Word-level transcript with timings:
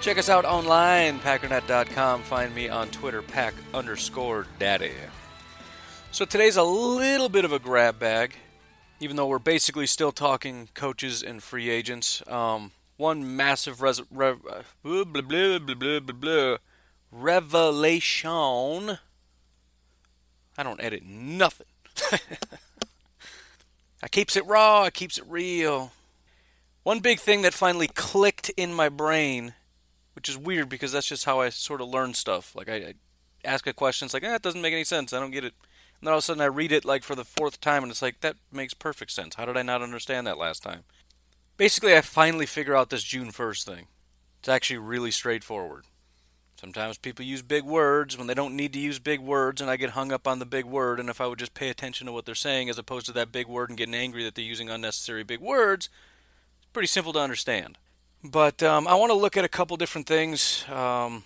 Check 0.00 0.18
us 0.18 0.28
out 0.28 0.44
online, 0.44 1.18
packernet.com. 1.18 2.22
Find 2.22 2.54
me 2.54 2.68
on 2.68 2.88
Twitter, 2.90 3.22
pack 3.22 3.54
underscore 3.74 4.46
daddy. 4.58 4.92
So 6.12 6.24
today's 6.24 6.56
a 6.56 6.62
little 6.62 7.28
bit 7.28 7.44
of 7.44 7.52
a 7.52 7.58
grab 7.58 7.98
bag, 7.98 8.34
even 9.00 9.16
though 9.16 9.26
we're 9.26 9.38
basically 9.40 9.86
still 9.86 10.12
talking 10.12 10.68
coaches 10.74 11.22
and 11.22 11.42
free 11.42 11.68
agents. 11.68 12.22
Um, 12.28 12.70
one 12.96 13.36
massive 13.36 13.82
res- 13.82 14.00
blah, 14.00 14.34
blah, 14.82 15.20
blah, 15.20 16.56
revelation. 17.10 18.98
I 20.56 20.62
don't 20.62 20.80
edit 20.80 21.02
nothing. 21.04 21.66
I 24.02 24.08
keeps 24.08 24.36
it 24.36 24.46
raw, 24.46 24.82
I 24.82 24.90
keeps 24.90 25.18
it 25.18 25.24
real. 25.28 25.92
One 26.82 27.00
big 27.00 27.18
thing 27.18 27.42
that 27.42 27.52
finally 27.52 27.88
clicked 27.88 28.50
in 28.50 28.72
my 28.72 28.88
brain, 28.88 29.54
which 30.16 30.30
is 30.30 30.38
weird 30.38 30.70
because 30.70 30.92
that's 30.92 31.06
just 31.06 31.26
how 31.26 31.40
I 31.40 31.50
sort 31.50 31.82
of 31.82 31.88
learn 31.88 32.14
stuff. 32.14 32.56
Like 32.56 32.70
I, 32.70 32.74
I 32.74 32.94
ask 33.44 33.66
a 33.66 33.74
question, 33.74 34.06
it's 34.06 34.14
like, 34.14 34.24
eh, 34.24 34.34
it 34.34 34.42
doesn't 34.42 34.62
make 34.62 34.72
any 34.72 34.82
sense. 34.82 35.12
I 35.12 35.20
don't 35.20 35.30
get 35.30 35.44
it. 35.44 35.52
And 36.00 36.06
then 36.06 36.12
all 36.12 36.18
of 36.18 36.22
a 36.22 36.26
sudden 36.26 36.40
I 36.40 36.46
read 36.46 36.72
it 36.72 36.86
like 36.86 37.04
for 37.04 37.14
the 37.14 37.24
fourth 37.24 37.60
time, 37.60 37.82
and 37.82 37.92
it's 37.92 38.02
like 38.02 38.22
that 38.22 38.36
makes 38.50 38.74
perfect 38.74 39.10
sense. 39.12 39.34
How 39.34 39.44
did 39.44 39.58
I 39.58 39.62
not 39.62 39.82
understand 39.82 40.26
that 40.26 40.38
last 40.38 40.62
time? 40.62 40.84
Basically, 41.58 41.94
I 41.94 42.00
finally 42.00 42.46
figure 42.46 42.74
out 42.74 42.90
this 42.90 43.02
June 43.02 43.30
1st 43.30 43.64
thing. 43.64 43.86
It's 44.40 44.48
actually 44.48 44.78
really 44.78 45.10
straightforward. 45.10 45.84
Sometimes 46.58 46.96
people 46.96 47.24
use 47.24 47.42
big 47.42 47.64
words 47.64 48.16
when 48.16 48.26
they 48.26 48.34
don't 48.34 48.56
need 48.56 48.72
to 48.72 48.78
use 48.78 48.98
big 48.98 49.20
words, 49.20 49.60
and 49.60 49.70
I 49.70 49.76
get 49.76 49.90
hung 49.90 50.12
up 50.12 50.26
on 50.26 50.38
the 50.38 50.46
big 50.46 50.64
word. 50.64 50.98
And 50.98 51.10
if 51.10 51.20
I 51.20 51.26
would 51.26 51.38
just 51.38 51.52
pay 51.52 51.68
attention 51.68 52.06
to 52.06 52.12
what 52.12 52.24
they're 52.24 52.34
saying 52.34 52.70
as 52.70 52.78
opposed 52.78 53.04
to 53.06 53.12
that 53.12 53.32
big 53.32 53.46
word 53.46 53.68
and 53.68 53.76
getting 53.76 53.94
angry 53.94 54.24
that 54.24 54.34
they're 54.34 54.44
using 54.44 54.70
unnecessary 54.70 55.22
big 55.22 55.40
words, 55.40 55.90
it's 56.58 56.68
pretty 56.72 56.86
simple 56.86 57.12
to 57.12 57.18
understand. 57.18 57.76
But 58.30 58.62
um, 58.62 58.88
I 58.88 58.94
want 58.94 59.10
to 59.10 59.18
look 59.18 59.36
at 59.36 59.44
a 59.44 59.48
couple 59.48 59.76
different 59.76 60.06
things. 60.08 60.64
Um, 60.68 61.24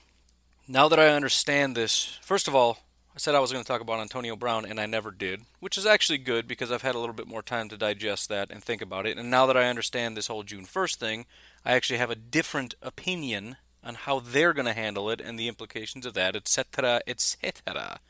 now 0.68 0.88
that 0.88 1.00
I 1.00 1.08
understand 1.08 1.74
this, 1.74 2.18
first 2.20 2.46
of 2.46 2.54
all, 2.54 2.78
I 3.14 3.18
said 3.18 3.34
I 3.34 3.40
was 3.40 3.52
going 3.52 3.64
to 3.64 3.68
talk 3.68 3.80
about 3.80 4.00
Antonio 4.00 4.36
Brown, 4.36 4.66
and 4.66 4.78
I 4.78 4.86
never 4.86 5.10
did, 5.10 5.42
which 5.60 5.78
is 5.78 5.86
actually 5.86 6.18
good 6.18 6.46
because 6.46 6.70
I've 6.70 6.82
had 6.82 6.94
a 6.94 6.98
little 6.98 7.14
bit 7.14 7.26
more 7.26 7.42
time 7.42 7.68
to 7.70 7.76
digest 7.76 8.28
that 8.28 8.50
and 8.50 8.62
think 8.62 8.82
about 8.82 9.06
it. 9.06 9.16
And 9.16 9.30
now 9.30 9.46
that 9.46 9.56
I 9.56 9.68
understand 9.68 10.16
this 10.16 10.26
whole 10.26 10.42
June 10.42 10.66
1st 10.66 10.96
thing, 10.96 11.26
I 11.64 11.72
actually 11.72 11.98
have 11.98 12.10
a 12.10 12.16
different 12.16 12.74
opinion 12.82 13.56
on 13.82 13.94
how 13.94 14.20
they're 14.20 14.52
going 14.52 14.66
to 14.66 14.74
handle 14.74 15.10
it 15.10 15.22
and 15.22 15.38
the 15.38 15.48
implications 15.48 16.04
of 16.04 16.14
that, 16.14 16.36
etc., 16.36 17.00
etc. 17.06 18.00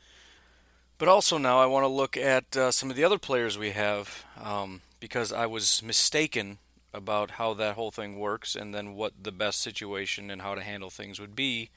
But 0.97 1.07
also 1.07 1.37
now 1.37 1.59
I 1.59 1.65
want 1.65 1.85
to 1.85 1.87
look 1.87 2.17
at 2.17 2.57
uh, 2.57 2.71
some 2.71 2.89
of 2.89 2.97
the 2.97 3.05
other 3.05 3.17
players 3.17 3.57
we 3.57 3.71
have 3.71 4.25
um, 4.39 4.81
because 4.99 5.31
I 5.31 5.45
was 5.45 5.81
mistaken 5.81 6.59
about 6.93 7.31
how 7.31 7.53
that 7.53 7.75
whole 7.75 7.91
thing 7.91 8.19
works 8.19 8.55
and 8.55 8.73
then 8.73 8.93
what 8.95 9.13
the 9.23 9.31
best 9.31 9.61
situation 9.61 10.29
and 10.29 10.41
how 10.41 10.55
to 10.55 10.61
handle 10.61 10.89
things 10.89 11.19
would 11.19 11.35
be 11.35 11.69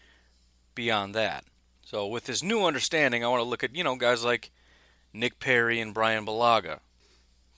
beyond 0.75 1.15
that. 1.15 1.45
So 1.83 2.07
with 2.07 2.25
this 2.25 2.43
new 2.43 2.65
understanding, 2.65 3.25
I 3.25 3.29
want 3.29 3.41
to 3.41 3.49
look 3.49 3.63
at, 3.63 3.77
you 3.77 3.85
know, 3.85 3.97
guys 3.97 4.25
like 4.25 4.51
Nick 5.13 5.39
Perry 5.39 5.81
and 5.81 5.95
Brian 5.95 6.27
Bulaga. 6.27 6.81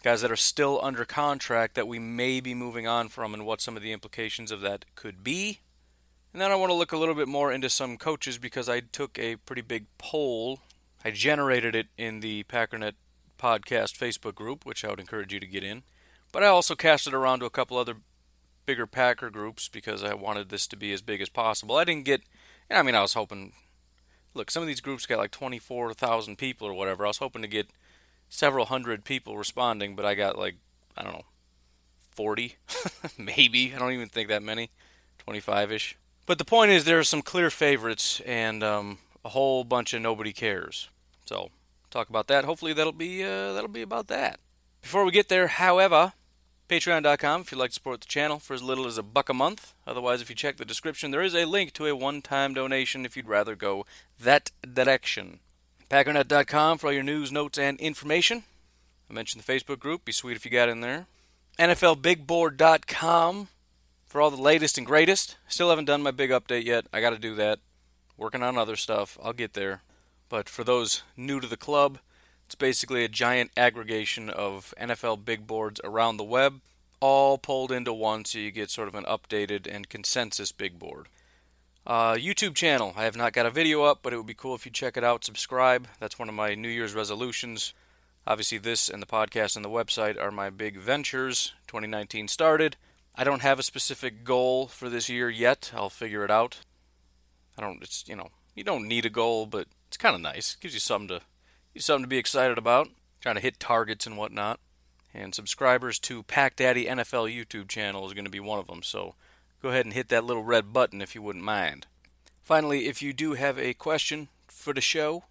Guys 0.02 0.20
that 0.20 0.30
are 0.30 0.36
still 0.36 0.78
under 0.82 1.04
contract 1.04 1.74
that 1.74 1.88
we 1.88 1.98
may 1.98 2.40
be 2.40 2.54
moving 2.54 2.86
on 2.86 3.08
from 3.08 3.34
and 3.34 3.46
what 3.46 3.60
some 3.60 3.76
of 3.76 3.82
the 3.82 3.92
implications 3.92 4.50
of 4.52 4.60
that 4.60 4.84
could 4.94 5.24
be 5.24 5.60
and 6.36 6.42
then 6.42 6.52
I 6.52 6.56
want 6.56 6.68
to 6.68 6.74
look 6.74 6.92
a 6.92 6.98
little 6.98 7.14
bit 7.14 7.28
more 7.28 7.50
into 7.50 7.70
some 7.70 7.96
coaches 7.96 8.36
because 8.36 8.68
I 8.68 8.80
took 8.80 9.18
a 9.18 9.36
pretty 9.36 9.62
big 9.62 9.86
poll. 9.96 10.60
I 11.02 11.10
generated 11.10 11.74
it 11.74 11.86
in 11.96 12.20
the 12.20 12.42
Packernet 12.42 12.92
Podcast 13.38 13.96
Facebook 13.96 14.34
group, 14.34 14.66
which 14.66 14.84
I 14.84 14.90
would 14.90 15.00
encourage 15.00 15.32
you 15.32 15.40
to 15.40 15.46
get 15.46 15.64
in. 15.64 15.82
But 16.36 16.44
I 16.44 16.48
also 16.48 16.74
cast 16.74 17.06
it 17.06 17.14
around 17.14 17.38
to 17.38 17.46
a 17.46 17.50
couple 17.50 17.78
other 17.78 17.96
bigger 18.66 18.86
Packer 18.86 19.30
groups 19.30 19.68
because 19.68 20.04
I 20.04 20.12
wanted 20.12 20.50
this 20.50 20.66
to 20.66 20.76
be 20.76 20.92
as 20.92 21.00
big 21.00 21.22
as 21.22 21.30
possible. 21.30 21.76
I 21.76 21.84
didn't 21.84 22.04
get, 22.04 22.20
I 22.70 22.82
mean, 22.82 22.94
I 22.94 23.00
was 23.00 23.14
hoping, 23.14 23.54
look, 24.34 24.50
some 24.50 24.62
of 24.62 24.66
these 24.66 24.82
groups 24.82 25.06
got 25.06 25.16
like 25.16 25.30
24,000 25.30 26.36
people 26.36 26.68
or 26.68 26.74
whatever. 26.74 27.06
I 27.06 27.08
was 27.08 27.16
hoping 27.16 27.40
to 27.40 27.48
get 27.48 27.70
several 28.28 28.66
hundred 28.66 29.02
people 29.02 29.38
responding, 29.38 29.96
but 29.96 30.04
I 30.04 30.14
got 30.14 30.38
like, 30.38 30.56
I 30.94 31.04
don't 31.04 31.14
know, 31.14 31.24
40, 32.10 32.56
maybe. 33.18 33.72
I 33.74 33.78
don't 33.78 33.94
even 33.94 34.10
think 34.10 34.28
that 34.28 34.42
many, 34.42 34.72
25 35.16 35.72
ish. 35.72 35.96
But 36.26 36.36
the 36.36 36.44
point 36.44 36.70
is, 36.70 36.84
there 36.84 36.98
are 36.98 37.02
some 37.02 37.22
clear 37.22 37.48
favorites 37.48 38.20
and 38.26 38.62
um, 38.62 38.98
a 39.24 39.30
whole 39.30 39.64
bunch 39.64 39.94
of 39.94 40.02
nobody 40.02 40.34
cares. 40.34 40.90
So 41.24 41.48
talk 41.88 42.10
about 42.10 42.26
that. 42.26 42.44
Hopefully 42.44 42.74
that'll 42.74 42.92
be 42.92 43.24
uh, 43.24 43.54
that'll 43.54 43.68
be 43.68 43.80
about 43.80 44.08
that. 44.08 44.38
Before 44.82 45.06
we 45.06 45.12
get 45.12 45.30
there, 45.30 45.46
however, 45.46 46.12
Patreon.com 46.68 47.42
if 47.42 47.52
you'd 47.52 47.58
like 47.58 47.70
to 47.70 47.74
support 47.74 48.00
the 48.00 48.06
channel 48.06 48.40
for 48.40 48.52
as 48.52 48.62
little 48.62 48.86
as 48.86 48.98
a 48.98 49.02
buck 49.02 49.28
a 49.28 49.34
month. 49.34 49.72
Otherwise, 49.86 50.20
if 50.20 50.28
you 50.28 50.34
check 50.34 50.56
the 50.56 50.64
description, 50.64 51.12
there 51.12 51.22
is 51.22 51.34
a 51.34 51.44
link 51.44 51.72
to 51.74 51.86
a 51.86 51.94
one-time 51.94 52.54
donation 52.54 53.06
if 53.06 53.16
you'd 53.16 53.28
rather 53.28 53.54
go 53.54 53.86
that 54.20 54.50
direction. 54.74 55.38
Packernet.com 55.88 56.78
for 56.78 56.88
all 56.88 56.92
your 56.92 57.04
news, 57.04 57.30
notes, 57.30 57.56
and 57.58 57.78
information. 57.78 58.42
I 59.08 59.12
mentioned 59.12 59.44
the 59.44 59.52
Facebook 59.52 59.78
group. 59.78 60.04
Be 60.04 60.10
sweet 60.10 60.36
if 60.36 60.44
you 60.44 60.50
got 60.50 60.68
in 60.68 60.80
there. 60.80 61.06
NFLBigBoard.com 61.58 63.48
for 64.04 64.20
all 64.20 64.30
the 64.30 64.42
latest 64.42 64.76
and 64.76 64.86
greatest. 64.86 65.36
Still 65.46 65.70
haven't 65.70 65.84
done 65.84 66.02
my 66.02 66.10
big 66.10 66.30
update 66.30 66.64
yet. 66.64 66.86
I 66.92 67.00
got 67.00 67.10
to 67.10 67.18
do 67.18 67.36
that. 67.36 67.60
Working 68.16 68.42
on 68.42 68.58
other 68.58 68.76
stuff. 68.76 69.16
I'll 69.22 69.32
get 69.32 69.52
there. 69.52 69.82
But 70.28 70.48
for 70.48 70.64
those 70.64 71.02
new 71.16 71.38
to 71.38 71.46
the 71.46 71.56
club, 71.56 71.98
it's 72.46 72.54
basically 72.54 73.04
a 73.04 73.08
giant 73.08 73.50
aggregation 73.56 74.30
of 74.30 74.72
NFL 74.80 75.24
big 75.24 75.48
boards 75.48 75.80
around 75.82 76.16
the 76.16 76.24
web, 76.24 76.60
all 77.00 77.38
pulled 77.38 77.72
into 77.72 77.92
one 77.92 78.24
so 78.24 78.38
you 78.38 78.52
get 78.52 78.70
sort 78.70 78.86
of 78.86 78.94
an 78.94 79.04
updated 79.04 79.66
and 79.68 79.88
consensus 79.88 80.52
big 80.52 80.78
board. 80.78 81.08
Uh, 81.84 82.14
YouTube 82.14 82.54
channel. 82.54 82.94
I 82.96 83.04
have 83.04 83.16
not 83.16 83.32
got 83.32 83.46
a 83.46 83.50
video 83.50 83.82
up, 83.82 83.98
but 84.02 84.12
it 84.12 84.16
would 84.16 84.26
be 84.26 84.34
cool 84.34 84.54
if 84.54 84.64
you 84.64 84.70
check 84.70 84.96
it 84.96 85.04
out. 85.04 85.24
Subscribe. 85.24 85.88
That's 85.98 86.18
one 86.18 86.28
of 86.28 86.34
my 86.36 86.54
New 86.54 86.68
Year's 86.68 86.94
resolutions. 86.94 87.74
Obviously, 88.26 88.58
this 88.58 88.88
and 88.88 89.02
the 89.02 89.06
podcast 89.06 89.56
and 89.56 89.64
the 89.64 89.68
website 89.68 90.20
are 90.20 90.30
my 90.30 90.48
big 90.48 90.78
ventures. 90.78 91.52
2019 91.66 92.28
started. 92.28 92.76
I 93.16 93.24
don't 93.24 93.42
have 93.42 93.58
a 93.58 93.64
specific 93.64 94.24
goal 94.24 94.68
for 94.68 94.88
this 94.88 95.08
year 95.08 95.30
yet. 95.30 95.72
I'll 95.74 95.90
figure 95.90 96.24
it 96.24 96.30
out. 96.30 96.58
I 97.58 97.62
don't. 97.62 97.82
It's 97.82 98.04
you 98.06 98.14
know 98.16 98.30
you 98.54 98.62
don't 98.62 98.88
need 98.88 99.06
a 99.06 99.10
goal, 99.10 99.46
but 99.46 99.66
it's 99.88 99.96
kind 99.96 100.14
of 100.14 100.20
nice. 100.20 100.54
It 100.54 100.60
gives 100.60 100.74
you 100.74 100.80
something 100.80 101.08
to 101.08 101.20
something 101.78 102.04
to 102.04 102.08
be 102.08 102.18
excited 102.18 102.58
about. 102.58 102.88
Trying 103.20 103.36
to 103.36 103.40
hit 103.40 103.58
targets 103.58 104.06
and 104.06 104.16
whatnot. 104.16 104.60
And 105.12 105.34
subscribers 105.34 105.98
to 106.00 106.22
Pack 106.22 106.56
Daddy 106.56 106.86
NFL 106.86 107.34
YouTube 107.34 107.68
channel 107.68 108.06
is 108.06 108.12
going 108.12 108.26
to 108.26 108.30
be 108.30 108.40
one 108.40 108.58
of 108.58 108.66
them. 108.66 108.82
So 108.82 109.14
go 109.62 109.70
ahead 109.70 109.86
and 109.86 109.94
hit 109.94 110.08
that 110.10 110.24
little 110.24 110.44
red 110.44 110.72
button 110.72 111.00
if 111.00 111.14
you 111.14 111.22
wouldn't 111.22 111.44
mind. 111.44 111.86
Finally, 112.42 112.86
if 112.86 113.02
you 113.02 113.12
do 113.12 113.32
have 113.34 113.58
a 113.58 113.74
question 113.74 114.28
for 114.46 114.72
the 114.72 114.80
show, 114.80 115.24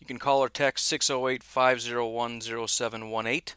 you 0.00 0.06
can 0.06 0.18
call 0.18 0.40
or 0.40 0.48
text 0.48 0.86
608 0.86 1.42
501 1.42 2.40
0718. 2.40 3.54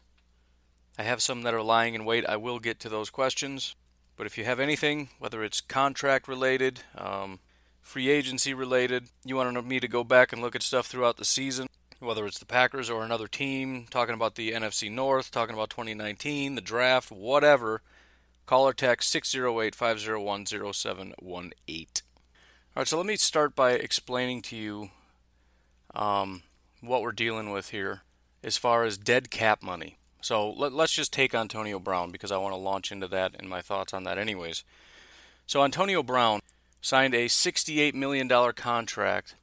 I 0.96 1.02
have 1.02 1.22
some 1.22 1.42
that 1.42 1.54
are 1.54 1.62
lying 1.62 1.94
in 1.94 2.04
wait. 2.04 2.24
I 2.26 2.36
will 2.36 2.60
get 2.60 2.78
to 2.80 2.88
those 2.88 3.10
questions. 3.10 3.74
But 4.16 4.26
if 4.26 4.38
you 4.38 4.44
have 4.44 4.60
anything, 4.60 5.08
whether 5.18 5.42
it's 5.42 5.60
contract 5.60 6.28
related, 6.28 6.80
um, 6.96 7.40
free 7.82 8.08
agency 8.08 8.54
related, 8.54 9.08
you 9.24 9.36
want 9.36 9.66
me 9.66 9.80
to 9.80 9.88
go 9.88 10.04
back 10.04 10.32
and 10.32 10.40
look 10.40 10.54
at 10.54 10.62
stuff 10.62 10.86
throughout 10.86 11.16
the 11.16 11.24
season, 11.24 11.68
whether 12.04 12.26
it's 12.26 12.38
the 12.38 12.46
Packers 12.46 12.90
or 12.90 13.04
another 13.04 13.26
team, 13.26 13.86
talking 13.90 14.14
about 14.14 14.34
the 14.34 14.52
NFC 14.52 14.90
North, 14.90 15.30
talking 15.30 15.54
about 15.54 15.70
2019, 15.70 16.54
the 16.54 16.60
draft, 16.60 17.10
whatever, 17.10 17.82
call 18.46 18.68
or 18.68 18.72
text 18.72 19.10
608 19.10 19.74
501 19.74 20.46
0718. 20.46 21.86
All 22.76 22.80
right, 22.80 22.88
so 22.88 22.96
let 22.96 23.06
me 23.06 23.16
start 23.16 23.54
by 23.54 23.72
explaining 23.72 24.42
to 24.42 24.56
you 24.56 24.90
um, 25.94 26.42
what 26.80 27.02
we're 27.02 27.12
dealing 27.12 27.50
with 27.50 27.70
here 27.70 28.02
as 28.42 28.56
far 28.56 28.84
as 28.84 28.98
dead 28.98 29.30
cap 29.30 29.62
money. 29.62 29.98
So 30.20 30.50
let, 30.50 30.72
us 30.72 30.90
just 30.90 31.12
take 31.12 31.34
Antonio 31.34 31.78
Brown 31.78 32.10
because 32.10 32.32
I 32.32 32.38
want 32.38 32.52
to 32.52 32.58
launch 32.58 32.90
into 32.90 33.08
that 33.08 33.34
and 33.38 33.48
my 33.48 33.60
thoughts 33.60 33.92
on 33.92 34.04
that, 34.04 34.18
anyways. 34.18 34.64
So 35.46 35.62
Antonio 35.62 36.02
Brown 36.02 36.40
signed 36.80 37.14
a 37.14 37.26
$68 37.26 37.94
million 37.94 38.28
contract 38.54 39.34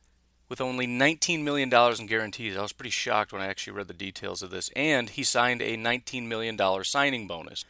with 0.52 0.60
only 0.60 0.86
$19 0.86 1.44
million 1.44 1.74
in 1.74 2.08
guarantees. 2.08 2.58
I 2.58 2.62
was 2.62 2.74
pretty 2.74 2.90
shocked 2.90 3.32
when 3.32 3.42
I 3.42 3.46
actually 3.46 3.72
read 3.72 3.88
the 3.88 3.94
details 3.94 4.44
of 4.44 4.52
this. 4.52 4.70
And 4.76 5.10
he 5.10 5.24
signed 5.24 5.62
a 5.62 5.78
$19 5.78 6.28
million 6.28 6.60
signing 6.84 7.26
bonus, 7.26 7.64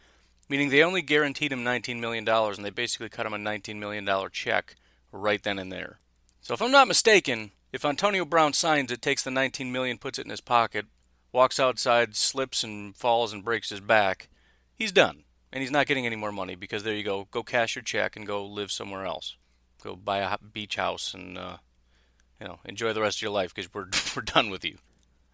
meaning 0.50 0.72
they 0.72 0.83
only 0.83 1.04
guaranteed 1.04 1.51
him 1.51 1.63
$19 1.63 2.00
million 2.00 2.28
and 2.28 2.66
they 2.66 2.72
basically 2.72 3.10
cut 3.10 3.28
him 3.28 3.36
a 3.36 3.38
$19 3.38 3.75
million 3.75 4.10
check 4.31 4.78
right 5.12 5.44
then 5.44 5.60
and 5.60 5.72
there. 5.72 6.00
So 6.42 6.56
if 6.56 6.62
I'm 6.63 6.72
not 6.72 6.88
mistaken, 6.88 7.51
if 7.72 7.86
Antonio 7.86 8.25
Brown 8.25 8.54
signs 8.54 8.92
it, 8.92 9.04
takes 9.04 9.22
the 9.22 9.30
19 9.30 9.72
million, 9.72 10.00
puts 10.00 10.18
it 10.18 10.25
in 10.25 10.31
his 10.31 10.42
pocket, 10.42 10.88
walks 11.31 11.60
outside, 11.60 12.16
slips 12.16 12.63
and 12.63 12.95
falls 12.95 13.31
and 13.31 13.45
breaks 13.45 13.69
his 13.69 13.80
back, 13.80 14.27
he's 14.74 14.92
done. 14.92 15.25
And 15.54 15.62
he's 15.62 15.69
not 15.69 15.86
getting 15.86 16.07
any 16.07 16.16
more 16.16 16.31
money 16.31 16.56
because 16.56 16.81
there 16.81 16.95
you 16.95 17.04
go. 17.04 17.27
Go 17.30 17.44
cash 17.44 17.75
your 17.75 17.84
check 17.84 18.16
and 18.16 18.25
go 18.25 18.44
live 18.44 18.72
somewhere 18.72 19.06
else. 19.06 19.36
Go 19.84 19.95
buy 19.95 20.18
a 20.18 20.36
beach 20.39 20.77
house 20.77 21.13
and 21.13 21.38
uh, 21.38 21.57
you 22.41 22.47
know 22.47 22.59
enjoy 22.65 22.91
the 22.91 23.01
rest 23.01 23.19
of 23.19 23.21
your 23.21 23.31
life 23.31 23.53
because 23.53 23.73
we're 23.73 23.88
we're 24.15 24.23
done 24.23 24.49
with 24.49 24.65
you. 24.65 24.77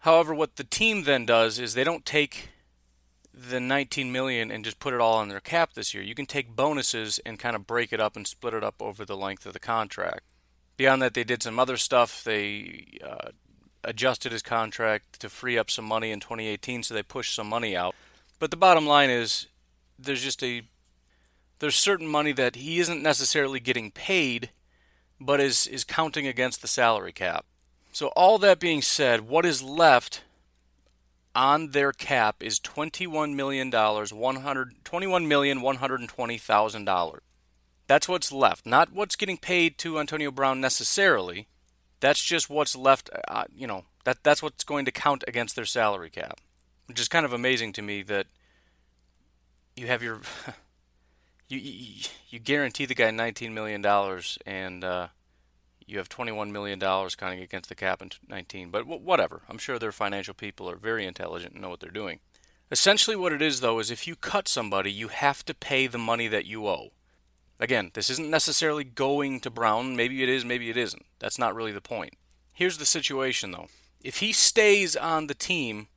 However, 0.00 0.34
what 0.34 0.56
the 0.56 0.64
team 0.64 1.04
then 1.04 1.26
does 1.26 1.58
is 1.58 1.74
they 1.74 1.82
don't 1.82 2.04
take 2.06 2.50
the 3.34 3.60
19 3.60 4.12
million 4.12 4.50
and 4.50 4.64
just 4.64 4.78
put 4.78 4.94
it 4.94 5.00
all 5.00 5.18
on 5.18 5.28
their 5.28 5.40
cap 5.40 5.74
this 5.74 5.94
year. 5.94 6.02
You 6.02 6.14
can 6.14 6.26
take 6.26 6.54
bonuses 6.54 7.18
and 7.24 7.38
kind 7.38 7.56
of 7.56 7.66
break 7.66 7.92
it 7.92 8.00
up 8.00 8.16
and 8.16 8.26
split 8.26 8.54
it 8.54 8.64
up 8.64 8.76
over 8.80 9.04
the 9.04 9.16
length 9.16 9.46
of 9.46 9.52
the 9.52 9.60
contract. 9.60 10.22
Beyond 10.76 11.02
that, 11.02 11.14
they 11.14 11.24
did 11.24 11.42
some 11.42 11.58
other 11.58 11.76
stuff. 11.76 12.22
They 12.22 12.98
uh, 13.04 13.30
adjusted 13.84 14.32
his 14.32 14.42
contract 14.42 15.20
to 15.20 15.28
free 15.28 15.58
up 15.58 15.70
some 15.70 15.84
money 15.84 16.10
in 16.10 16.20
2018, 16.20 16.82
so 16.82 16.94
they 16.94 17.02
pushed 17.02 17.34
some 17.34 17.48
money 17.48 17.76
out. 17.76 17.94
But 18.38 18.50
the 18.50 18.56
bottom 18.56 18.86
line 18.86 19.10
is, 19.10 19.46
there's 19.98 20.22
just 20.22 20.42
a 20.42 20.62
there's 21.58 21.74
certain 21.74 22.06
money 22.06 22.30
that 22.32 22.54
he 22.54 22.78
isn't 22.78 23.02
necessarily 23.02 23.58
getting 23.58 23.90
paid, 23.90 24.50
but 25.20 25.40
is 25.40 25.66
is 25.66 25.84
counting 25.84 26.26
against 26.26 26.62
the 26.62 26.68
salary 26.68 27.12
cap. 27.12 27.44
So 27.92 28.08
all 28.08 28.38
that 28.38 28.60
being 28.60 28.82
said, 28.82 29.22
what 29.22 29.44
is 29.44 29.62
left 29.62 30.22
on 31.34 31.70
their 31.70 31.92
cap 31.92 32.42
is 32.42 32.58
twenty-one 32.58 33.34
million 33.34 33.70
dollars, 33.70 34.12
one 34.12 34.36
hundred 34.36 34.84
twenty-one 34.84 35.26
million 35.28 35.60
one 35.60 35.76
hundred 35.76 36.00
and 36.00 36.08
twenty 36.08 36.38
thousand 36.38 36.84
dollars. 36.84 37.22
That's 37.86 38.08
what's 38.08 38.30
left, 38.30 38.66
not 38.66 38.92
what's 38.92 39.16
getting 39.16 39.38
paid 39.38 39.78
to 39.78 39.98
Antonio 39.98 40.30
Brown 40.30 40.60
necessarily. 40.60 41.48
That's 42.00 42.22
just 42.22 42.50
what's 42.50 42.76
left. 42.76 43.10
Uh, 43.26 43.44
you 43.54 43.66
know 43.66 43.84
that 44.04 44.22
that's 44.22 44.42
what's 44.42 44.64
going 44.64 44.84
to 44.84 44.92
count 44.92 45.24
against 45.26 45.56
their 45.56 45.64
salary 45.64 46.10
cap, 46.10 46.40
which 46.86 47.00
is 47.00 47.08
kind 47.08 47.24
of 47.26 47.32
amazing 47.32 47.72
to 47.74 47.82
me 47.82 48.02
that 48.02 48.26
you 49.76 49.86
have 49.86 50.02
your 50.02 50.20
you 51.48 52.04
you, 52.28 52.38
guarantee 52.38 52.86
the 52.86 52.94
guy 52.94 53.10
19 53.10 53.54
million 53.54 53.80
dollars 53.80 54.38
and 54.46 54.84
uh, 54.84 55.08
you 55.86 55.98
have 55.98 56.08
21 56.08 56.52
million 56.52 56.78
dollars 56.78 57.14
counting 57.14 57.40
against 57.40 57.68
the 57.68 57.74
cap 57.74 58.02
in 58.02 58.10
19 58.28 58.70
but 58.70 58.80
w- 58.80 59.00
whatever. 59.00 59.42
I'm 59.48 59.58
sure 59.58 59.78
their 59.78 59.92
financial 59.92 60.34
people 60.34 60.68
are 60.70 60.76
very 60.76 61.06
intelligent 61.06 61.54
and 61.54 61.62
know 61.62 61.70
what 61.70 61.80
they're 61.80 61.90
doing. 61.90 62.20
Essentially 62.70 63.16
what 63.16 63.32
it 63.32 63.40
is 63.40 63.60
though 63.60 63.78
is 63.78 63.90
if 63.90 64.06
you 64.06 64.14
cut 64.14 64.46
somebody 64.48 64.92
you 64.92 65.08
have 65.08 65.44
to 65.46 65.54
pay 65.54 65.86
the 65.86 65.98
money 65.98 66.28
that 66.28 66.46
you 66.46 66.66
owe. 66.66 66.92
Again 67.58 67.90
this 67.94 68.10
isn't 68.10 68.30
necessarily 68.30 68.84
going 68.84 69.40
to 69.40 69.50
brown. 69.50 69.96
Maybe 69.96 70.22
it 70.22 70.28
is 70.28 70.44
maybe 70.44 70.68
it 70.70 70.76
isn't. 70.76 71.06
That's 71.18 71.38
not 71.38 71.54
really 71.54 71.72
the 71.72 71.80
point. 71.80 72.14
Here's 72.52 72.78
the 72.78 72.86
situation 72.86 73.52
though. 73.52 73.68
If 74.02 74.18
he 74.18 74.32
stays 74.32 74.94
on 74.96 75.26
the 75.26 75.34
team 75.34 75.88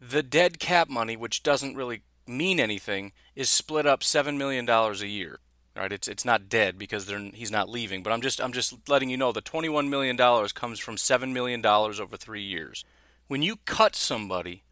the 0.00 0.22
dead 0.22 0.60
cap 0.60 0.88
money 0.88 1.16
which 1.16 1.42
doesn't 1.42 1.74
really 1.74 2.02
mean 2.28 2.60
anything 2.60 3.12
is 3.34 3.48
split 3.48 3.86
up 3.86 4.02
seven 4.02 4.38
million 4.38 4.64
dollars 4.64 5.02
a 5.02 5.08
year. 5.08 5.40
Right? 5.76 5.92
It's 5.92 6.08
it's 6.08 6.24
not 6.24 6.48
dead 6.48 6.78
because 6.78 7.12
he's 7.34 7.50
not 7.50 7.68
leaving, 7.68 8.02
but 8.02 8.12
I'm 8.12 8.22
just 8.22 8.40
I'm 8.40 8.52
just 8.52 8.88
letting 8.88 9.10
you 9.10 9.18
know 9.18 9.30
the 9.30 9.42
21 9.42 9.90
million 9.90 10.16
dollars 10.16 10.52
comes 10.52 10.78
from 10.78 10.96
seven 10.96 11.34
million 11.34 11.60
dollars 11.60 12.00
over 12.00 12.16
three 12.16 12.42
years. 12.42 12.84
When 13.28 13.42
you 13.42 13.56
cut 13.56 13.94
somebody, 13.94 14.62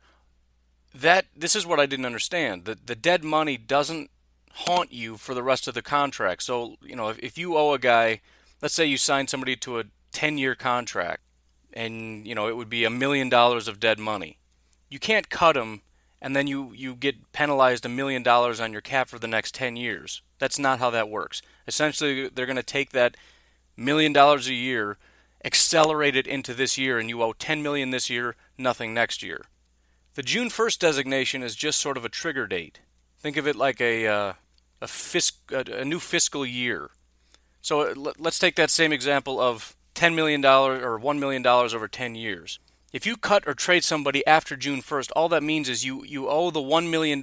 that 0.94 1.26
this 1.36 1.54
is 1.54 1.66
what 1.66 1.80
I 1.80 1.86
didn't 1.86 2.06
understand. 2.06 2.64
The 2.64 2.78
the 2.82 2.94
dead 2.96 3.22
money 3.22 3.58
doesn't 3.58 4.10
haunt 4.52 4.92
you 4.92 5.16
for 5.16 5.34
the 5.34 5.42
rest 5.42 5.68
of 5.68 5.74
the 5.74 5.82
contract. 5.82 6.42
So 6.42 6.76
you 6.82 6.96
know 6.96 7.08
if, 7.08 7.18
if 7.18 7.36
you 7.36 7.56
owe 7.56 7.74
a 7.74 7.78
guy, 7.78 8.20
let's 8.62 8.74
say 8.74 8.86
you 8.86 8.96
sign 8.96 9.28
somebody 9.28 9.56
to 9.56 9.80
a 9.80 9.84
10 10.12 10.38
year 10.38 10.54
contract, 10.54 11.20
and 11.74 12.26
you 12.26 12.34
know 12.34 12.48
it 12.48 12.56
would 12.56 12.70
be 12.70 12.84
a 12.84 12.90
million 12.90 13.28
dollars 13.28 13.68
of 13.68 13.78
dead 13.78 13.98
money. 13.98 14.38
You 14.88 14.98
can't 14.98 15.28
cut 15.28 15.56
him 15.56 15.82
and 16.24 16.34
then 16.34 16.46
you, 16.46 16.72
you 16.74 16.94
get 16.94 17.32
penalized 17.32 17.84
a 17.84 17.88
million 17.90 18.22
dollars 18.22 18.58
on 18.58 18.72
your 18.72 18.80
cap 18.80 19.10
for 19.10 19.18
the 19.18 19.28
next 19.28 19.54
10 19.54 19.76
years. 19.76 20.22
That's 20.38 20.58
not 20.58 20.78
how 20.78 20.88
that 20.88 21.10
works. 21.10 21.42
Essentially, 21.68 22.30
they're 22.30 22.46
going 22.46 22.56
to 22.56 22.62
take 22.62 22.92
that 22.92 23.18
million 23.76 24.14
dollars 24.14 24.48
a 24.48 24.54
year, 24.54 24.96
accelerate 25.44 26.16
it 26.16 26.26
into 26.26 26.54
this 26.54 26.78
year, 26.78 26.98
and 26.98 27.10
you 27.10 27.22
owe 27.22 27.34
10 27.34 27.62
million 27.62 27.90
this 27.90 28.08
year, 28.08 28.36
nothing 28.56 28.94
next 28.94 29.22
year. 29.22 29.42
The 30.14 30.22
June 30.22 30.48
1st 30.48 30.78
designation 30.78 31.42
is 31.42 31.54
just 31.54 31.78
sort 31.78 31.98
of 31.98 32.06
a 32.06 32.08
trigger 32.08 32.46
date. 32.46 32.80
Think 33.18 33.36
of 33.36 33.46
it 33.46 33.54
like 33.54 33.82
a, 33.82 34.06
uh, 34.06 34.32
a, 34.80 34.86
fisc- 34.86 35.52
a 35.52 35.84
new 35.84 36.00
fiscal 36.00 36.46
year. 36.46 36.88
So 37.60 37.82
uh, 37.82 38.12
let's 38.18 38.38
take 38.38 38.56
that 38.56 38.70
same 38.70 38.94
example 38.94 39.38
of 39.38 39.76
$10 39.94 40.14
million 40.14 40.42
or 40.42 40.98
$1 40.98 41.18
million 41.18 41.46
over 41.46 41.86
10 41.86 42.14
years. 42.14 42.60
If 42.94 43.06
you 43.06 43.16
cut 43.16 43.42
or 43.48 43.54
trade 43.54 43.82
somebody 43.82 44.24
after 44.24 44.54
June 44.54 44.80
1st, 44.80 45.10
all 45.16 45.28
that 45.30 45.42
means 45.42 45.68
is 45.68 45.84
you, 45.84 46.04
you 46.04 46.28
owe 46.28 46.52
the 46.52 46.60
$1 46.60 46.88
million 46.88 47.20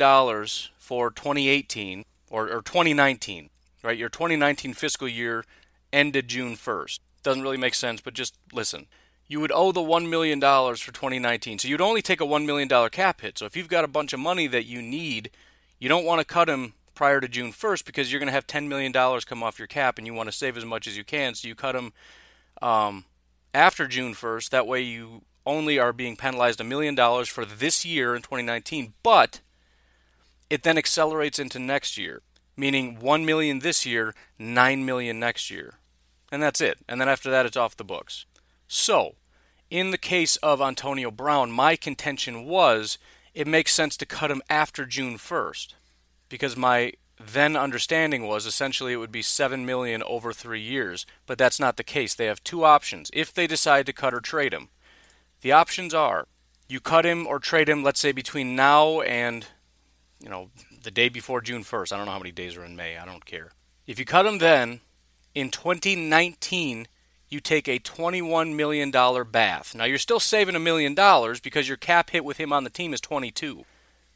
for 0.78 1.10
2018 1.10 2.04
or, 2.30 2.50
or 2.50 2.62
2019, 2.62 3.50
right? 3.82 3.98
Your 3.98 4.10
2019 4.10 4.74
fiscal 4.74 5.08
year 5.08 5.46
ended 5.94 6.28
June 6.28 6.58
1st. 6.58 7.00
Doesn't 7.24 7.42
really 7.42 7.56
make 7.56 7.74
sense, 7.74 8.02
but 8.02 8.14
just 8.14 8.36
listen. 8.52 8.88
You 9.30 9.40
would 9.40 9.54
owe 9.54 9.72
the 9.72 9.80
$1 9.80 10.10
million 10.10 10.42
for 10.42 10.92
2019. 10.92 11.60
So 11.60 11.70
you'd 11.70 11.80
only 11.80 12.02
take 12.02 12.20
a 12.20 12.26
$1 12.26 12.46
million 12.46 12.68
cap 12.90 13.22
hit. 13.22 13.38
So 13.38 13.46
if 13.46 13.56
you've 13.56 13.70
got 13.70 13.86
a 13.86 13.88
bunch 13.88 14.12
of 14.12 14.20
money 14.20 14.48
that 14.48 14.66
you 14.66 14.82
need, 14.82 15.32
you 15.80 15.88
don't 15.88 16.04
want 16.04 16.20
to 16.20 16.26
cut 16.26 16.48
them 16.48 16.74
prior 16.96 17.22
to 17.22 17.30
June 17.30 17.54
1st 17.54 17.86
because 17.86 18.12
you're 18.12 18.20
going 18.20 18.28
to 18.28 18.34
have 18.34 18.46
$10 18.46 18.68
million 18.68 18.92
come 18.92 19.42
off 19.42 19.58
your 19.58 19.70
cap 19.70 19.98
and 19.98 20.06
you 20.06 20.14
want 20.14 20.28
to 20.28 20.36
save 20.36 20.58
as 20.58 20.66
much 20.66 20.86
as 20.86 20.98
you 20.98 21.06
can. 21.06 21.34
So 21.34 21.48
you 21.48 21.56
cut 21.56 21.76
them 21.76 21.94
um, 22.62 23.06
after 23.54 23.88
June 23.88 24.14
1st. 24.14 24.50
That 24.50 24.68
way 24.68 24.82
you 24.82 25.22
only 25.46 25.80
are 25.80 25.94
being 25.94 26.16
penalized 26.16 26.62
a 26.62 26.64
million 26.64 26.96
dollars 26.96 27.28
for 27.28 27.46
this 27.46 27.86
year 27.86 28.16
in 28.16 28.22
2019, 28.22 28.94
but 29.04 29.42
it 30.50 30.64
then 30.64 30.78
accelerates 30.78 31.40
into 31.40 31.60
next 31.60 31.98
year, 31.98 32.22
meaning 32.58 33.00
1 33.00 33.26
million 33.26 33.60
this 33.60 33.86
year, 33.86 34.14
9 34.38 34.86
million 34.86 35.20
next 35.20 35.50
year. 35.50 35.76
And 36.32 36.42
that's 36.42 36.62
it. 36.62 36.78
And 36.88 37.00
then 37.00 37.10
after 37.10 37.30
that 37.32 37.46
it's 37.46 37.58
off 37.58 37.78
the 37.78 37.84
books. 37.84 38.26
So, 38.68 39.16
in 39.70 39.92
the 39.92 39.98
case 39.98 40.36
of 40.38 40.62
Antonio 40.62 41.12
Brown, 41.12 41.52
my 41.52 41.76
contention 41.76 42.46
was 42.46 42.98
it 43.34 43.48
makes 43.48 43.74
sense 43.74 43.96
to 43.98 44.06
cut 44.06 44.32
him 44.32 44.42
after 44.50 44.86
June 44.86 45.18
1st 45.18 45.74
because 46.30 46.58
my 46.58 46.94
then 47.20 47.56
understanding 47.56 48.28
was 48.28 48.46
essentially 48.46 48.94
it 48.94 48.98
would 48.98 49.12
be 49.12 49.22
7 49.22 49.66
million 49.66 50.04
over 50.04 50.34
3 50.34 50.60
years, 50.60 51.06
but 51.26 51.38
that's 51.38 51.60
not 51.60 51.78
the 51.78 51.84
case. 51.84 52.14
They 52.14 52.26
have 52.26 52.44
two 52.44 52.66
options 52.66 53.12
if 53.14 53.34
they 53.34 53.48
decide 53.48 53.86
to 53.86 53.94
cut 53.94 54.14
or 54.14 54.20
trade 54.20 54.54
him. 54.54 54.70
The 55.42 55.52
options 55.52 55.94
are 55.94 56.28
you 56.68 56.80
cut 56.80 57.06
him 57.06 57.28
or 57.28 57.40
trade 57.40 57.68
him, 57.68 57.84
let's 57.84 58.00
say 58.00 58.12
between 58.12 58.56
now 58.56 59.02
and 59.02 59.46
you 60.22 60.30
know 60.30 60.50
the 60.84 60.92
day 60.92 61.10
before 61.10 61.42
June 61.42 61.64
1st. 61.64 61.92
I 61.92 61.98
don't 61.98 62.06
know 62.06 62.14
how 62.14 62.20
many 62.20 62.32
days 62.32 62.56
are 62.56 62.64
in 62.64 62.76
May. 62.76 62.98
I 62.98 63.06
don't 63.06 63.26
care. 63.26 63.52
If 63.86 64.00
you 64.00 64.06
cut 64.06 64.26
him 64.26 64.38
then, 64.38 64.80
in 65.36 65.50
2019, 65.50 66.88
you 67.28 67.40
take 67.40 67.68
a 67.68 67.80
$21 67.80 68.56
million 68.56 68.92
bath. 68.92 69.76
Now 69.76 69.86
you're 69.86 69.98
still 69.98 70.20
saving 70.20 70.56
a 70.56 70.60
million 70.60 70.94
dollars 70.94 71.40
because 71.40 71.68
your 71.68 71.78
cap 71.78 72.12
hit 72.12 72.26
with 72.26 72.38
him 72.38 72.52
on 72.54 72.64
the 72.64 72.70
team 72.70 72.94
is 72.94 73.02
22. 73.02 73.66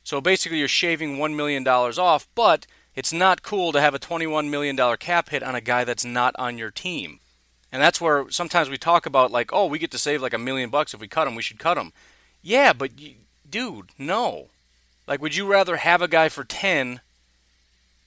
So 0.03 0.21
basically 0.21 0.59
you're 0.59 0.67
shaving 0.67 1.17
$1 1.17 1.35
million 1.35 1.67
off, 1.67 2.27
but 2.35 2.67
it's 2.93 3.13
not 3.13 3.41
cool 3.41 3.71
to 3.71 3.81
have 3.81 3.95
a 3.95 3.99
$21 3.99 4.49
million 4.49 4.77
cap 4.97 5.29
hit 5.29 5.43
on 5.43 5.55
a 5.55 5.61
guy 5.61 5.83
that's 5.83 6.05
not 6.05 6.35
on 6.37 6.57
your 6.57 6.71
team. 6.71 7.19
And 7.75 7.81
that's 7.81 7.99
where 7.99 8.31
sometimes 8.31 8.69
we 8.69 8.77
talk 8.77 9.05
about 9.05 9.31
like, 9.31 9.51
oh, 9.51 9.65
we 9.65 9.79
get 9.79 9.91
to 9.91 9.97
save 9.97 10.21
like 10.21 10.33
a 10.33 10.37
million 10.37 10.69
bucks 10.69 10.93
if 10.93 11.01
we 11.01 11.09
cut 11.09 11.27
him. 11.27 11.35
We 11.35 11.41
should 11.41 11.59
cut 11.59 11.77
him. 11.77 11.91
Yeah, 12.41 12.71
but 12.71 12.91
dude, 13.49 13.89
no. 13.97 14.47
Like, 15.09 15.21
would 15.21 15.35
you 15.35 15.45
rather 15.45 15.75
have 15.75 16.01
a 16.01 16.07
guy 16.07 16.29
for 16.29 16.45
ten, 16.45 17.01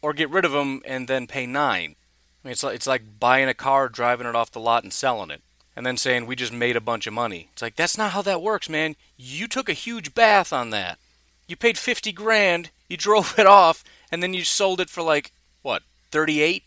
or 0.00 0.14
get 0.14 0.30
rid 0.30 0.46
of 0.46 0.54
him 0.54 0.80
and 0.86 1.06
then 1.06 1.26
pay 1.26 1.44
nine? 1.44 1.96
I 2.42 2.48
mean, 2.48 2.52
it's 2.52 2.62
like 2.62 2.76
it's 2.76 2.86
like 2.86 3.20
buying 3.20 3.46
a 3.46 3.52
car, 3.52 3.90
driving 3.90 4.26
it 4.26 4.34
off 4.34 4.50
the 4.50 4.58
lot, 4.58 4.84
and 4.84 4.92
selling 4.92 5.30
it, 5.30 5.42
and 5.76 5.84
then 5.84 5.98
saying 5.98 6.24
we 6.24 6.34
just 6.34 6.50
made 6.50 6.74
a 6.74 6.80
bunch 6.80 7.06
of 7.06 7.12
money. 7.12 7.50
It's 7.52 7.60
like 7.60 7.76
that's 7.76 7.98
not 7.98 8.12
how 8.12 8.22
that 8.22 8.40
works, 8.40 8.70
man. 8.70 8.96
You 9.18 9.46
took 9.46 9.68
a 9.68 9.74
huge 9.74 10.14
bath 10.14 10.50
on 10.50 10.70
that. 10.70 10.98
You 11.46 11.56
paid 11.56 11.76
fifty 11.76 12.10
grand, 12.10 12.70
you 12.88 12.96
drove 12.96 13.38
it 13.38 13.46
off, 13.46 13.84
and 14.10 14.22
then 14.22 14.32
you 14.32 14.44
sold 14.44 14.80
it 14.80 14.88
for 14.88 15.02
like 15.02 15.30
what 15.60 15.82
thirty 16.10 16.40
eight 16.40 16.62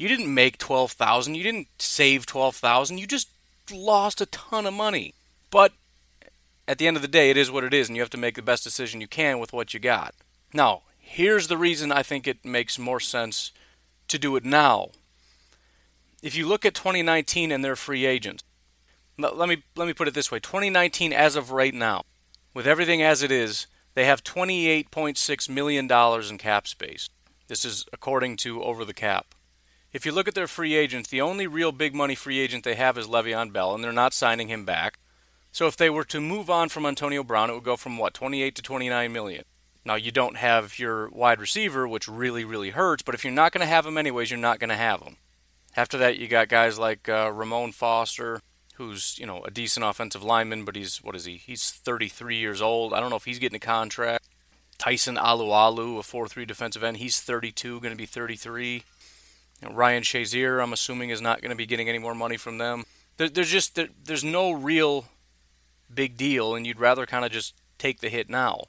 you 0.00 0.08
didn't 0.08 0.32
make 0.32 0.56
12,000, 0.56 1.34
you 1.34 1.42
didn't 1.42 1.68
save 1.78 2.24
12,000, 2.24 2.96
you 2.96 3.06
just 3.06 3.28
lost 3.70 4.22
a 4.22 4.26
ton 4.26 4.64
of 4.64 4.72
money. 4.72 5.12
But 5.50 5.72
at 6.66 6.78
the 6.78 6.86
end 6.86 6.96
of 6.96 7.02
the 7.02 7.08
day, 7.08 7.28
it 7.28 7.36
is 7.36 7.50
what 7.50 7.64
it 7.64 7.74
is 7.74 7.88
and 7.88 7.96
you 7.96 8.00
have 8.00 8.08
to 8.10 8.16
make 8.16 8.34
the 8.34 8.40
best 8.40 8.64
decision 8.64 9.02
you 9.02 9.06
can 9.06 9.38
with 9.38 9.52
what 9.52 9.74
you 9.74 9.78
got. 9.78 10.14
Now, 10.54 10.84
here's 10.98 11.48
the 11.48 11.58
reason 11.58 11.92
I 11.92 12.02
think 12.02 12.26
it 12.26 12.46
makes 12.46 12.78
more 12.78 12.98
sense 12.98 13.52
to 14.08 14.18
do 14.18 14.36
it 14.36 14.44
now. 14.44 14.88
If 16.22 16.34
you 16.34 16.48
look 16.48 16.64
at 16.64 16.72
2019 16.72 17.52
and 17.52 17.62
their 17.62 17.76
free 17.76 18.06
agents, 18.06 18.42
let 19.18 19.50
me 19.50 19.64
let 19.76 19.86
me 19.86 19.92
put 19.92 20.08
it 20.08 20.14
this 20.14 20.32
way: 20.32 20.40
2019 20.40 21.12
as 21.12 21.36
of 21.36 21.50
right 21.50 21.74
now, 21.74 22.04
with 22.54 22.66
everything 22.66 23.02
as 23.02 23.22
it 23.22 23.30
is, 23.30 23.66
they 23.94 24.06
have 24.06 24.24
28.6 24.24 25.48
million 25.50 25.86
dollars 25.86 26.30
in 26.30 26.38
cap 26.38 26.66
space. 26.66 27.10
This 27.48 27.66
is 27.66 27.84
according 27.92 28.38
to 28.38 28.62
Over 28.62 28.86
the 28.86 28.94
Cap. 28.94 29.34
If 29.92 30.06
you 30.06 30.12
look 30.12 30.28
at 30.28 30.34
their 30.34 30.46
free 30.46 30.76
agents, 30.76 31.08
the 31.08 31.20
only 31.20 31.46
real 31.46 31.72
big 31.72 31.94
money 31.94 32.14
free 32.14 32.38
agent 32.38 32.62
they 32.62 32.76
have 32.76 32.96
is 32.96 33.08
Le'Veon 33.08 33.52
Bell, 33.52 33.74
and 33.74 33.82
they're 33.82 33.92
not 33.92 34.14
signing 34.14 34.48
him 34.48 34.64
back. 34.64 34.98
So 35.52 35.66
if 35.66 35.76
they 35.76 35.90
were 35.90 36.04
to 36.04 36.20
move 36.20 36.48
on 36.48 36.68
from 36.68 36.86
Antonio 36.86 37.24
Brown, 37.24 37.50
it 37.50 37.54
would 37.54 37.64
go 37.64 37.76
from 37.76 37.98
what 37.98 38.14
28 38.14 38.54
to 38.54 38.62
29 38.62 39.12
million. 39.12 39.44
Now 39.84 39.96
you 39.96 40.12
don't 40.12 40.36
have 40.36 40.78
your 40.78 41.08
wide 41.08 41.40
receiver, 41.40 41.88
which 41.88 42.06
really 42.06 42.44
really 42.44 42.70
hurts. 42.70 43.02
But 43.02 43.14
if 43.14 43.24
you're 43.24 43.32
not 43.32 43.52
going 43.52 43.62
to 43.62 43.66
have 43.66 43.86
him 43.86 43.98
anyways, 43.98 44.30
you're 44.30 44.38
not 44.38 44.60
going 44.60 44.70
to 44.70 44.76
have 44.76 45.02
him. 45.02 45.16
After 45.76 45.98
that, 45.98 46.18
you 46.18 46.28
got 46.28 46.48
guys 46.48 46.78
like 46.78 47.08
uh, 47.08 47.32
Ramon 47.32 47.72
Foster, 47.72 48.40
who's 48.74 49.18
you 49.18 49.26
know 49.26 49.42
a 49.42 49.50
decent 49.50 49.84
offensive 49.84 50.22
lineman, 50.22 50.64
but 50.64 50.76
he's 50.76 50.98
what 50.98 51.16
is 51.16 51.24
he? 51.24 51.36
He's 51.36 51.70
33 51.70 52.36
years 52.36 52.62
old. 52.62 52.92
I 52.92 53.00
don't 53.00 53.10
know 53.10 53.16
if 53.16 53.24
he's 53.24 53.38
getting 53.38 53.56
a 53.56 53.60
contract. 53.60 54.28
Tyson 54.78 55.16
Alualu, 55.16 55.98
a 55.98 56.02
4-3 56.02 56.46
defensive 56.46 56.82
end, 56.82 56.96
he's 56.96 57.20
32, 57.20 57.80
going 57.80 57.92
to 57.92 57.96
be 57.96 58.06
33. 58.06 58.82
You 59.60 59.68
know, 59.68 59.74
Ryan 59.74 60.02
Shazier, 60.02 60.62
I'm 60.62 60.72
assuming, 60.72 61.10
is 61.10 61.20
not 61.20 61.42
going 61.42 61.50
to 61.50 61.56
be 61.56 61.66
getting 61.66 61.88
any 61.88 61.98
more 61.98 62.14
money 62.14 62.36
from 62.36 62.58
them. 62.58 62.84
There, 63.16 63.28
there's 63.28 63.50
just 63.50 63.74
there, 63.74 63.88
there's 64.04 64.24
no 64.24 64.52
real 64.52 65.06
big 65.92 66.16
deal, 66.16 66.54
and 66.54 66.66
you'd 66.66 66.80
rather 66.80 67.06
kind 67.06 67.24
of 67.24 67.32
just 67.32 67.54
take 67.78 68.00
the 68.00 68.08
hit 68.08 68.30
now. 68.30 68.64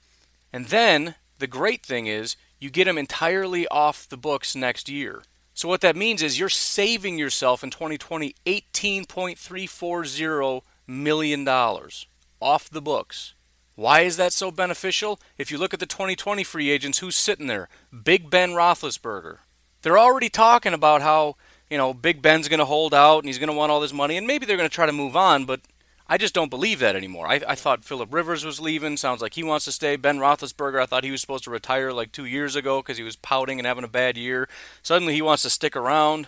And 0.52 0.68
then 0.68 1.16
the 1.40 1.48
great 1.48 1.86
thing 1.86 2.08
is 2.08 2.36
you 2.60 2.70
get 2.70 2.86
them 2.86 2.98
entirely 2.98 3.68
off 3.68 4.08
the 4.08 4.18
books 4.18 4.56
next 4.56 4.90
year. 4.90 5.24
So 5.54 5.68
what 5.68 5.82
that 5.82 5.96
means 5.96 6.24
is 6.24 6.40
you're 6.40 6.50
saving 6.50 7.18
yourself 7.18 7.64
in 7.64 7.70
2020 7.70 8.36
18.340 8.46 10.62
million 10.88 11.44
dollars 11.44 12.08
off 12.40 12.70
the 12.70 12.82
books. 12.82 13.34
Why 13.76 14.02
is 14.02 14.18
that 14.18 14.34
so 14.34 14.52
beneficial? 14.52 15.20
If 15.38 15.52
you 15.52 15.58
look 15.58 15.74
at 15.74 15.80
the 15.80 15.86
2020 15.86 16.44
free 16.44 16.70
agents, 16.70 17.00
who's 17.00 17.16
sitting 17.16 17.48
there? 17.48 17.70
Big 18.04 18.30
Ben 18.30 18.52
Roethlisberger. 18.52 19.38
They're 19.82 20.00
already 20.00 20.30
talking 20.30 20.74
about 20.74 21.02
how 21.02 21.36
you 21.70 21.78
know 21.78 21.94
Big 21.94 22.22
Ben's 22.22 22.48
going 22.48 22.60
to 22.60 22.66
hold 22.66 22.94
out 22.94 23.20
and 23.20 23.28
he's 23.28 23.40
going 23.40 23.50
to 23.50 23.56
want 23.56 23.72
all 23.72 23.80
this 23.80 23.94
money, 23.94 24.18
and 24.18 24.28
maybe 24.28 24.46
they're 24.46 24.58
going 24.58 24.70
to 24.70 24.74
try 24.74 24.86
to 24.86 24.92
move 24.92 25.16
on. 25.16 25.46
But 25.46 25.62
I 26.08 26.18
just 26.18 26.34
don't 26.34 26.50
believe 26.50 26.80
that 26.80 26.96
anymore. 26.96 27.28
I, 27.28 27.42
I 27.48 27.56
thought 27.56 27.86
Philip 27.86 28.14
Rivers 28.14 28.44
was 28.44 28.60
leaving. 28.60 28.98
Sounds 28.98 29.22
like 29.22 29.36
he 29.36 29.44
wants 29.44 29.66
to 29.66 29.72
stay. 29.72 29.96
Ben 29.96 30.20
Roethlisberger, 30.20 30.82
I 30.82 30.86
thought 30.86 31.04
he 31.04 31.12
was 31.12 31.22
supposed 31.22 31.46
to 31.46 31.52
retire 31.52 31.94
like 31.94 32.12
two 32.12 32.26
years 32.26 32.56
ago 32.56 32.82
because 32.82 32.98
he 32.98 33.04
was 33.04 33.16
pouting 33.16 33.60
and 33.60 33.66
having 33.66 33.86
a 33.86 33.90
bad 33.90 34.18
year. 34.18 34.50
Suddenly 34.84 35.14
he 35.14 35.22
wants 35.22 35.44
to 35.44 35.50
stick 35.50 35.76
around. 35.76 36.28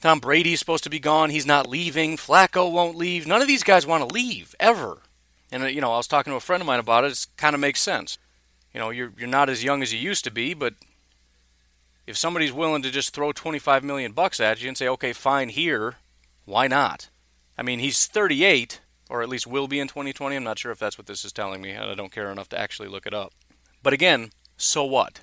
Tom 0.00 0.20
Brady's 0.20 0.58
supposed 0.58 0.84
to 0.84 0.90
be 0.90 0.98
gone. 0.98 1.30
He's 1.30 1.46
not 1.46 1.66
leaving. 1.68 2.16
Flacco 2.16 2.70
won't 2.70 2.96
leave. 2.96 3.26
None 3.26 3.40
of 3.40 3.48
these 3.48 3.62
guys 3.62 3.86
want 3.86 4.06
to 4.06 4.14
leave 4.14 4.54
ever. 4.60 4.98
And 5.50 5.62
uh, 5.62 5.66
you 5.66 5.80
know, 5.80 5.92
I 5.92 5.96
was 5.96 6.06
talking 6.06 6.30
to 6.30 6.36
a 6.36 6.40
friend 6.40 6.60
of 6.60 6.66
mine 6.66 6.80
about 6.80 7.04
it. 7.04 7.12
It 7.12 7.26
kind 7.36 7.54
of 7.54 7.60
makes 7.60 7.80
sense. 7.80 8.18
You 8.72 8.80
know, 8.80 8.90
you're 8.90 9.12
you're 9.18 9.28
not 9.28 9.48
as 9.48 9.62
young 9.62 9.82
as 9.82 9.92
you 9.92 9.98
used 9.98 10.24
to 10.24 10.30
be, 10.30 10.52
but 10.52 10.74
if 12.06 12.16
somebody's 12.16 12.52
willing 12.52 12.82
to 12.82 12.90
just 12.90 13.14
throw 13.14 13.32
25 13.32 13.82
million 13.84 14.12
bucks 14.12 14.40
at 14.40 14.62
you 14.62 14.68
and 14.68 14.76
say, 14.76 14.88
"Okay, 14.88 15.12
fine 15.12 15.48
here," 15.48 15.96
why 16.44 16.66
not? 16.66 17.08
I 17.56 17.62
mean, 17.62 17.78
he's 17.78 18.06
38 18.06 18.80
or 19.08 19.22
at 19.22 19.28
least 19.28 19.46
will 19.46 19.68
be 19.68 19.80
in 19.80 19.88
2020. 19.88 20.36
I'm 20.36 20.44
not 20.44 20.58
sure 20.58 20.72
if 20.72 20.78
that's 20.78 20.98
what 20.98 21.06
this 21.06 21.24
is 21.24 21.32
telling 21.32 21.60
me, 21.60 21.70
and 21.70 21.84
I 21.90 21.94
don't 21.94 22.12
care 22.12 22.30
enough 22.30 22.48
to 22.50 22.58
actually 22.58 22.88
look 22.88 23.06
it 23.06 23.14
up. 23.14 23.32
But 23.82 23.92
again, 23.92 24.30
so 24.56 24.84
what? 24.84 25.20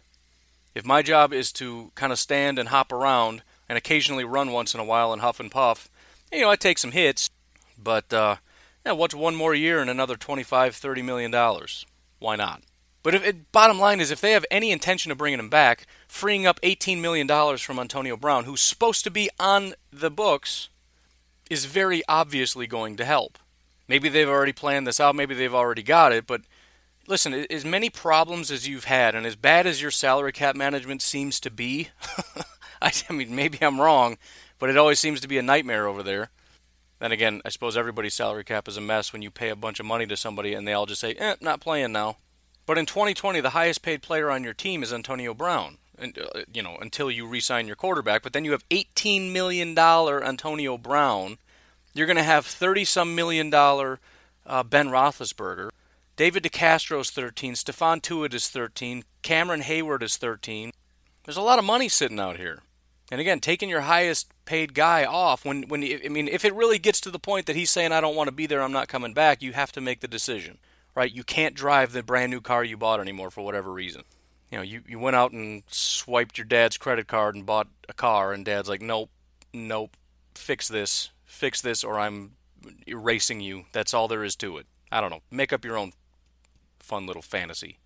If 0.74 0.86
my 0.86 1.02
job 1.02 1.34
is 1.34 1.52
to 1.54 1.92
kind 1.96 2.14
of 2.14 2.20
stand 2.20 2.58
and 2.60 2.70
hop 2.70 2.92
around 2.92 3.44
and 3.68 3.78
occasionally 3.78 4.24
run 4.24 4.52
once 4.52 4.74
in 4.74 4.80
a 4.80 4.86
while 4.86 5.12
and 5.12 5.22
huff 5.22 5.40
and 5.40 5.52
puff, 5.52 5.90
you 6.32 6.42
know, 6.42 6.50
I 6.50 6.56
take 6.56 6.78
some 6.78 6.92
hits, 6.92 7.30
but 7.78 8.14
uh, 8.14 8.38
yeah, 8.86 8.94
what's 8.94 9.16
one 9.16 9.36
more 9.36 9.54
year 9.54 9.82
and 9.82 9.90
another 9.90 10.16
25, 10.16 10.76
30 10.76 11.02
million 11.02 11.32
dollars? 11.32 11.86
Why 12.20 12.36
not? 12.36 12.62
But 13.04 13.16
if 13.16 13.26
it, 13.26 13.52
bottom 13.52 13.80
line 13.80 14.00
is, 14.00 14.12
if 14.12 14.22
they 14.22 14.32
have 14.32 14.46
any 14.52 14.72
intention 14.72 15.12
of 15.12 15.18
bringing 15.18 15.40
him 15.40 15.50
back, 15.50 15.88
freeing 16.08 16.46
up 16.46 16.60
18 16.62 17.02
million 17.02 17.28
dollars 17.28 17.62
from 17.62 17.80
Antonio 17.80 18.16
Brown, 18.16 18.46
who's 18.46 18.62
supposed 18.62 19.04
to 19.04 19.12
be 19.12 19.30
on 19.40 19.74
the 19.92 20.12
books, 20.12 20.70
is 21.50 21.66
very 21.66 22.04
obviously 22.08 22.68
going 22.68 22.96
to 22.98 23.06
help. 23.06 23.40
Maybe 23.88 24.08
they've 24.08 24.30
already 24.30 24.54
planned 24.54 24.88
this 24.88 25.00
out, 25.00 25.16
maybe 25.16 25.36
they've 25.36 25.54
already 25.54 25.84
got 25.84 26.14
it, 26.14 26.26
but 26.26 26.42
listen, 27.08 27.34
as 27.50 27.66
many 27.66 27.90
problems 27.90 28.52
as 28.52 28.68
you've 28.68 28.86
had 28.86 29.16
and 29.16 29.26
as 29.26 29.36
bad 29.36 29.68
as 29.68 29.82
your 29.82 29.92
salary 29.92 30.32
cap 30.32 30.56
management 30.56 31.02
seems 31.02 31.40
to 31.42 31.50
be, 31.50 31.90
I, 32.82 32.92
mean, 33.12 33.36
maybe 33.36 33.58
I'm 33.62 33.82
wrong, 33.82 34.18
but 34.60 34.70
it 34.70 34.78
always 34.78 35.00
seems 35.00 35.20
to 35.22 35.28
be 35.28 35.38
a 35.38 35.44
nightmare 35.44 35.88
over 35.88 36.04
there. 36.04 36.30
Then 37.00 37.12
again, 37.12 37.42
I 37.44 37.50
suppose 37.50 37.76
everybody's 37.76 38.14
salary 38.14 38.44
cap 38.44 38.68
is 38.68 38.78
a 38.78 38.82
mess 38.82 39.12
when 39.12 39.24
you 39.24 39.32
pay 39.32 39.50
a 39.50 39.56
bunch 39.56 39.80
of 39.80 39.86
money 39.86 40.06
to 40.06 40.16
somebody 40.16 40.54
and 40.54 40.68
they 40.68 40.74
all 40.74 40.86
just 40.86 41.02
say, 41.02 41.16
eh, 41.16 41.36
not 41.42 41.60
playing 41.60 41.92
now. 41.92 42.18
But 42.72 42.78
in 42.78 42.86
2020, 42.86 43.42
the 43.42 43.50
highest 43.50 43.82
paid 43.82 44.02
player 44.02 44.32
on 44.32 44.46
your 44.46 44.54
team 44.54 44.82
is 44.82 44.94
Antonio 44.94 45.34
Brown. 45.34 45.78
And, 45.98 46.18
uh, 46.18 46.44
you 46.54 46.64
know, 46.64 46.78
until 46.80 47.12
you 47.12 47.28
re-sign 47.28 47.68
your 47.68 47.76
quarterback. 47.76 48.24
But 48.24 48.32
then 48.32 48.46
you 48.46 48.54
have 48.54 48.64
18 48.72 49.34
million 49.34 49.76
dollar 49.76 50.24
Antonio 50.24 50.78
Brown 50.78 51.38
you're 51.94 52.08
going 52.08 52.16
to 52.16 52.24
have 52.24 52.46
30 52.46 52.86
some 52.86 53.14
million 53.14 53.50
dollar 53.50 54.00
uh, 54.46 54.64
Ben 54.64 54.88
Roethlisberger. 54.88 55.72
David 56.16 56.44
DeCastro 56.44 57.02
is 57.02 57.12
13. 57.12 57.56
Stephon 57.56 58.02
Tuitt 58.02 58.34
is 58.34 58.48
13. 58.48 59.04
Cameron 59.22 59.64
Heyward 59.64 60.02
is 60.02 60.16
13. 60.16 60.72
There's 61.26 61.36
a 61.36 61.42
lot 61.42 61.60
of 61.60 61.66
money 61.66 61.90
sitting 61.90 62.22
out 62.22 62.38
here. 62.38 62.60
And 63.12 63.20
again, 63.20 63.42
taking 63.42 63.68
your 63.68 63.82
highest 63.82 64.32
paid 64.46 64.74
guy 64.74 65.04
off 65.04 65.44
when 65.44 65.64
when 65.64 65.84
I 65.84 66.08
mean 66.08 66.30
if 66.30 66.46
it 66.46 66.56
really 66.56 66.80
gets 66.80 67.02
to 67.02 67.12
the 67.12 67.20
point 67.20 67.46
that 67.48 67.58
he's 67.58 67.70
saying 67.70 67.92
I 67.92 68.00
don't 68.00 68.16
want 68.16 68.30
to 68.30 68.32
be 68.32 68.46
there, 68.46 68.62
I'm 68.62 68.72
not 68.72 68.88
coming 68.88 69.14
back, 69.14 69.42
you 69.42 69.52
have 69.52 69.74
to 69.74 69.82
make 69.82 70.00
the 70.00 70.08
decision. 70.08 70.60
Right? 70.94 71.12
You 71.12 71.24
can't 71.24 71.56
drive 71.56 71.94
the 71.94 72.04
brand 72.04 72.32
new 72.32 72.42
car 72.42 72.64
you 72.64 72.78
bought 72.78 73.00
anymore 73.00 73.32
for 73.32 73.44
whatever 73.46 73.72
reason. 73.72 74.04
You 74.52 74.58
know, 74.58 74.64
you, 74.64 74.82
you 74.88 75.00
went 75.00 75.16
out 75.16 75.32
and 75.32 75.64
swiped 75.68 76.38
your 76.38 76.46
dad's 76.46 76.78
credit 76.78 77.08
card 77.08 77.36
and 77.36 77.46
bought 77.46 77.68
a 77.88 77.94
car 77.94 78.34
and 78.34 78.44
dad's 78.44 78.68
like, 78.68 78.82
"Nope. 78.82 79.10
Nope. 79.54 79.96
Fix 80.36 80.68
this 80.68 81.12
fix 81.32 81.62
this 81.62 81.84
or 81.84 81.98
I'm 82.00 82.34
erasing 82.88 83.40
you. 83.40 83.66
That's 83.72 83.94
all 83.94 84.08
there 84.08 84.24
is 84.24 84.36
to 84.38 84.58
it. 84.58 84.68
I 84.92 85.02
don't 85.02 85.10
know. 85.10 85.22
Make 85.32 85.54
up 85.54 85.66
your 85.66 85.78
own 85.78 85.94
fun 86.80 87.08
little 87.08 87.22
fantasy. 87.22 87.80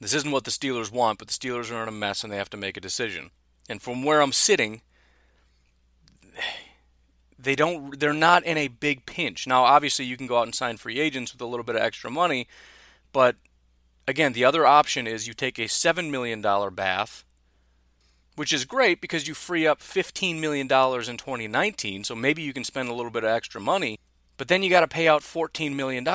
This 0.00 0.14
isn't 0.14 0.30
what 0.30 0.44
the 0.44 0.50
Steelers 0.50 0.92
want, 0.92 1.18
but 1.18 1.28
the 1.28 1.34
Steelers 1.34 1.72
are 1.72 1.82
in 1.82 1.88
a 1.88 1.92
mess 1.92 2.22
and 2.22 2.32
they 2.32 2.36
have 2.36 2.50
to 2.50 2.56
make 2.56 2.76
a 2.76 2.80
decision. 2.80 3.30
And 3.68 3.82
from 3.82 4.04
where 4.04 4.22
I'm 4.22 4.32
sitting, 4.32 4.82
they 7.42 7.56
don't 7.56 7.98
they're 7.98 8.12
not 8.12 8.44
in 8.44 8.56
a 8.56 8.68
big 8.68 9.06
pinch. 9.06 9.46
Now 9.46 9.64
obviously 9.64 10.04
you 10.04 10.16
can 10.16 10.26
go 10.26 10.38
out 10.38 10.46
and 10.46 10.54
sign 10.54 10.76
free 10.76 10.98
agents 10.98 11.32
with 11.32 11.40
a 11.40 11.46
little 11.46 11.64
bit 11.64 11.76
of 11.76 11.82
extra 11.82 12.10
money, 12.10 12.46
but 13.12 13.36
again, 14.06 14.32
the 14.32 14.44
other 14.44 14.66
option 14.66 15.06
is 15.06 15.26
you 15.26 15.34
take 15.34 15.58
a 15.58 15.68
7 15.68 16.10
million 16.10 16.40
dollar 16.40 16.70
bath 16.70 17.24
which 18.40 18.54
is 18.54 18.64
great 18.64 19.02
because 19.02 19.28
you 19.28 19.34
free 19.34 19.66
up 19.66 19.80
$15 19.80 20.40
million 20.40 20.62
in 20.62 20.68
2019, 20.68 22.04
so 22.04 22.14
maybe 22.14 22.40
you 22.40 22.54
can 22.54 22.64
spend 22.64 22.88
a 22.88 22.94
little 22.94 23.10
bit 23.10 23.22
of 23.22 23.28
extra 23.28 23.60
money, 23.60 23.98
but 24.38 24.48
then 24.48 24.62
you 24.62 24.70
got 24.70 24.80
to 24.80 24.88
pay 24.88 25.06
out 25.06 25.20
$14 25.20 25.74
million. 25.74 26.06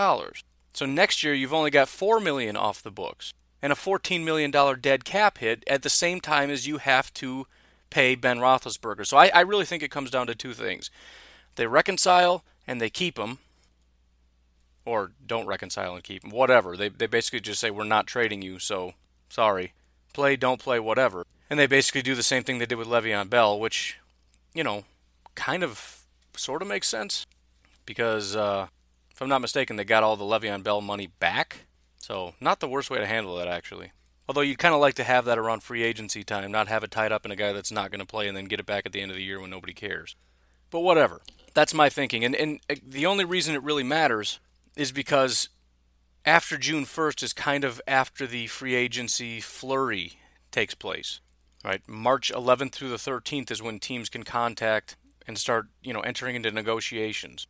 So 0.74 0.88
next 0.88 1.24
year 1.24 1.36
you've 1.36 1.54
only 1.54 1.70
got 1.70 1.88
4 1.88 2.20
million 2.20 2.58
off 2.58 2.82
the 2.82 2.90
books 2.90 3.32
and 3.62 3.72
a 3.72 3.76
$14 3.76 4.24
million 4.24 4.50
dead 4.82 5.06
cap 5.06 5.38
hit 5.38 5.64
at 5.68 5.84
the 5.84 5.90
same 5.90 6.20
time 6.20 6.50
as 6.50 6.66
you 6.66 6.80
have 6.80 7.14
to 7.14 7.46
pay 7.90 8.16
Ben 8.16 8.40
Roethlisberger. 8.40 9.06
So 9.06 9.18
I, 9.18 9.28
I 9.34 9.42
really 9.42 9.66
think 9.66 9.84
it 9.84 9.92
comes 9.92 10.12
down 10.12 10.28
to 10.28 10.36
two 10.36 10.54
things. 10.54 10.90
They 11.56 11.68
reconcile 11.68 12.44
and 12.68 12.82
they 12.82 12.90
keep 12.90 13.18
him, 13.18 13.40
or 14.86 15.12
don't 15.26 15.48
reconcile 15.48 15.96
and 15.96 16.04
keep 16.04 16.24
him, 16.24 16.32
whatever. 16.32 16.76
They, 16.76 16.90
they 16.90 17.08
basically 17.08 17.40
just 17.40 17.60
say, 17.60 17.72
we're 17.72 17.84
not 17.84 18.08
trading 18.08 18.42
you, 18.42 18.60
so 18.60 18.94
sorry. 19.30 19.74
Play, 20.14 20.36
don't 20.36 20.60
play, 20.60 20.80
whatever. 20.80 21.26
And 21.50 21.60
they 21.60 21.68
basically 21.68 22.02
do 22.02 22.16
the 22.16 22.24
same 22.24 22.44
thing 22.44 22.58
they 22.58 22.66
did 22.66 22.78
with 22.78 22.88
Le'Veon 22.88 23.30
Bell, 23.30 23.60
which, 23.60 23.98
you 24.54 24.64
know, 24.64 24.86
kind 25.36 25.64
of 25.64 26.06
sort 26.36 26.62
of 26.62 26.68
makes 26.68 26.88
sense 26.88 27.26
because 27.86 28.36
uh, 28.36 28.68
if 29.12 29.22
I'm 29.22 29.30
not 29.30 29.42
mistaken, 29.42 29.76
they 29.76 29.84
got 29.84 30.04
all 30.04 30.16
the 30.16 30.24
Le'Veon 30.24 30.64
Bell 30.64 30.82
money 30.82 31.08
back. 31.20 31.66
So 31.98 32.34
not 32.40 32.60
the 32.60 32.68
worst 32.68 32.90
way 32.90 33.00
to 33.00 33.06
handle 33.06 33.36
that 33.38 33.48
actually. 33.48 33.92
Although 34.28 34.42
you'd 34.42 34.58
kind 34.58 34.74
of 34.74 34.82
like 34.82 34.96
to 34.96 35.04
have 35.04 35.26
that 35.26 35.38
around 35.38 35.62
free 35.62 35.84
agency 35.84 36.24
time, 36.24 36.52
not 36.52 36.68
have 36.68 36.84
it 36.84 36.92
tied 36.92 37.12
up 37.12 37.26
in 37.26 37.32
a 37.32 37.36
guy 37.36 37.54
that's 37.54 37.72
not 37.72 37.92
going 37.92 38.00
to 38.00 38.06
play 38.06 38.28
and 38.28 38.36
then 38.36 38.46
get 38.46 38.60
it 38.60 38.66
back 38.66 38.86
at 38.86 38.92
the 38.92 39.02
end 39.02 39.12
of 39.12 39.18
the 39.18 39.24
year 39.24 39.40
when 39.40 39.52
nobody 39.52 39.74
cares. 39.74 40.16
But 40.72 40.80
whatever. 40.80 41.22
That's 41.54 41.74
my 41.74 41.90
thinking. 41.90 42.26
And 42.26 42.36
and 42.36 42.60
uh, 42.70 42.76
the 42.86 43.06
only 43.06 43.26
reason 43.26 43.56
it 43.56 43.64
really 43.64 43.84
matters 43.84 44.40
is 44.76 44.92
because 44.92 45.50
after 46.26 46.58
June 46.58 46.86
1st 46.86 47.24
is 47.24 47.34
kind 47.34 47.64
of 47.64 47.80
after 47.88 48.26
the 48.26 48.48
free 48.48 48.76
agency 48.76 49.40
flurry 49.40 50.20
takes 50.52 50.74
place 50.74 51.22
right? 51.66 51.82
March 51.88 52.32
11th 52.34 52.74
through 52.74 52.90
the 52.90 52.96
13th 52.96 53.52
is 53.52 53.62
when 53.62 53.80
teams 53.80 54.08
can 54.08 54.24
contact 54.24 54.96
and 55.28 55.38
start, 55.38 55.68
you 55.82 55.92
know, 55.92 56.02
entering 56.02 56.36
into 56.36 56.52
negotiations 56.52 57.48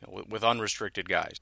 you 0.00 0.08
know, 0.08 0.14
with, 0.18 0.28
with 0.28 0.44
unrestricted 0.44 1.08
guys. 1.08 1.40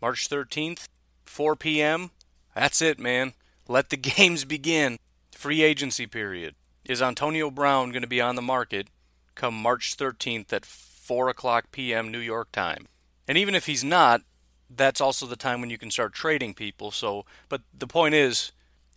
March 0.00 0.28
13th, 0.28 0.86
4 1.24 1.56
p.m. 1.56 2.10
That's 2.54 2.80
it, 2.80 2.98
man. 2.98 3.32
Let 3.68 3.90
the 3.90 3.96
games 4.16 4.44
begin. 4.44 4.98
Free 5.30 5.62
agency 5.62 6.06
period. 6.06 6.54
Is 6.84 7.02
Antonio 7.02 7.50
Brown 7.50 7.90
going 7.90 8.02
to 8.02 8.08
be 8.08 8.20
on 8.20 8.36
the 8.36 8.42
market 8.42 8.88
come 9.34 9.54
March 9.54 9.96
13th 9.96 10.52
at 10.52 10.64
4 10.64 11.28
o'clock 11.28 11.66
p.m. 11.72 12.10
New 12.10 12.18
York 12.18 12.52
time? 12.52 12.86
And 13.26 13.38
even 13.38 13.54
if 13.54 13.66
he's 13.66 13.82
not, 13.82 14.22
that's 14.68 15.00
also 15.00 15.26
the 15.26 15.36
time 15.36 15.60
when 15.60 15.70
you 15.70 15.78
can 15.78 15.90
start 15.90 16.12
trading 16.12 16.54
people. 16.54 16.90
So, 16.90 17.24
but 17.48 17.62
the 17.76 17.86
point 17.86 18.14
is, 18.14 18.52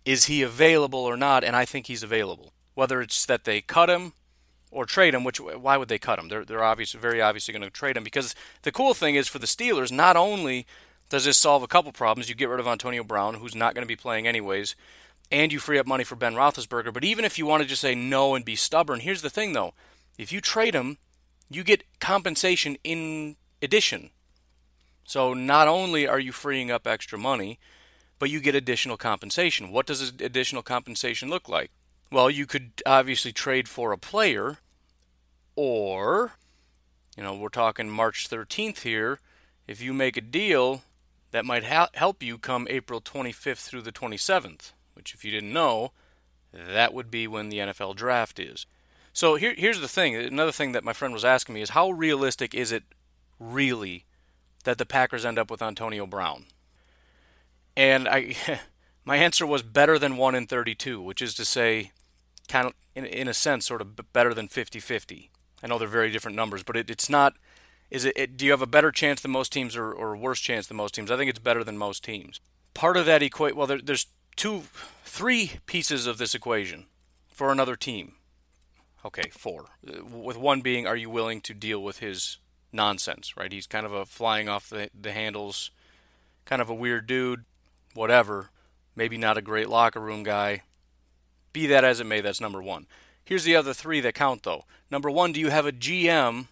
is 0.06 0.26
he 0.26 0.42
available 0.42 1.00
or 1.00 1.18
not? 1.18 1.44
And 1.44 1.56
I 1.56 1.66
think 1.66 1.88
he's 1.88 2.04
available. 2.04 2.54
Whether 2.76 3.02
it's 3.02 3.26
that 3.26 3.46
they 3.46 3.62
cut 3.62 3.90
him 3.90 4.14
or 4.72 4.86
trade 4.86 5.14
him. 5.14 5.24
Which 5.24 5.40
why 5.40 5.78
would 5.78 5.90
they 5.90 6.00
cut 6.00 6.20
him? 6.20 6.30
They're 6.30 6.46
they're 6.46 6.64
obviously 6.64 7.00
very 7.00 7.22
obviously 7.22 7.52
going 7.52 7.64
to 7.64 7.70
trade 7.70 7.98
him 7.98 8.04
because 8.04 8.36
the 8.62 8.72
cool 8.72 8.94
thing 8.94 9.16
is 9.16 9.28
for 9.28 9.40
the 9.40 9.48
Steelers, 9.48 9.92
not 9.92 10.16
only 10.16 10.66
does 11.10 11.26
this 11.26 11.38
solve 11.38 11.64
a 11.64 11.68
couple 11.68 11.92
problems, 11.92 12.30
you 12.30 12.36
get 12.36 12.50
rid 12.50 12.60
of 12.60 12.68
Antonio 12.68 13.04
Brown, 13.04 13.36
who's 13.36 13.56
not 13.56 13.74
going 13.74 13.84
to 13.84 13.88
be 13.88 13.96
playing 13.96 14.28
anyways, 14.28 14.76
and 15.32 15.52
you 15.52 15.60
free 15.60 15.80
up 15.80 15.88
money 15.88 16.04
for 16.04 16.16
Ben 16.16 16.36
Roethlisberger. 16.36 16.94
But 16.94 17.04
even 17.04 17.26
if 17.26 17.38
you 17.38 17.46
want 17.46 17.64
to 17.64 17.70
just 17.70 17.82
say 17.82 17.96
no 17.96 18.36
and 18.36 18.46
be 18.46 18.56
stubborn, 18.56 19.00
here's 19.00 19.22
the 19.22 19.30
thing 19.30 19.54
though: 19.54 19.74
if 20.18 20.32
you 20.32 20.42
trade 20.42 20.74
him, 20.74 20.98
you 21.50 21.64
get 21.64 21.84
compensation 22.00 22.78
in 22.84 23.36
addition. 23.62 24.10
So 25.04 25.34
not 25.34 25.68
only 25.68 26.06
are 26.08 26.20
you 26.20 26.34
freeing 26.34 26.70
up 26.70 26.86
extra 26.86 27.18
money, 27.18 27.60
but 28.20 28.30
you 28.30 28.42
get 28.42 28.56
additional 28.56 28.98
compensation. 28.98 29.72
What 29.72 29.86
does 29.86 30.02
additional 30.02 30.64
compensation 30.64 31.30
look 31.30 31.48
like? 31.48 31.72
Well, 32.12 32.30
you 32.30 32.46
could 32.46 32.72
obviously 32.86 33.32
trade 33.32 33.68
for 33.68 33.92
a 33.92 33.98
player, 33.98 34.58
or, 35.56 36.34
you 37.16 37.24
know, 37.24 37.36
we're 37.36 37.50
talking 37.50 37.90
March 37.90 38.30
13th 38.30 38.80
here. 38.80 39.20
If 39.68 39.82
you 39.82 39.94
make 39.94 40.18
a 40.18 40.22
deal 40.22 40.84
that 41.32 41.46
might 41.46 41.66
ha- 41.66 41.90
help 41.94 42.24
you 42.24 42.38
come 42.38 42.68
April 42.70 43.02
25th 43.02 43.66
through 43.66 43.82
the 43.82 43.92
27th, 43.92 44.74
which, 44.94 45.14
if 45.14 45.26
you 45.26 45.32
didn't 45.32 45.54
know, 45.54 45.92
that 46.54 46.94
would 46.94 47.12
be 47.12 47.28
when 47.28 47.50
the 47.50 47.58
NFL 47.58 47.96
draft 47.96 48.40
is. 48.40 48.66
So 49.14 49.36
here, 49.36 49.54
here's 49.58 49.82
the 49.82 49.88
thing. 49.88 50.16
Another 50.16 50.52
thing 50.52 50.74
that 50.74 50.84
my 50.84 50.94
friend 50.94 51.14
was 51.14 51.26
asking 51.26 51.56
me 51.56 51.62
is 51.62 51.72
how 51.72 51.90
realistic 51.90 52.54
is 52.54 52.72
it 52.72 52.84
really 53.40 54.06
that 54.64 54.78
the 54.78 54.86
Packers 54.86 55.26
end 55.26 55.40
up 55.40 55.50
with 55.50 55.62
Antonio 55.62 56.06
Brown? 56.06 56.46
And 57.76 58.08
I, 58.08 58.36
my 59.06 59.18
answer 59.18 59.46
was 59.46 59.64
better 59.64 59.98
than 59.98 60.18
1 60.18 60.36
in 60.36 60.48
32, 60.48 61.02
which 61.02 61.22
is 61.22 61.34
to 61.36 61.46
say, 61.46 61.92
kind 62.48 62.68
of, 62.68 62.74
in, 62.96 63.06
in 63.06 63.28
a 63.28 63.34
sense, 63.34 63.66
sort 63.66 63.82
of 63.82 64.14
better 64.14 64.34
than 64.34 64.48
50 64.48 64.80
50. 64.80 65.32
I 65.64 65.68
know 65.68 65.78
they're 65.78 65.88
very 65.88 66.12
different 66.12 66.38
numbers, 66.38 66.64
but 66.64 66.78
it, 66.78 66.90
it's 66.90 67.10
not. 67.10 67.36
Is 67.90 68.06
it, 68.06 68.14
it, 68.18 68.38
Do 68.38 68.46
you 68.46 68.52
have 68.52 68.62
a 68.62 68.68
better 68.68 68.92
chance 68.92 69.22
than 69.22 69.32
most 69.32 69.52
teams, 69.52 69.76
or, 69.76 69.92
or 69.92 70.16
worse 70.16 70.40
chance 70.40 70.68
than 70.68 70.78
most 70.78 70.96
teams? 70.96 71.12
I 71.12 71.18
think 71.18 71.30
it's 71.30 71.40
better 71.40 71.64
than 71.64 71.78
most 71.78 72.04
teams. 72.04 72.40
Part 72.74 72.98
of 72.98 73.06
that 73.06 73.24
equate. 73.24 73.56
Well, 73.56 73.68
there, 73.68 73.82
there's 73.82 74.08
two, 74.36 74.64
three 75.04 75.54
pieces 75.66 76.06
of 76.06 76.18
this 76.18 76.36
equation 76.36 76.86
for 77.28 77.52
another 77.52 77.76
team. 77.76 78.14
Okay, 79.06 79.30
four. 79.32 79.68
Uh, 79.88 80.04
with 80.04 80.38
one 80.38 80.62
being, 80.62 80.86
are 80.86 80.98
you 80.98 81.10
willing 81.10 81.42
to 81.42 81.54
deal 81.54 81.82
with 81.82 82.00
his 82.00 82.38
nonsense? 82.74 83.38
Right? 83.38 83.52
He's 83.52 83.68
kind 83.68 83.86
of 83.86 83.94
a 83.94 84.06
flying 84.06 84.50
off 84.50 84.70
the, 84.70 84.90
the 85.00 85.12
handles, 85.12 85.72
kind 86.46 86.62
of 86.62 86.70
a 86.70 86.76
weird 86.76 87.08
dude 87.08 87.46
whatever, 87.98 88.52
maybe 88.96 89.18
not 89.18 89.38
a 89.38 89.42
great 89.42 89.68
locker 89.68 90.00
room 90.00 90.24
guy. 90.24 90.62
Be 91.52 91.68
that 91.68 91.84
as 91.84 92.00
it 92.00 92.06
may, 92.06 92.22
that's 92.22 92.40
number 92.40 92.62
one. 92.62 92.86
Here's 93.26 93.44
the 93.44 93.56
other 93.56 93.74
three 93.74 94.00
that 94.02 94.14
count, 94.14 94.44
though. 94.44 94.64
Number 94.90 95.10
one, 95.10 95.34
do 95.34 95.40
you 95.40 95.50
have 95.50 95.66
a 95.66 95.72
GM 95.72 96.48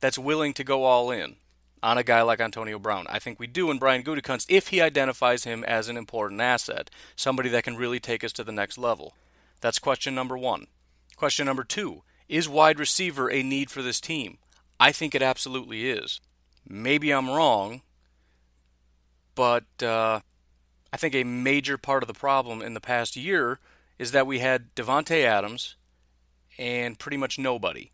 that's 0.00 0.18
willing 0.18 0.52
to 0.54 0.64
go 0.64 0.84
all 0.84 1.10
in 1.10 1.36
on 1.82 1.98
a 1.98 2.02
guy 2.02 2.22
like 2.22 2.40
Antonio 2.40 2.78
Brown? 2.78 3.06
I 3.08 3.18
think 3.18 3.38
we 3.38 3.46
do 3.46 3.70
in 3.70 3.78
Brian 3.78 4.02
Gutekunst 4.02 4.46
if 4.48 4.68
he 4.68 4.80
identifies 4.80 5.44
him 5.44 5.64
as 5.64 5.88
an 5.88 5.96
important 5.96 6.40
asset, 6.40 6.90
somebody 7.16 7.48
that 7.50 7.64
can 7.64 7.76
really 7.76 8.00
take 8.00 8.24
us 8.24 8.32
to 8.34 8.44
the 8.44 8.52
next 8.52 8.78
level. 8.78 9.14
That's 9.60 9.78
question 9.78 10.14
number 10.14 10.36
one. 10.36 10.66
Question 11.16 11.46
number 11.46 11.64
two 11.64 12.02
Is 12.28 12.48
wide 12.48 12.78
receiver 12.78 13.30
a 13.30 13.42
need 13.42 13.70
for 13.70 13.82
this 13.82 14.00
team? 14.00 14.38
I 14.80 14.92
think 14.92 15.14
it 15.14 15.22
absolutely 15.22 15.90
is. 15.90 16.20
Maybe 16.68 17.10
I'm 17.10 17.30
wrong, 17.30 17.82
but 19.34 19.64
uh, 19.82 20.20
I 20.92 20.96
think 20.96 21.14
a 21.14 21.24
major 21.24 21.76
part 21.76 22.02
of 22.02 22.06
the 22.06 22.14
problem 22.14 22.62
in 22.62 22.74
the 22.74 22.80
past 22.80 23.16
year 23.16 23.58
is 23.98 24.12
that 24.12 24.26
we 24.26 24.38
had 24.38 24.74
Davante 24.74 25.24
Adams 25.24 25.76
and 26.58 26.98
pretty 26.98 27.16
much 27.16 27.38
nobody. 27.38 27.90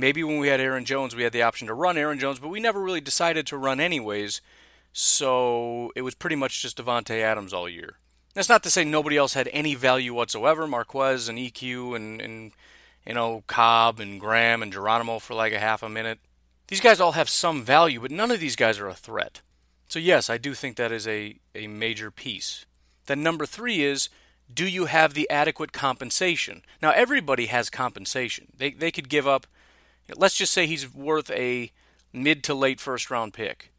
Maybe 0.00 0.24
when 0.24 0.38
we 0.38 0.48
had 0.48 0.60
Aaron 0.60 0.84
Jones, 0.84 1.14
we 1.14 1.22
had 1.22 1.32
the 1.32 1.42
option 1.42 1.66
to 1.68 1.74
run 1.74 1.98
Aaron 1.98 2.18
Jones, 2.18 2.38
but 2.38 2.48
we 2.48 2.58
never 2.58 2.80
really 2.80 3.00
decided 3.00 3.46
to 3.46 3.56
run 3.56 3.80
anyways. 3.80 4.40
So 4.92 5.92
it 5.94 6.02
was 6.02 6.14
pretty 6.14 6.36
much 6.36 6.62
just 6.62 6.78
Davante 6.78 7.20
Adams 7.20 7.52
all 7.52 7.68
year. 7.68 7.98
That's 8.34 8.48
not 8.48 8.62
to 8.62 8.70
say 8.70 8.84
nobody 8.84 9.16
else 9.16 9.34
had 9.34 9.48
any 9.52 9.74
value 9.74 10.14
whatsoever. 10.14 10.66
Marquez 10.66 11.28
and 11.28 11.38
EQ 11.38 11.96
and, 11.96 12.20
and 12.20 12.52
you 13.06 13.14
know 13.14 13.44
Cobb 13.46 14.00
and 14.00 14.20
Graham 14.20 14.62
and 14.62 14.72
Geronimo 14.72 15.18
for 15.18 15.34
like 15.34 15.52
a 15.52 15.60
half 15.60 15.82
a 15.82 15.88
minute. 15.88 16.18
These 16.68 16.80
guys 16.80 17.00
all 17.00 17.12
have 17.12 17.28
some 17.28 17.64
value, 17.64 18.00
but 18.00 18.12
none 18.12 18.30
of 18.30 18.38
these 18.38 18.54
guys 18.56 18.78
are 18.78 18.88
a 18.88 18.94
threat. 18.94 19.40
So, 19.88 19.98
yes, 19.98 20.30
I 20.30 20.38
do 20.38 20.54
think 20.54 20.76
that 20.76 20.92
is 20.92 21.08
a, 21.08 21.34
a 21.52 21.66
major 21.66 22.12
piece. 22.12 22.64
Then, 23.06 23.24
number 23.24 23.44
three 23.44 23.82
is 23.82 24.08
do 24.52 24.66
you 24.66 24.86
have 24.86 25.14
the 25.14 25.28
adequate 25.28 25.72
compensation? 25.72 26.62
Now, 26.80 26.92
everybody 26.92 27.46
has 27.46 27.70
compensation. 27.70 28.48
They, 28.56 28.70
they 28.70 28.92
could 28.92 29.08
give 29.08 29.26
up, 29.26 29.48
let's 30.16 30.36
just 30.36 30.52
say 30.52 30.66
he's 30.66 30.92
worth 30.92 31.30
a 31.30 31.72
mid 32.12 32.42
to 32.44 32.54
late 32.54 32.80
first 32.80 33.10
round 33.10 33.32
pick. 33.32 33.72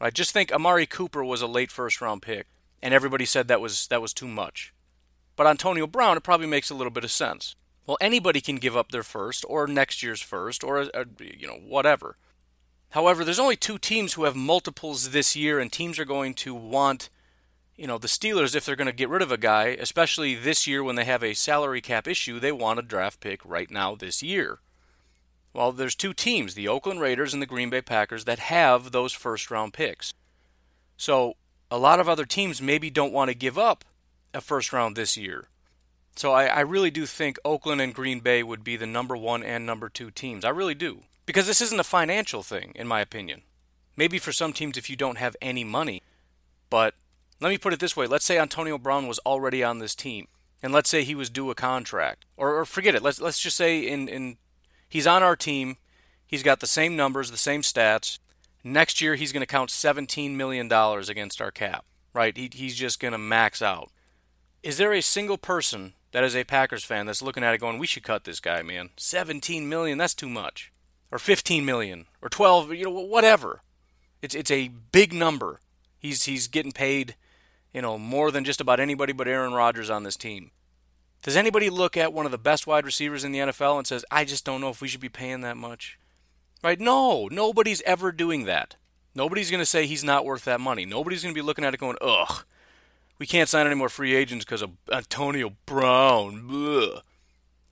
I 0.00 0.10
just 0.10 0.32
think 0.32 0.52
Amari 0.52 0.86
Cooper 0.86 1.24
was 1.24 1.42
a 1.42 1.46
late 1.46 1.70
first 1.70 2.00
round 2.00 2.22
pick, 2.22 2.46
and 2.82 2.92
everybody 2.92 3.24
said 3.24 3.48
that 3.48 3.60
was 3.60 3.86
that 3.88 4.02
was 4.02 4.12
too 4.12 4.28
much. 4.28 4.74
But 5.36 5.46
Antonio 5.46 5.86
Brown, 5.86 6.16
it 6.16 6.22
probably 6.22 6.46
makes 6.46 6.70
a 6.70 6.74
little 6.74 6.90
bit 6.90 7.04
of 7.04 7.10
sense. 7.10 7.56
Well, 7.86 7.98
anybody 8.00 8.40
can 8.40 8.56
give 8.56 8.76
up 8.76 8.92
their 8.92 9.02
first, 9.02 9.44
or 9.48 9.66
next 9.66 10.02
year's 10.02 10.22
first, 10.22 10.64
or 10.64 10.82
a, 10.82 11.06
you 11.20 11.46
know 11.46 11.60
whatever. 11.64 12.16
However, 12.90 13.24
there's 13.24 13.40
only 13.40 13.56
two 13.56 13.78
teams 13.78 14.12
who 14.12 14.24
have 14.24 14.36
multiples 14.36 15.10
this 15.10 15.34
year, 15.34 15.58
and 15.58 15.70
teams 15.70 15.98
are 15.98 16.04
going 16.04 16.34
to 16.34 16.54
want, 16.54 17.10
you 17.76 17.88
know, 17.88 17.98
the 17.98 18.06
Steelers, 18.06 18.54
if 18.54 18.64
they're 18.64 18.76
going 18.76 18.86
to 18.86 18.92
get 18.92 19.08
rid 19.08 19.20
of 19.20 19.32
a 19.32 19.36
guy, 19.36 19.76
especially 19.80 20.36
this 20.36 20.66
year 20.66 20.82
when 20.82 20.94
they 20.94 21.04
have 21.04 21.24
a 21.24 21.34
salary 21.34 21.80
cap 21.80 22.06
issue, 22.06 22.38
they 22.38 22.52
want 22.52 22.78
a 22.78 22.82
draft 22.82 23.18
pick 23.20 23.44
right 23.44 23.70
now 23.70 23.96
this 23.96 24.22
year. 24.22 24.60
Well, 25.54 25.70
there's 25.70 25.94
two 25.94 26.12
teams, 26.12 26.54
the 26.54 26.68
Oakland 26.68 27.00
Raiders 27.00 27.32
and 27.32 27.40
the 27.40 27.46
Green 27.46 27.70
Bay 27.70 27.80
Packers, 27.80 28.24
that 28.24 28.40
have 28.40 28.90
those 28.90 29.12
first 29.12 29.50
round 29.50 29.72
picks. 29.72 30.12
So 30.96 31.34
a 31.70 31.78
lot 31.78 32.00
of 32.00 32.08
other 32.08 32.24
teams 32.24 32.60
maybe 32.60 32.90
don't 32.90 33.12
want 33.12 33.28
to 33.30 33.34
give 33.34 33.56
up 33.56 33.84
a 34.34 34.40
first 34.40 34.72
round 34.72 34.96
this 34.96 35.16
year. 35.16 35.48
So 36.16 36.32
I, 36.32 36.46
I 36.46 36.60
really 36.60 36.90
do 36.90 37.06
think 37.06 37.38
Oakland 37.44 37.80
and 37.80 37.94
Green 37.94 38.20
Bay 38.20 38.42
would 38.42 38.64
be 38.64 38.76
the 38.76 38.86
number 38.86 39.16
one 39.16 39.42
and 39.44 39.64
number 39.64 39.88
two 39.88 40.10
teams. 40.10 40.44
I 40.44 40.50
really 40.50 40.74
do. 40.74 41.02
Because 41.24 41.46
this 41.46 41.60
isn't 41.60 41.80
a 41.80 41.84
financial 41.84 42.42
thing, 42.42 42.72
in 42.74 42.86
my 42.86 43.00
opinion. 43.00 43.42
Maybe 43.96 44.18
for 44.18 44.32
some 44.32 44.52
teams 44.52 44.76
if 44.76 44.90
you 44.90 44.96
don't 44.96 45.18
have 45.18 45.36
any 45.40 45.64
money. 45.64 46.02
But 46.68 46.94
let 47.40 47.48
me 47.48 47.58
put 47.58 47.72
it 47.72 47.80
this 47.80 47.96
way 47.96 48.06
let's 48.06 48.24
say 48.24 48.38
Antonio 48.38 48.76
Brown 48.76 49.06
was 49.06 49.20
already 49.20 49.62
on 49.62 49.78
this 49.78 49.94
team. 49.94 50.26
And 50.62 50.72
let's 50.72 50.90
say 50.90 51.04
he 51.04 51.14
was 51.14 51.30
due 51.30 51.50
a 51.50 51.54
contract. 51.54 52.24
Or, 52.36 52.58
or 52.58 52.64
forget 52.64 52.94
it. 52.94 53.02
Let's, 53.02 53.20
let's 53.20 53.38
just 53.38 53.56
say 53.56 53.80
in, 53.80 54.08
in 54.08 54.38
he's 54.88 55.06
on 55.06 55.22
our 55.22 55.36
team. 55.36 55.76
He's 56.26 56.42
got 56.42 56.60
the 56.60 56.66
same 56.66 56.96
numbers, 56.96 57.30
the 57.30 57.36
same 57.36 57.62
stats. 57.62 58.18
Next 58.62 59.00
year, 59.00 59.14
he's 59.14 59.32
going 59.32 59.42
to 59.42 59.46
count 59.46 59.70
$17 59.70 60.34
million 60.34 60.72
against 60.72 61.40
our 61.40 61.50
cap, 61.50 61.84
right? 62.12 62.36
He, 62.36 62.50
he's 62.52 62.74
just 62.74 62.98
going 62.98 63.12
to 63.12 63.18
max 63.18 63.60
out. 63.60 63.90
Is 64.62 64.78
there 64.78 64.92
a 64.92 65.02
single 65.02 65.36
person 65.36 65.92
that 66.12 66.24
is 66.24 66.34
a 66.34 66.44
Packers 66.44 66.84
fan 66.84 67.06
that's 67.06 67.22
looking 67.22 67.44
at 67.44 67.54
it 67.54 67.60
going, 67.60 67.78
we 67.78 67.86
should 67.86 68.02
cut 68.02 68.24
this 68.24 68.40
guy, 68.40 68.62
man? 68.62 68.90
17 68.96 69.68
million, 69.68 69.98
that's 69.98 70.14
too 70.14 70.30
much 70.30 70.72
or 71.14 71.18
15 71.18 71.64
million 71.64 72.06
or 72.20 72.28
12, 72.28 72.72
you 72.72 72.84
know, 72.84 72.90
whatever. 72.90 73.60
It's 74.20 74.34
it's 74.34 74.50
a 74.50 74.68
big 74.90 75.12
number. 75.12 75.60
He's 75.96 76.24
he's 76.24 76.48
getting 76.48 76.72
paid, 76.72 77.14
you 77.72 77.82
know, 77.82 77.98
more 77.98 78.32
than 78.32 78.42
just 78.42 78.60
about 78.60 78.80
anybody 78.80 79.12
but 79.12 79.28
Aaron 79.28 79.52
Rodgers 79.52 79.90
on 79.90 80.02
this 80.02 80.16
team. 80.16 80.50
Does 81.24 81.36
anybody 81.36 81.70
look 81.70 81.96
at 81.96 82.12
one 82.12 82.26
of 82.26 82.32
the 82.32 82.38
best 82.38 82.66
wide 82.66 82.84
receivers 82.84 83.24
in 83.24 83.32
the 83.32 83.38
NFL 83.38 83.78
and 83.78 83.86
says, 83.86 84.04
"I 84.10 84.26
just 84.26 84.44
don't 84.44 84.60
know 84.60 84.68
if 84.68 84.82
we 84.82 84.88
should 84.88 85.00
be 85.00 85.08
paying 85.08 85.40
that 85.40 85.56
much?" 85.56 85.98
Right? 86.62 86.78
No, 86.78 87.28
nobody's 87.28 87.80
ever 87.82 88.12
doing 88.12 88.44
that. 88.44 88.76
Nobody's 89.14 89.50
going 89.50 89.62
to 89.62 89.66
say 89.66 89.86
he's 89.86 90.04
not 90.04 90.26
worth 90.26 90.44
that 90.44 90.60
money. 90.60 90.84
Nobody's 90.84 91.22
going 91.22 91.34
to 91.34 91.38
be 91.38 91.44
looking 91.44 91.64
at 91.64 91.72
it 91.72 91.80
going, 91.80 91.96
"Ugh, 92.02 92.44
we 93.18 93.26
can't 93.26 93.48
sign 93.48 93.64
any 93.64 93.74
more 93.74 93.88
free 93.88 94.14
agents 94.14 94.44
because 94.44 94.60
of 94.60 94.72
Antonio 94.92 95.56
Brown." 95.64 97.00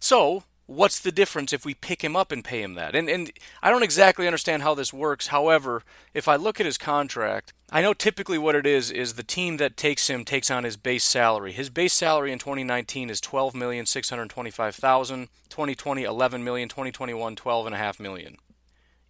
So 0.01 0.45
what's 0.73 0.99
the 0.99 1.13
difference 1.13 1.53
if 1.53 1.65
we 1.65 1.75
pick 1.75 2.03
him 2.03 2.17
up 2.17 2.33
and 2.33 2.45
pay 2.45 2.63
him 2.63 2.75
that? 2.75 2.95
And 2.95 3.09
and 3.09 3.31
I 3.63 3.71
don't 3.71 3.83
exactly 3.83 4.27
understand 4.27 4.63
how 4.63 4.75
this 4.75 4.93
works. 4.93 5.29
However, 5.29 5.83
if 6.15 6.29
I 6.29 6.37
look 6.37 6.61
at 6.61 6.67
his 6.67 6.79
contract, 6.79 7.53
I 7.71 7.83
know 7.83 7.95
typically 7.95 8.39
what 8.39 8.55
it 8.55 8.67
is 8.67 8.91
is 8.91 9.15
the 9.15 9.23
team 9.23 9.57
that 9.59 9.77
takes 9.77 10.09
him 10.09 10.25
takes 10.25 10.51
on 10.51 10.65
his 10.65 10.77
base 10.77 11.05
salary. 11.05 11.53
His 11.53 11.71
base 11.71 11.93
salary 11.93 12.33
in 12.33 12.39
2019 12.39 13.11
is 13.11 13.21
12,625,000, 13.21 15.29
2020 15.49 16.03
11 16.03 16.45
million, 16.45 16.69
2021 16.69 17.37
12.5 17.37 18.01
million. 18.01 18.37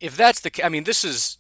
If 0.01 0.17
that's 0.17 0.41
the 0.41 0.65
I 0.65 0.69
mean 0.69 0.85
this 0.85 1.05
is 1.05 1.39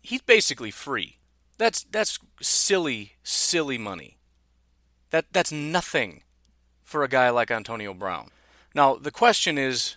he's 0.00 0.22
basically 0.22 0.70
free. 0.70 1.18
That's 1.58 1.84
that's 1.84 2.18
silly 2.40 3.12
silly 3.22 3.78
money. 3.78 4.18
That 5.10 5.26
that's 5.32 5.52
nothing 5.52 6.22
for 6.82 7.04
a 7.04 7.08
guy 7.08 7.30
like 7.30 7.50
Antonio 7.50 7.94
Brown. 7.94 8.30
Now, 8.74 8.96
the 8.96 9.10
question 9.10 9.56
is, 9.56 9.96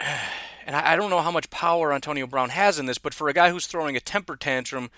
and 0.00 0.74
I 0.74 0.96
don't 0.96 1.10
know 1.10 1.20
how 1.20 1.30
much 1.30 1.50
power 1.50 1.92
Antonio 1.92 2.26
Brown 2.26 2.50
has 2.50 2.78
in 2.78 2.86
this, 2.86 2.98
but 2.98 3.14
for 3.14 3.28
a 3.28 3.34
guy 3.34 3.50
who's 3.50 3.66
throwing 3.66 3.96
a 3.96 4.00
temper 4.00 4.36
tantrum, 4.36 4.90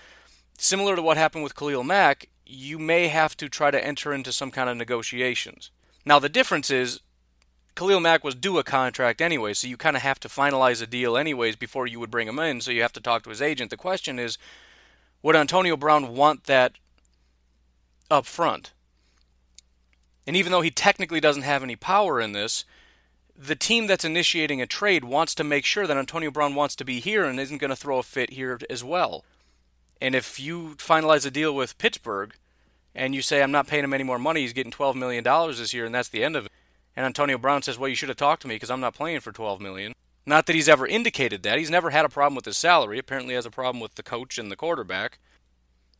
similar 0.57 0.95
to 0.95 1.01
what 1.01 1.17
happened 1.17 1.43
with 1.43 1.55
Khalil 1.55 1.83
Mack, 1.83 2.29
you 2.45 2.79
may 2.79 3.07
have 3.07 3.37
to 3.37 3.47
try 3.47 3.69
to 3.69 3.85
enter 3.85 4.11
into 4.13 4.31
some 4.31 4.49
kind 4.49 4.69
of 4.69 4.77
negotiations. 4.77 5.69
Now, 6.05 6.17
the 6.17 6.29
difference 6.29 6.71
is 6.71 7.01
Khalil 7.75 7.99
Mack 7.99 8.23
was 8.23 8.35
due 8.35 8.57
a 8.57 8.63
contract 8.63 9.21
anyway, 9.21 9.53
so 9.53 9.67
you 9.67 9.77
kind 9.77 9.95
of 9.95 10.01
have 10.01 10.19
to 10.21 10.27
finalize 10.27 10.81
a 10.81 10.87
deal 10.87 11.15
anyways 11.15 11.55
before 11.55 11.87
you 11.87 11.99
would 11.99 12.11
bring 12.11 12.27
him 12.27 12.39
in. 12.39 12.61
So 12.61 12.71
you 12.71 12.81
have 12.81 12.93
to 12.93 13.01
talk 13.01 13.23
to 13.23 13.29
his 13.29 13.41
agent. 13.41 13.69
The 13.69 13.77
question 13.77 14.17
is, 14.17 14.37
would 15.21 15.35
Antonio 15.35 15.77
Brown 15.77 16.15
want 16.15 16.45
that 16.45 16.73
up 18.09 18.25
front? 18.25 18.73
And 20.29 20.37
even 20.37 20.51
though 20.51 20.61
he 20.61 20.69
technically 20.69 21.19
doesn't 21.19 21.41
have 21.41 21.63
any 21.63 21.75
power 21.75 22.21
in 22.21 22.33
this, 22.33 22.63
the 23.35 23.55
team 23.55 23.87
that's 23.87 24.05
initiating 24.05 24.61
a 24.61 24.67
trade 24.67 25.03
wants 25.03 25.33
to 25.33 25.43
make 25.43 25.65
sure 25.65 25.87
that 25.87 25.97
Antonio 25.97 26.29
Brown 26.29 26.53
wants 26.53 26.75
to 26.75 26.85
be 26.85 26.99
here 26.99 27.25
and 27.25 27.39
isn't 27.39 27.57
going 27.57 27.71
to 27.71 27.75
throw 27.75 27.97
a 27.97 28.03
fit 28.03 28.33
here 28.33 28.59
as 28.69 28.83
well. 28.83 29.25
And 29.99 30.13
if 30.13 30.39
you 30.39 30.75
finalize 30.77 31.25
a 31.25 31.31
deal 31.31 31.55
with 31.55 31.79
Pittsburgh 31.79 32.35
and 32.93 33.15
you 33.15 33.23
say, 33.23 33.41
I'm 33.41 33.49
not 33.49 33.65
paying 33.65 33.83
him 33.83 33.91
any 33.91 34.03
more 34.03 34.19
money, 34.19 34.41
he's 34.41 34.53
getting 34.53 34.71
$12 34.71 34.93
million 34.93 35.23
this 35.23 35.73
year, 35.73 35.85
and 35.85 35.95
that's 35.95 36.09
the 36.09 36.23
end 36.23 36.35
of 36.35 36.45
it. 36.45 36.51
And 36.95 37.07
Antonio 37.07 37.39
Brown 37.39 37.63
says, 37.63 37.79
Well, 37.79 37.89
you 37.89 37.95
should 37.95 38.09
have 38.09 38.17
talked 38.19 38.43
to 38.43 38.47
me 38.47 38.53
because 38.53 38.69
I'm 38.69 38.81
not 38.81 38.93
playing 38.93 39.21
for 39.21 39.31
$12 39.31 39.59
million. 39.59 39.93
Not 40.27 40.45
that 40.45 40.55
he's 40.55 40.69
ever 40.69 40.85
indicated 40.85 41.41
that. 41.41 41.57
He's 41.57 41.71
never 41.71 41.89
had 41.89 42.05
a 42.05 42.09
problem 42.09 42.35
with 42.35 42.45
his 42.45 42.57
salary. 42.57 42.99
Apparently, 42.99 43.33
has 43.33 43.47
a 43.47 43.49
problem 43.49 43.81
with 43.81 43.95
the 43.95 44.03
coach 44.03 44.37
and 44.37 44.51
the 44.51 44.55
quarterback. 44.55 45.17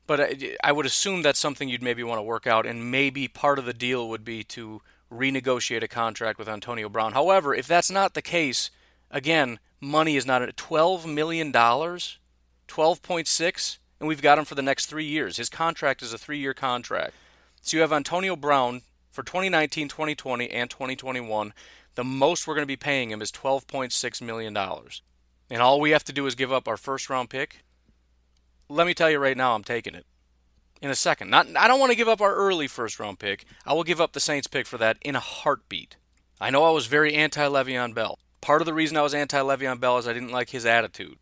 But 0.09 0.19
I, 0.19 0.57
I 0.63 0.71
would 0.71 0.87
assume 0.87 1.21
that's 1.21 1.39
something 1.39 1.69
you'd 1.69 1.83
maybe 1.83 2.01
want 2.01 2.17
to 2.17 2.23
work 2.23 2.47
out, 2.47 2.65
and 2.65 2.89
maybe 2.89 3.27
part 3.27 3.59
of 3.59 3.65
the 3.65 3.75
deal 3.75 4.09
would 4.09 4.25
be 4.25 4.43
to 4.45 4.81
renegotiate 5.13 5.83
a 5.83 5.87
contract 5.87 6.39
with 6.39 6.49
Antonio 6.49 6.89
Brown. 6.89 7.13
However, 7.13 7.53
if 7.53 7.67
that's 7.67 7.91
not 7.91 8.15
the 8.15 8.23
case, 8.23 8.71
again, 9.11 9.59
money 9.79 10.15
is 10.15 10.25
not 10.25 10.41
at 10.41 10.55
$12 10.55 11.05
million, 11.05 11.53
12.6, 11.53 13.77
and 13.99 14.09
we've 14.09 14.23
got 14.23 14.39
him 14.39 14.45
for 14.45 14.55
the 14.55 14.63
next 14.63 14.87
three 14.87 15.05
years. 15.05 15.37
His 15.37 15.47
contract 15.47 16.01
is 16.01 16.11
a 16.11 16.17
three 16.17 16.39
year 16.39 16.55
contract. 16.55 17.13
So 17.61 17.77
you 17.77 17.81
have 17.81 17.93
Antonio 17.93 18.35
Brown 18.35 18.81
for 19.11 19.21
2019, 19.21 19.89
2020, 19.89 20.49
and 20.49 20.71
2021. 20.71 21.53
The 21.93 22.03
most 22.03 22.47
we're 22.47 22.55
going 22.55 22.63
to 22.63 22.67
be 22.67 22.75
paying 22.75 23.11
him 23.11 23.21
is 23.21 23.31
$12.6 23.31 24.21
million. 24.23 24.57
And 24.57 25.61
all 25.61 25.79
we 25.79 25.91
have 25.91 26.03
to 26.05 26.13
do 26.13 26.25
is 26.25 26.33
give 26.33 26.51
up 26.51 26.67
our 26.67 26.77
first 26.77 27.11
round 27.11 27.29
pick 27.29 27.63
let 28.69 28.87
me 28.87 28.93
tell 28.93 29.09
you 29.09 29.17
right 29.17 29.35
now, 29.35 29.55
I'm 29.55 29.63
taking 29.63 29.95
it 29.95 30.05
in 30.81 30.89
a 30.89 30.95
second. 30.95 31.29
Not, 31.29 31.47
I 31.57 31.67
don't 31.67 31.79
want 31.79 31.91
to 31.91 31.97
give 31.97 32.07
up 32.07 32.21
our 32.21 32.33
early 32.33 32.67
first 32.67 32.99
round 32.99 33.19
pick. 33.19 33.45
I 33.65 33.73
will 33.73 33.83
give 33.83 33.99
up 33.99 34.13
the 34.13 34.19
Saints 34.19 34.47
pick 34.47 34.67
for 34.67 34.77
that 34.77 34.97
in 35.01 35.15
a 35.15 35.19
heartbeat. 35.19 35.97
I 36.39 36.51
know 36.51 36.63
I 36.63 36.71
was 36.71 36.85
very 36.85 37.15
anti 37.15 37.45
Le'Veon 37.45 37.93
Bell. 37.93 38.19
Part 38.41 38.61
of 38.61 38.65
the 38.65 38.73
reason 38.73 38.95
I 38.95 39.01
was 39.01 39.13
anti 39.13 39.39
Le'Veon 39.39 39.79
Bell 39.79 39.97
is 39.97 40.07
I 40.07 40.13
didn't 40.13 40.31
like 40.31 40.51
his 40.51 40.65
attitude. 40.65 41.17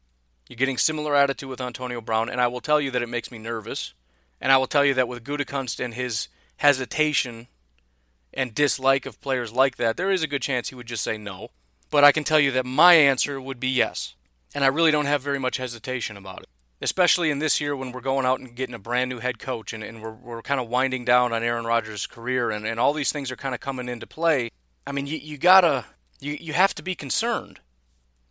You're 0.48 0.58
getting 0.58 0.78
similar 0.78 1.16
attitude 1.16 1.50
with 1.50 1.60
Antonio 1.60 2.00
Brown, 2.00 2.30
and 2.30 2.40
I 2.40 2.48
will 2.48 2.62
tell 2.62 2.80
you 2.80 2.92
that 2.92 3.02
it 3.02 3.10
makes 3.10 3.32
me 3.32 3.38
nervous. 3.38 3.94
And 4.40 4.52
I 4.52 4.58
will 4.58 4.68
tell 4.68 4.86
you 4.86 4.94
that 4.94 5.08
with 5.08 5.24
Gutekunst 5.24 5.84
and 5.84 5.96
his 5.96 6.28
hesitation 6.58 7.48
and 8.34 8.54
dislike 8.54 9.06
of 9.06 9.20
players 9.20 9.52
like 9.52 9.78
that, 9.78 9.98
there 9.98 10.12
is 10.12 10.22
a 10.22 10.28
good 10.28 10.44
chance 10.44 10.70
he 10.70 10.76
would 10.76 10.86
just 10.86 11.04
say 11.04 11.18
no. 11.18 11.50
But 11.90 12.04
I 12.04 12.12
can 12.12 12.24
tell 12.24 12.40
you 12.40 12.52
that 12.52 12.66
my 12.66 12.94
answer 12.94 13.42
would 13.42 13.60
be 13.60 13.70
yes. 13.70 14.14
And 14.54 14.64
I 14.64 14.68
really 14.68 14.92
don't 14.92 15.06
have 15.08 15.22
very 15.22 15.40
much 15.40 15.58
hesitation 15.58 16.18
about 16.18 16.44
it 16.44 16.50
especially 16.82 17.32
in 17.32 17.40
this 17.40 17.60
year 17.60 17.76
when 17.76 17.92
we're 17.92 18.02
going 18.02 18.26
out 18.26 18.40
and 18.40 18.56
getting 18.56 18.76
a 18.76 18.80
brand 18.80 19.10
new 19.10 19.20
head 19.20 19.40
coach 19.40 19.74
and, 19.74 19.84
and 19.84 20.02
we're, 20.02 20.14
we're 20.14 20.42
kind 20.42 20.60
of 20.60 20.70
winding 20.70 21.06
down 21.06 21.34
on 21.34 21.44
Aaron 21.44 21.66
Rodgers' 21.66 22.06
career 22.06 22.52
and, 22.52 22.66
and 22.66 22.80
all 22.80 22.94
these 22.94 23.12
things 23.12 23.32
are 23.32 23.36
kind 23.36 23.56
of 23.56 23.62
coming 23.62 23.90
into 23.90 24.06
play. 24.06 24.52
I 24.86 24.92
mean, 24.92 25.08
you, 25.08 25.18
you 25.18 25.38
gotta, 25.38 25.86
you, 26.20 26.38
you 26.40 26.54
have 26.54 26.76
to 26.76 26.84
be 26.84 26.96
concerned. 26.96 27.60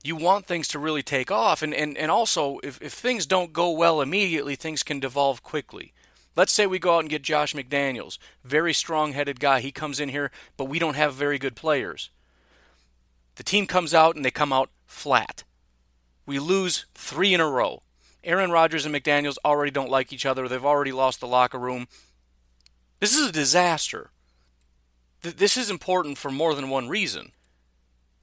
You 0.05 0.15
want 0.15 0.47
things 0.47 0.69
to 0.69 0.79
really 0.79 1.03
take 1.03 1.33
off. 1.33 1.63
And, 1.63 1.75
and, 1.75 1.99
and 1.99 2.11
also, 2.11 2.61
if, 2.63 2.81
if 2.81 2.93
things 2.93 3.27
don't 3.27 3.53
go 3.53 3.71
well 3.71 4.01
immediately, 4.01 4.55
things 4.55 4.85
can 4.85 5.01
devolve 5.01 5.43
quickly. 5.43 5.93
Let's 6.37 6.53
say 6.53 6.67
we 6.67 6.79
go 6.79 6.97
out 6.97 7.01
and 7.01 7.09
get 7.11 7.23
Josh 7.23 7.55
McDaniels, 7.55 8.19
very 8.45 8.75
strong 8.75 9.15
headed 9.15 9.41
guy. 9.41 9.61
He 9.61 9.73
comes 9.73 9.99
in 9.99 10.11
here, 10.11 10.31
but 10.57 10.67
we 10.67 10.79
don't 10.79 10.95
have 10.95 11.15
very 11.15 11.39
good 11.39 11.57
players. 11.57 12.11
The 13.37 13.43
team 13.43 13.67
comes 13.67 13.95
out 13.95 14.17
and 14.17 14.25
they 14.25 14.31
come 14.31 14.53
out 14.53 14.71
flat. 14.87 15.45
We 16.27 16.39
lose 16.39 16.87
three 16.95 17.33
in 17.35 17.41
a 17.41 17.49
row. 17.49 17.83
Aaron 18.27 18.51
Rodgers 18.51 18.85
and 18.85 18.95
McDaniels 18.95 19.39
already 19.45 19.71
don't 19.71 19.91
like 19.91 20.13
each 20.13 20.27
other. 20.27 20.49
They've 20.49 20.65
already 20.65 20.93
lost 20.93 21.21
the 21.21 21.29
locker 21.29 21.59
room. 21.59 21.87
This 22.99 23.15
is 23.15 23.29
a 23.29 23.33
disaster. 23.33 24.11
This 25.23 25.57
is 25.57 25.71
important 25.71 26.19
for 26.19 26.31
more 26.31 26.55
than 26.55 26.69
one 26.69 26.89
reason. 26.89 27.33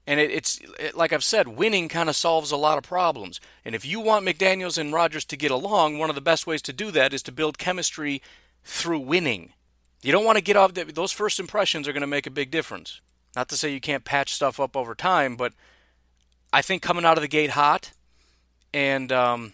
And 0.05 0.19
it, 0.19 0.29
it's 0.29 0.59
it, 0.77 0.95
like 0.95 1.13
I've 1.13 1.23
said, 1.23 1.47
winning 1.47 1.87
kind 1.87 2.09
of 2.09 2.15
solves 2.17 2.51
a 2.51 2.57
lot 2.57 2.77
of 2.77 2.83
problems. 2.83 3.39
And 3.63 3.73
if 3.73 3.85
you 3.85 4.01
want 4.01 4.25
McDaniels 4.25 4.77
and 4.77 4.91
Rodgers 4.91 5.23
to 5.25 5.37
get 5.37 5.51
along, 5.51 5.97
one 5.97 6.09
of 6.09 6.15
the 6.15 6.21
best 6.21 6.45
ways 6.45 6.61
to 6.63 6.73
do 6.73 6.91
that 6.91 7.13
is 7.13 7.23
to 7.23 7.31
build 7.31 7.57
chemistry 7.57 8.21
through 8.65 8.99
winning. 8.99 9.53
You 10.01 10.11
don't 10.11 10.25
want 10.25 10.37
to 10.37 10.43
get 10.43 10.57
off 10.57 10.73
those 10.73 11.13
first 11.13 11.39
impressions 11.39 11.87
are 11.87 11.93
going 11.93 12.01
to 12.01 12.07
make 12.07 12.27
a 12.27 12.31
big 12.31 12.51
difference. 12.51 12.99
Not 13.37 13.47
to 13.49 13.57
say 13.57 13.71
you 13.71 13.79
can't 13.79 14.03
patch 14.03 14.33
stuff 14.33 14.59
up 14.59 14.75
over 14.75 14.93
time, 14.93 15.37
but 15.37 15.53
I 16.51 16.61
think 16.61 16.81
coming 16.81 17.05
out 17.05 17.17
of 17.17 17.21
the 17.21 17.29
gate 17.29 17.51
hot 17.51 17.91
and 18.73 19.11
um, 19.11 19.53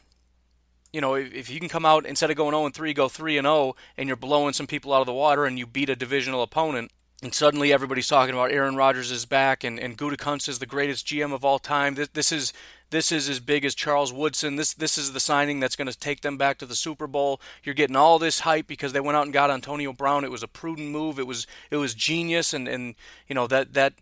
you 0.93 1.01
know, 1.01 1.15
if, 1.15 1.33
if 1.33 1.49
you 1.49 1.59
can 1.59 1.69
come 1.69 1.85
out 1.85 2.05
instead 2.05 2.31
of 2.31 2.37
going 2.37 2.51
0 2.51 2.65
and 2.65 2.73
3, 2.73 2.93
go 2.93 3.07
3 3.07 3.37
and 3.37 3.45
0, 3.45 3.75
and 3.97 4.07
you're 4.07 4.15
blowing 4.15 4.53
some 4.53 4.67
people 4.67 4.93
out 4.93 5.01
of 5.01 5.07
the 5.07 5.13
water, 5.13 5.45
and 5.45 5.57
you 5.57 5.65
beat 5.65 5.89
a 5.89 5.95
divisional 5.95 6.41
opponent, 6.41 6.91
and 7.21 7.33
suddenly 7.33 7.73
everybody's 7.73 8.07
talking 8.07 8.33
about 8.33 8.51
Aaron 8.51 8.75
Rodgers 8.75 9.11
is 9.11 9.25
back, 9.25 9.63
and 9.63 9.79
and 9.79 9.97
Gutekunst 9.97 10.47
is 10.47 10.59
the 10.59 10.65
greatest 10.65 11.05
GM 11.05 11.33
of 11.33 11.43
all 11.43 11.59
time. 11.59 11.95
This, 11.95 12.07
this 12.09 12.31
is 12.31 12.53
this 12.91 13.11
is 13.11 13.29
as 13.29 13.39
big 13.39 13.65
as 13.65 13.75
Charles 13.75 14.13
Woodson. 14.13 14.55
This 14.55 14.73
this 14.73 14.97
is 14.97 15.13
the 15.13 15.19
signing 15.19 15.59
that's 15.59 15.75
going 15.75 15.89
to 15.89 15.97
take 15.97 16.21
them 16.21 16.37
back 16.37 16.57
to 16.59 16.65
the 16.65 16.75
Super 16.75 17.07
Bowl. 17.07 17.41
You're 17.63 17.75
getting 17.75 17.95
all 17.95 18.19
this 18.19 18.41
hype 18.41 18.67
because 18.67 18.93
they 18.93 18.99
went 18.99 19.17
out 19.17 19.23
and 19.25 19.33
got 19.33 19.51
Antonio 19.51 19.93
Brown. 19.93 20.23
It 20.23 20.31
was 20.31 20.43
a 20.43 20.47
prudent 20.47 20.89
move. 20.89 21.19
It 21.19 21.27
was 21.27 21.45
it 21.69 21.75
was 21.75 21.93
genius, 21.93 22.53
and 22.53 22.67
and 22.67 22.95
you 23.27 23.35
know 23.35 23.47
that 23.47 23.73
that 23.73 23.93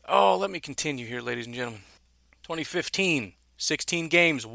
oh, 0.09 0.37
let 0.37 0.51
me 0.51 0.61
continue 0.61 1.07
here, 1.07 1.21
ladies 1.21 1.47
and 1.47 1.55
gentlemen. 1.55 1.83
2015, 2.45 3.33
16 3.57 4.09
games, 4.09 4.47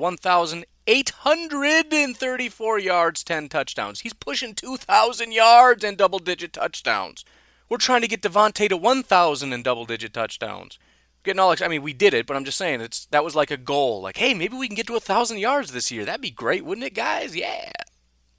1,834 0.90 2.80
yards, 2.80 3.24
10 3.24 3.48
touchdowns. 3.50 4.00
He's 4.00 4.14
pushing 4.14 4.56
2,000 4.56 5.32
yards 5.32 5.84
and 5.84 5.96
double 5.96 6.18
digit 6.18 6.54
touchdowns. 6.54 7.24
We're 7.70 7.78
trying 7.78 8.02
to 8.02 8.08
get 8.08 8.24
Davante 8.24 8.68
to 8.70 8.76
1,000 8.76 9.54
in 9.54 9.62
double-digit 9.62 10.12
touchdowns. 10.12 10.80
Getting 11.24 11.40
all, 11.40 11.54
I 11.62 11.68
mean, 11.68 11.84
we 11.84 11.94
did 11.94 12.16
it, 12.16 12.26
but 12.26 12.36
I'm 12.36 12.46
just 12.46 12.58
saying 12.58 12.82
it's 12.82 13.06
that 13.08 13.24
was 13.24 13.36
like 13.36 13.52
a 13.52 13.58
goal. 13.58 14.02
Like, 14.02 14.18
hey, 14.18 14.34
maybe 14.34 14.58
we 14.58 14.68
can 14.68 14.76
get 14.76 14.88
to 14.88 14.96
a 14.96 15.00
thousand 15.00 15.38
yards 15.38 15.72
this 15.72 15.92
year. 15.92 16.06
That'd 16.06 16.22
be 16.22 16.32
great, 16.32 16.66
wouldn't 16.66 16.88
it, 16.88 16.96
guys? 16.96 17.36
Yeah. 17.36 17.72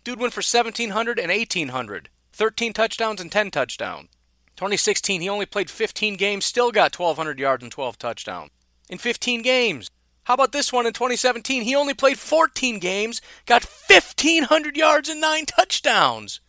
Dude 0.03 0.19
went 0.19 0.33
for 0.33 0.39
1,700 0.39 1.21
and 1.21 1.31
1,800, 1.31 2.09
13 2.33 2.73
touchdowns 2.73 3.21
and 3.21 3.31
10 3.31 3.53
touchdowns. 3.53 4.09
2016, 4.57 5.21
he 5.21 5.29
only 5.29 5.47
played 5.47 5.71
15 5.71 6.17
games, 6.17 6.45
still 6.45 6.73
got 6.73 6.99
1,200 6.99 7.39
yards 7.39 7.63
and 7.63 7.71
12 7.71 7.97
touchdowns 7.97 8.51
in 8.89 8.99
15 8.99 9.43
games. 9.43 9.89
How 10.25 10.35
about 10.35 10.53
this 10.53 10.73
one 10.73 10.87
in 10.87 10.93
2017? 10.93 11.63
He 11.63 11.75
only 11.75 11.95
played 11.95 12.19
14 12.19 12.79
games, 12.79 13.21
got 13.47 13.65
1,500 13.89 14.77
yards 14.77 15.09
and 15.09 15.21
9 15.21 15.47
touchdowns. 15.47 16.41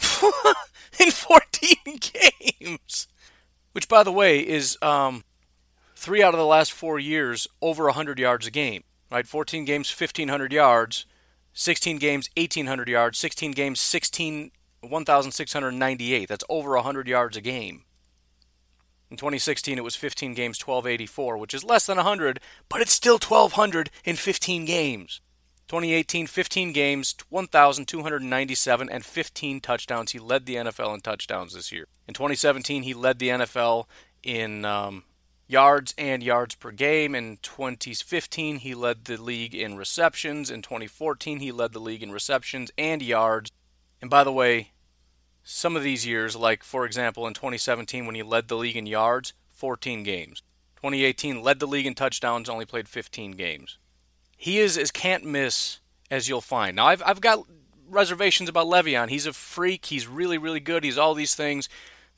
in 0.98 1.10
14 1.10 1.76
games. 2.00 3.08
Which, 3.72 3.88
by 3.88 4.02
the 4.02 4.12
way, 4.12 4.40
is 4.40 4.76
um, 4.82 5.24
three 5.94 6.22
out 6.22 6.34
of 6.34 6.38
the 6.38 6.46
last 6.46 6.72
four 6.72 6.98
years 6.98 7.46
over 7.62 7.84
100 7.84 8.18
yards 8.18 8.46
a 8.46 8.50
game. 8.50 8.84
Right? 9.10 9.26
14 9.26 9.64
games, 9.64 9.94
1,500 9.98 10.52
yards. 10.52 11.06
16 11.52 11.98
games, 11.98 12.28
1,800 12.36 12.88
yards. 12.88 13.18
16 13.18 13.52
games, 13.52 13.80
16, 13.80 14.50
1,698. 14.80 16.28
That's 16.28 16.44
over 16.48 16.74
100 16.74 17.08
yards 17.08 17.36
a 17.36 17.40
game. 17.40 17.84
In 19.10 19.16
2016, 19.16 19.76
it 19.76 19.84
was 19.84 19.96
15 19.96 20.34
games, 20.34 20.60
1284, 20.60 21.36
which 21.36 21.54
is 21.54 21.64
less 21.64 21.86
than 21.86 21.96
100, 21.96 22.38
but 22.68 22.80
it's 22.80 22.92
still 22.92 23.14
1,200 23.14 23.90
in 24.04 24.16
15 24.16 24.64
games. 24.64 25.20
2018, 25.66 26.26
15 26.26 26.72
games, 26.72 27.14
1,297, 27.28 28.88
and 28.90 29.04
15 29.04 29.60
touchdowns. 29.60 30.12
He 30.12 30.18
led 30.18 30.46
the 30.46 30.56
NFL 30.56 30.94
in 30.94 31.00
touchdowns 31.00 31.54
this 31.54 31.70
year. 31.70 31.86
In 32.08 32.14
2017, 32.14 32.82
he 32.82 32.94
led 32.94 33.18
the 33.18 33.28
NFL 33.28 33.86
in 34.22 34.64
um, 34.64 35.04
yards 35.46 35.94
and 35.96 36.22
yards 36.22 36.54
per 36.54 36.70
game. 36.70 37.14
In 37.14 37.38
2015, 37.42 38.58
he 38.58 38.74
led 38.74 39.04
the 39.04 39.20
league 39.20 39.54
in 39.54 39.76
receptions. 39.76 40.50
In 40.50 40.62
2014, 40.62 41.40
he 41.40 41.52
led 41.52 41.72
the 41.72 41.78
league 41.78 42.02
in 42.02 42.12
receptions 42.12 42.70
and 42.76 43.02
yards. 43.02 43.50
And 44.00 44.10
by 44.10 44.24
the 44.24 44.32
way, 44.32 44.72
some 45.50 45.76
of 45.76 45.82
these 45.82 46.06
years, 46.06 46.36
like 46.36 46.62
for 46.62 46.86
example 46.86 47.26
in 47.26 47.34
2017 47.34 48.06
when 48.06 48.14
he 48.14 48.22
led 48.22 48.48
the 48.48 48.56
league 48.56 48.76
in 48.76 48.86
yards, 48.86 49.32
14 49.50 50.02
games. 50.02 50.42
2018 50.76 51.42
led 51.42 51.58
the 51.58 51.66
league 51.66 51.86
in 51.86 51.94
touchdowns, 51.94 52.48
only 52.48 52.64
played 52.64 52.88
15 52.88 53.32
games. 53.32 53.76
He 54.36 54.58
is 54.58 54.78
as 54.78 54.90
can't 54.90 55.24
miss 55.24 55.80
as 56.10 56.28
you'll 56.28 56.40
find. 56.40 56.76
Now 56.76 56.86
I've 56.86 57.02
I've 57.04 57.20
got 57.20 57.44
reservations 57.88 58.48
about 58.48 58.68
Le'Veon. 58.68 59.10
He's 59.10 59.26
a 59.26 59.32
freak. 59.32 59.86
He's 59.86 60.06
really 60.06 60.38
really 60.38 60.60
good. 60.60 60.84
He's 60.84 60.98
all 60.98 61.14
these 61.14 61.34
things, 61.34 61.68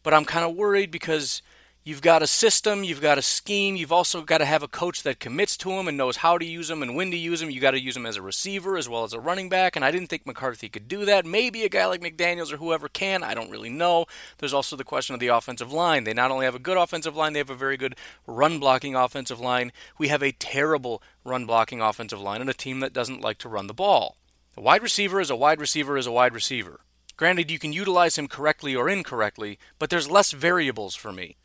but 0.03 0.12
I'm 0.12 0.27
kind 0.27 0.45
of 0.45 0.55
worried 0.55 0.90
because 0.90 1.42
You've 1.85 2.01
got 2.01 2.23
a 2.23 2.29
system, 2.29 2.85
you've 2.85 3.01
got 3.01 3.18
a 3.18 3.23
scheme, 3.23 3.75
you've 3.75 3.90
also 3.90 4.23
got 4.23 4.38
to 4.38 4.45
have 4.45 4.62
a 4.62 4.68
coach 4.68 5.03
that 5.03 5.18
commits 5.18 5.57
to 5.57 5.73
him 5.73 5.88
and 5.88 5.97
knows 5.97 6.18
how 6.18 6.38
to 6.38 6.45
use 6.45 6.71
him 6.71 6.81
and 6.81 6.95
when 6.95 7.11
to 7.11 7.16
use 7.16 7.42
him. 7.42 7.51
You 7.51 7.61
got 7.61 7.73
to 7.73 7.81
use 7.81 7.97
him 7.97 8.07
as 8.07 8.16
a 8.16 8.23
receiver 8.23 8.77
as 8.77 8.88
well 8.88 9.03
as 9.03 9.12
a 9.12 9.18
running 9.18 9.49
back, 9.49 9.75
and 9.75 9.85
I 9.85 9.90
didn't 9.90 10.07
think 10.07 10.25
McCarthy 10.25 10.68
could 10.68 10.87
do 10.87 11.05
that. 11.07 11.27
Maybe 11.27 11.64
a 11.64 11.68
guy 11.68 11.87
like 11.87 12.01
McDaniels 12.01 12.53
or 12.53 12.59
whoever 12.59 12.88
can, 12.88 13.25
I 13.25 13.35
don't 13.35 13.51
really 13.51 13.68
know. 13.68 14.07
There's 14.38 14.53
also 14.53 14.77
the 14.77 14.85
question 14.85 15.14
of 15.14 15.18
the 15.18 15.27
offensive 15.27 15.73
line. 15.73 16.05
They 16.05 16.14
not 16.14 16.31
only 16.31 16.45
have 16.45 16.55
a 16.55 16.61
good 16.61 16.77
offensive 16.77 17.16
line, 17.16 17.33
they 17.33 17.40
have 17.40 17.51
a 17.51 17.57
very 17.57 17.77
good 17.77 17.97
run 18.29 18.61
blocking 18.61 18.95
offensive 18.95 19.40
line. 19.40 19.73
We 19.99 20.07
have 20.07 20.23
a 20.23 20.31
terrible 20.31 21.03
run 21.25 21.47
blocking 21.47 21.81
offensive 21.81 22.21
line 22.21 22.40
and 22.40 22.51
a 22.51 22.55
team 22.55 22.79
that 22.79 22.92
doesn't 22.92 23.23
like 23.23 23.38
to 23.38 23.49
run 23.49 23.66
the 23.66 23.75
ball. 23.75 24.18
A 24.57 24.61
wide 24.61 24.85
receiver 24.85 25.21
is 25.21 25.31
a 25.31 25.37
wide 25.37 25.59
receiver 25.59 25.97
is 25.97 26.07
a 26.07 26.12
wide 26.12 26.33
receiver. 26.33 26.79
Granted, 27.16 27.51
you 27.51 27.59
can 27.59 27.73
utilize 27.73 28.16
him 28.16 28.29
correctly 28.29 28.77
or 28.77 28.88
incorrectly, 28.88 29.59
but 29.81 29.90
there's 29.90 30.09
less 30.09 30.31
variables 30.31 30.95
for 30.95 31.12
me 31.12 31.38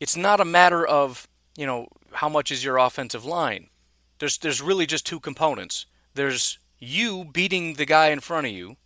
it's 0.00 0.16
not 0.16 0.40
a 0.40 0.44
matter 0.44 0.86
of, 0.86 1.28
you 1.56 1.66
know, 1.66 1.88
how 2.12 2.28
much 2.28 2.50
is 2.50 2.64
your 2.64 2.78
offensive 2.78 3.24
line. 3.24 3.68
There's 4.18 4.38
there's 4.38 4.62
really 4.62 4.86
just 4.86 5.06
two 5.06 5.20
components. 5.20 5.86
There's 6.14 6.58
you 6.78 7.24
beating 7.24 7.74
the 7.74 7.86
guy 7.86 8.08
in 8.08 8.20
front 8.20 8.46
of 8.46 8.52
you, 8.52 8.76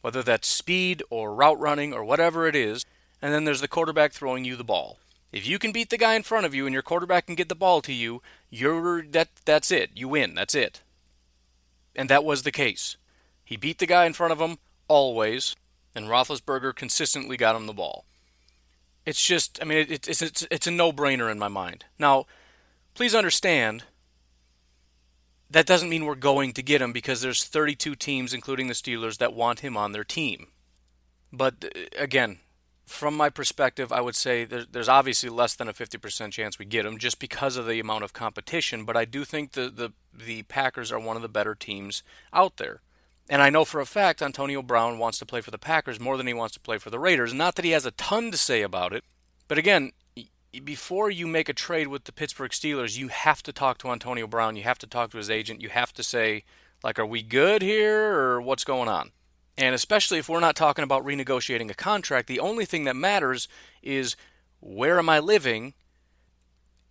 whether 0.00 0.22
that's 0.22 0.48
speed 0.48 1.02
or 1.10 1.34
route 1.34 1.58
running 1.58 1.92
or 1.92 2.04
whatever 2.04 2.46
it 2.46 2.56
is, 2.56 2.84
and 3.20 3.32
then 3.32 3.44
there's 3.44 3.60
the 3.60 3.68
quarterback 3.68 4.12
throwing 4.12 4.44
you 4.44 4.56
the 4.56 4.64
ball. 4.64 4.98
If 5.32 5.46
you 5.46 5.58
can 5.58 5.72
beat 5.72 5.90
the 5.90 5.98
guy 5.98 6.14
in 6.14 6.22
front 6.22 6.46
of 6.46 6.54
you 6.54 6.66
and 6.66 6.72
your 6.72 6.82
quarterback 6.82 7.26
can 7.26 7.36
get 7.36 7.48
the 7.48 7.54
ball 7.54 7.80
to 7.82 7.92
you, 7.92 8.22
you're 8.48 9.02
that 9.02 9.28
that's 9.44 9.70
it. 9.70 9.90
You 9.94 10.08
win. 10.08 10.34
That's 10.34 10.54
it. 10.54 10.82
And 11.94 12.08
that 12.08 12.24
was 12.24 12.42
the 12.42 12.52
case. 12.52 12.96
He 13.44 13.56
beat 13.56 13.78
the 13.78 13.86
guy 13.86 14.06
in 14.06 14.12
front 14.12 14.32
of 14.32 14.40
him 14.40 14.58
always, 14.88 15.56
and 15.94 16.06
Roethlisberger 16.06 16.74
consistently 16.74 17.36
got 17.36 17.56
him 17.56 17.66
the 17.66 17.72
ball. 17.72 18.04
It's 19.06 19.24
just, 19.24 19.58
I 19.60 19.64
mean, 19.64 19.78
it, 19.78 20.08
it's 20.08 20.22
it's 20.22 20.46
it's 20.50 20.66
a 20.66 20.70
no-brainer 20.70 21.30
in 21.30 21.38
my 21.38 21.48
mind. 21.48 21.86
Now, 21.98 22.26
please 22.94 23.14
understand 23.14 23.84
that 25.50 25.66
doesn't 25.66 25.88
mean 25.88 26.04
we're 26.04 26.14
going 26.14 26.52
to 26.52 26.62
get 26.62 26.80
him 26.80 26.92
because 26.92 27.20
there's 27.20 27.44
32 27.44 27.96
teams, 27.96 28.32
including 28.32 28.68
the 28.68 28.74
Steelers, 28.74 29.18
that 29.18 29.34
want 29.34 29.60
him 29.60 29.76
on 29.76 29.92
their 29.92 30.04
team. 30.04 30.48
But 31.32 31.64
uh, 31.64 31.80
again, 31.98 32.38
from 32.86 33.16
my 33.16 33.30
perspective, 33.30 33.92
I 33.92 34.00
would 34.00 34.16
say 34.16 34.44
there's 34.44 34.88
obviously 34.88 35.28
less 35.28 35.54
than 35.54 35.68
a 35.68 35.72
50% 35.72 36.32
chance 36.32 36.58
we 36.58 36.64
get 36.64 36.84
him 36.84 36.98
just 36.98 37.18
because 37.20 37.56
of 37.56 37.66
the 37.66 37.80
amount 37.80 38.04
of 38.04 38.12
competition. 38.12 38.84
But 38.84 38.96
I 38.96 39.04
do 39.04 39.24
think 39.24 39.52
the, 39.52 39.70
the, 39.70 39.92
the 40.12 40.42
Packers 40.44 40.90
are 40.90 40.98
one 40.98 41.16
of 41.16 41.22
the 41.22 41.28
better 41.28 41.54
teams 41.54 42.02
out 42.32 42.56
there. 42.56 42.80
And 43.30 43.40
I 43.40 43.48
know 43.48 43.64
for 43.64 43.80
a 43.80 43.86
fact 43.86 44.22
Antonio 44.22 44.60
Brown 44.60 44.98
wants 44.98 45.20
to 45.20 45.24
play 45.24 45.40
for 45.40 45.52
the 45.52 45.58
Packers 45.58 46.00
more 46.00 46.16
than 46.16 46.26
he 46.26 46.34
wants 46.34 46.54
to 46.54 46.60
play 46.60 46.78
for 46.78 46.90
the 46.90 46.98
Raiders. 46.98 47.32
Not 47.32 47.54
that 47.54 47.64
he 47.64 47.70
has 47.70 47.86
a 47.86 47.92
ton 47.92 48.32
to 48.32 48.36
say 48.36 48.62
about 48.62 48.92
it, 48.92 49.04
but 49.46 49.56
again, 49.56 49.92
before 50.64 51.10
you 51.10 51.28
make 51.28 51.48
a 51.48 51.54
trade 51.54 51.86
with 51.86 52.04
the 52.04 52.12
Pittsburgh 52.12 52.50
Steelers, 52.50 52.98
you 52.98 53.06
have 53.06 53.40
to 53.44 53.52
talk 53.52 53.78
to 53.78 53.90
Antonio 53.90 54.26
Brown. 54.26 54.56
You 54.56 54.64
have 54.64 54.80
to 54.80 54.86
talk 54.88 55.12
to 55.12 55.16
his 55.16 55.30
agent. 55.30 55.60
You 55.60 55.68
have 55.68 55.92
to 55.92 56.02
say, 56.02 56.42
like, 56.82 56.98
are 56.98 57.06
we 57.06 57.22
good 57.22 57.62
here 57.62 58.12
or 58.12 58.42
what's 58.42 58.64
going 58.64 58.88
on? 58.88 59.12
And 59.56 59.76
especially 59.76 60.18
if 60.18 60.28
we're 60.28 60.40
not 60.40 60.56
talking 60.56 60.82
about 60.82 61.06
renegotiating 61.06 61.70
a 61.70 61.74
contract, 61.74 62.26
the 62.26 62.40
only 62.40 62.64
thing 62.64 62.82
that 62.84 62.96
matters 62.96 63.46
is 63.80 64.16
where 64.58 64.98
am 64.98 65.08
I 65.08 65.20
living 65.20 65.74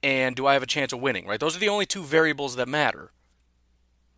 and 0.02 0.38
do 0.38 0.47
I 0.47 0.54
have 0.54 0.63
a 0.63 0.67
chance 0.67 0.93
of 0.93 1.02
winning, 1.02 1.28
right? 1.28 1.39
Those 1.39 1.58
are 1.58 1.60
the 1.60 1.67
only 1.67 1.86
two 1.86 2.04
variables 2.04 2.56
that 2.56 2.69
matter 2.69 3.12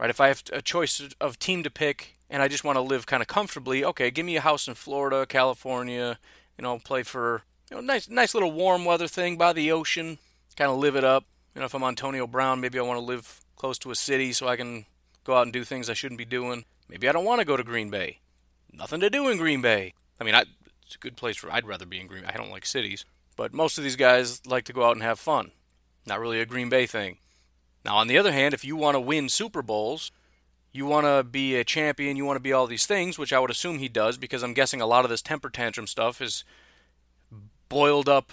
right? 0.01 0.09
If 0.09 0.19
I 0.19 0.27
have 0.29 0.43
a 0.51 0.61
choice 0.61 0.99
of 1.21 1.37
team 1.37 1.61
to 1.63 1.69
pick 1.69 2.17
and 2.27 2.41
I 2.41 2.47
just 2.47 2.63
want 2.63 2.75
to 2.75 2.81
live 2.81 3.05
kind 3.05 3.21
of 3.21 3.27
comfortably, 3.27 3.85
okay, 3.85 4.09
give 4.09 4.25
me 4.25 4.35
a 4.35 4.41
house 4.41 4.67
in 4.67 4.73
Florida, 4.73 5.27
California, 5.27 6.17
you 6.57 6.63
know, 6.63 6.79
play 6.79 7.03
for 7.03 7.43
you 7.69 7.77
know 7.77 7.81
nice 7.81 8.09
nice 8.09 8.33
little 8.33 8.51
warm 8.51 8.83
weather 8.83 9.07
thing 9.07 9.37
by 9.37 9.53
the 9.53 9.71
ocean, 9.71 10.17
kind 10.57 10.71
of 10.71 10.79
live 10.79 10.95
it 10.95 11.03
up. 11.03 11.25
You 11.53 11.59
know, 11.59 11.65
if 11.65 11.75
I'm 11.75 11.83
Antonio 11.83 12.25
Brown, 12.25 12.59
maybe 12.59 12.79
I 12.79 12.81
want 12.81 12.99
to 12.99 13.05
live 13.05 13.41
close 13.55 13.77
to 13.79 13.91
a 13.91 13.95
city 13.95 14.33
so 14.33 14.47
I 14.47 14.55
can 14.55 14.85
go 15.23 15.35
out 15.35 15.43
and 15.43 15.53
do 15.53 15.63
things 15.63 15.89
I 15.89 15.93
shouldn't 15.93 16.17
be 16.17 16.25
doing. 16.25 16.65
Maybe 16.89 17.07
I 17.07 17.11
don't 17.11 17.25
want 17.25 17.39
to 17.39 17.45
go 17.45 17.55
to 17.55 17.63
Green 17.63 17.91
Bay. 17.91 18.19
Nothing 18.73 19.01
to 19.01 19.09
do 19.09 19.29
in 19.29 19.37
Green 19.37 19.61
Bay. 19.61 19.93
I 20.19 20.23
mean, 20.23 20.33
I, 20.33 20.45
it's 20.85 20.95
a 20.95 20.99
good 20.99 21.15
place 21.15 21.37
for. 21.37 21.51
I'd 21.51 21.67
rather 21.67 21.85
be 21.85 21.99
in 21.99 22.07
Green. 22.07 22.23
Bay. 22.23 22.31
I 22.33 22.37
don't 22.37 22.49
like 22.49 22.65
cities, 22.65 23.05
but 23.35 23.53
most 23.53 23.77
of 23.77 23.83
these 23.83 23.95
guys 23.95 24.45
like 24.47 24.65
to 24.65 24.73
go 24.73 24.83
out 24.83 24.95
and 24.95 25.03
have 25.03 25.19
fun. 25.19 25.51
Not 26.07 26.19
really 26.19 26.39
a 26.41 26.45
Green 26.45 26.69
Bay 26.69 26.87
thing. 26.87 27.17
Now, 27.83 27.97
on 27.97 28.07
the 28.07 28.17
other 28.17 28.31
hand, 28.31 28.53
if 28.53 28.63
you 28.63 28.75
want 28.75 28.95
to 28.95 28.99
win 28.99 29.29
Super 29.29 29.61
Bowls, 29.61 30.11
you 30.71 30.85
want 30.85 31.05
to 31.05 31.23
be 31.23 31.55
a 31.55 31.63
champion, 31.63 32.15
you 32.15 32.25
want 32.25 32.37
to 32.37 32.41
be 32.41 32.53
all 32.53 32.67
these 32.67 32.85
things, 32.85 33.17
which 33.17 33.33
I 33.33 33.39
would 33.39 33.49
assume 33.49 33.79
he 33.79 33.89
does, 33.89 34.17
because 34.17 34.43
I'm 34.43 34.53
guessing 34.53 34.81
a 34.81 34.85
lot 34.85 35.03
of 35.03 35.09
this 35.09 35.21
temper 35.21 35.49
tantrum 35.49 35.87
stuff 35.87 36.21
is 36.21 36.43
boiled 37.69 38.07
up 38.07 38.31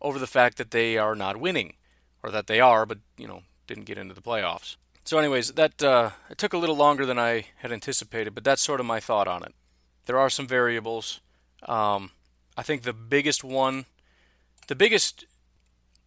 over 0.00 0.18
the 0.18 0.26
fact 0.26 0.58
that 0.58 0.70
they 0.70 0.96
are 0.96 1.14
not 1.14 1.38
winning, 1.38 1.74
or 2.22 2.30
that 2.30 2.46
they 2.46 2.60
are, 2.60 2.86
but 2.86 2.98
you 3.16 3.26
know 3.26 3.42
didn't 3.66 3.84
get 3.84 3.98
into 3.98 4.14
the 4.14 4.22
playoffs. 4.22 4.76
So, 5.04 5.18
anyways, 5.18 5.52
that 5.52 5.82
uh, 5.82 6.10
it 6.30 6.38
took 6.38 6.52
a 6.52 6.58
little 6.58 6.76
longer 6.76 7.04
than 7.04 7.18
I 7.18 7.46
had 7.56 7.72
anticipated, 7.72 8.34
but 8.34 8.44
that's 8.44 8.62
sort 8.62 8.80
of 8.80 8.86
my 8.86 9.00
thought 9.00 9.28
on 9.28 9.42
it. 9.42 9.54
There 10.06 10.18
are 10.18 10.30
some 10.30 10.46
variables. 10.46 11.20
Um, 11.62 12.10
I 12.56 12.62
think 12.62 12.82
the 12.82 12.92
biggest 12.92 13.44
one, 13.44 13.86
the 14.68 14.74
biggest, 14.74 15.26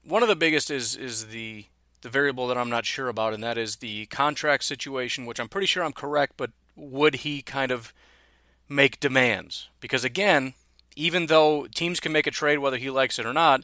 one 0.04 0.24
of 0.24 0.30
the 0.30 0.36
biggest 0.36 0.72
is 0.72 0.96
is 0.96 1.28
the 1.28 1.66
the 2.02 2.10
variable 2.10 2.48
that 2.48 2.58
I'm 2.58 2.70
not 2.70 2.86
sure 2.86 3.10
about, 3.10 3.34
and 3.34 3.44
that 3.44 3.58
is 3.58 3.78
the 3.78 4.06
contract 4.08 4.64
situation, 4.64 5.26
which 5.26 5.40
I'm 5.40 5.50
pretty 5.50 5.68
sure 5.68 5.84
I'm 5.84 5.94
correct, 5.94 6.34
but 6.38 6.52
would 6.76 7.16
he 7.16 7.42
kind 7.42 7.72
of 7.72 7.94
make 8.70 9.00
demands? 9.00 9.70
Because 9.80 10.04
again, 10.04 10.54
even 10.96 11.28
though 11.28 11.68
teams 11.74 12.00
can 12.00 12.12
make 12.12 12.28
a 12.28 12.32
trade 12.32 12.60
whether 12.60 12.78
he 12.78 12.90
likes 12.90 13.20
it 13.20 13.26
or 13.26 13.34
not, 13.34 13.64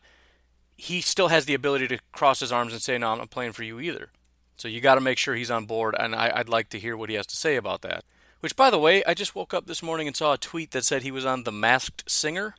he 0.76 1.02
still 1.02 1.28
has 1.28 1.46
the 1.46 1.54
ability 1.54 1.88
to 1.88 2.00
cross 2.12 2.40
his 2.40 2.52
arms 2.52 2.74
and 2.74 2.82
say, 2.82 2.98
No, 2.98 3.12
I'm 3.12 3.20
not 3.20 3.30
playing 3.30 3.54
for 3.54 3.64
you 3.64 3.80
either. 3.80 4.10
So 4.58 4.68
you 4.68 4.82
got 4.82 4.96
to 4.96 5.02
make 5.02 5.18
sure 5.18 5.36
he's 5.36 5.52
on 5.52 5.66
board, 5.66 5.96
and 6.00 6.16
I, 6.16 6.38
would 6.38 6.50
like 6.50 6.70
to 6.70 6.80
hear 6.80 6.96
what 6.96 7.10
he 7.10 7.16
has 7.16 7.28
to 7.28 7.36
say 7.36 7.56
about 7.56 7.82
that. 7.82 8.04
Which, 8.40 8.56
by 8.56 8.70
the 8.70 8.80
way, 8.80 9.04
I 9.06 9.14
just 9.14 9.36
woke 9.36 9.54
up 9.54 9.68
this 9.68 9.82
morning 9.82 10.08
and 10.08 10.16
saw 10.16 10.34
a 10.34 10.38
tweet 10.38 10.72
that 10.72 10.86
said 10.86 11.02
he 11.02 11.12
was 11.12 11.26
on 11.26 11.44
The 11.44 11.52
Masked 11.52 12.10
Singer, 12.10 12.56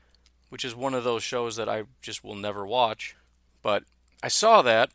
which 0.48 0.64
is 0.64 0.74
one 0.74 0.94
of 0.94 1.04
those 1.04 1.22
shows 1.22 1.56
that 1.56 1.68
I 1.68 1.84
just 2.00 2.24
will 2.24 2.34
never 2.34 2.66
watch. 2.66 3.16
But 3.62 3.84
I 4.22 4.28
saw 4.28 4.62
that, 4.62 4.90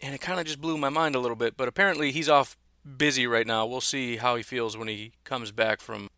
and 0.00 0.14
it 0.14 0.20
kind 0.20 0.40
of 0.40 0.46
just 0.46 0.60
blew 0.60 0.78
my 0.78 0.88
mind 0.88 1.14
a 1.14 1.20
little 1.20 1.36
bit. 1.36 1.56
But 1.56 1.68
apparently 1.68 2.12
he's 2.12 2.28
off 2.28 2.56
busy 2.96 3.26
right 3.26 3.46
now. 3.46 3.66
We'll 3.66 3.80
see 3.80 4.16
how 4.16 4.36
he 4.36 4.42
feels 4.42 4.76
when 4.76 4.88
he 4.88 5.12
comes 5.24 5.50
back 5.50 5.80
from 5.80 6.08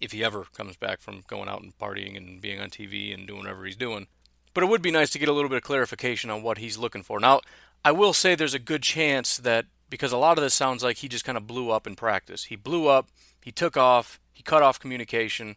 if 0.00 0.12
he 0.12 0.24
ever 0.24 0.46
comes 0.56 0.76
back 0.76 1.00
from 1.00 1.22
going 1.26 1.48
out 1.48 1.62
and 1.62 1.76
partying 1.78 2.16
and 2.16 2.40
being 2.40 2.60
on 2.60 2.70
TV 2.70 3.12
and 3.12 3.26
doing 3.26 3.40
whatever 3.40 3.64
he's 3.64 3.76
doing. 3.76 4.06
But 4.54 4.64
it 4.64 4.68
would 4.68 4.82
be 4.82 4.90
nice 4.90 5.10
to 5.10 5.18
get 5.18 5.28
a 5.28 5.32
little 5.32 5.50
bit 5.50 5.58
of 5.58 5.62
clarification 5.62 6.30
on 6.30 6.42
what 6.42 6.58
he's 6.58 6.78
looking 6.78 7.02
for. 7.02 7.20
Now, 7.20 7.40
I 7.84 7.92
will 7.92 8.12
say 8.12 8.34
there's 8.34 8.54
a 8.54 8.58
good 8.58 8.82
chance 8.82 9.36
that 9.36 9.66
because 9.88 10.12
a 10.12 10.16
lot 10.16 10.38
of 10.38 10.44
this 10.44 10.54
sounds 10.54 10.82
like 10.82 10.98
he 10.98 11.08
just 11.08 11.24
kind 11.24 11.36
of 11.36 11.46
blew 11.46 11.70
up 11.70 11.86
in 11.86 11.96
practice. 11.96 12.44
He 12.44 12.56
blew 12.56 12.88
up, 12.88 13.08
he 13.40 13.52
took 13.52 13.76
off, 13.76 14.20
he 14.32 14.42
cut 14.42 14.62
off 14.62 14.80
communication. 14.80 15.56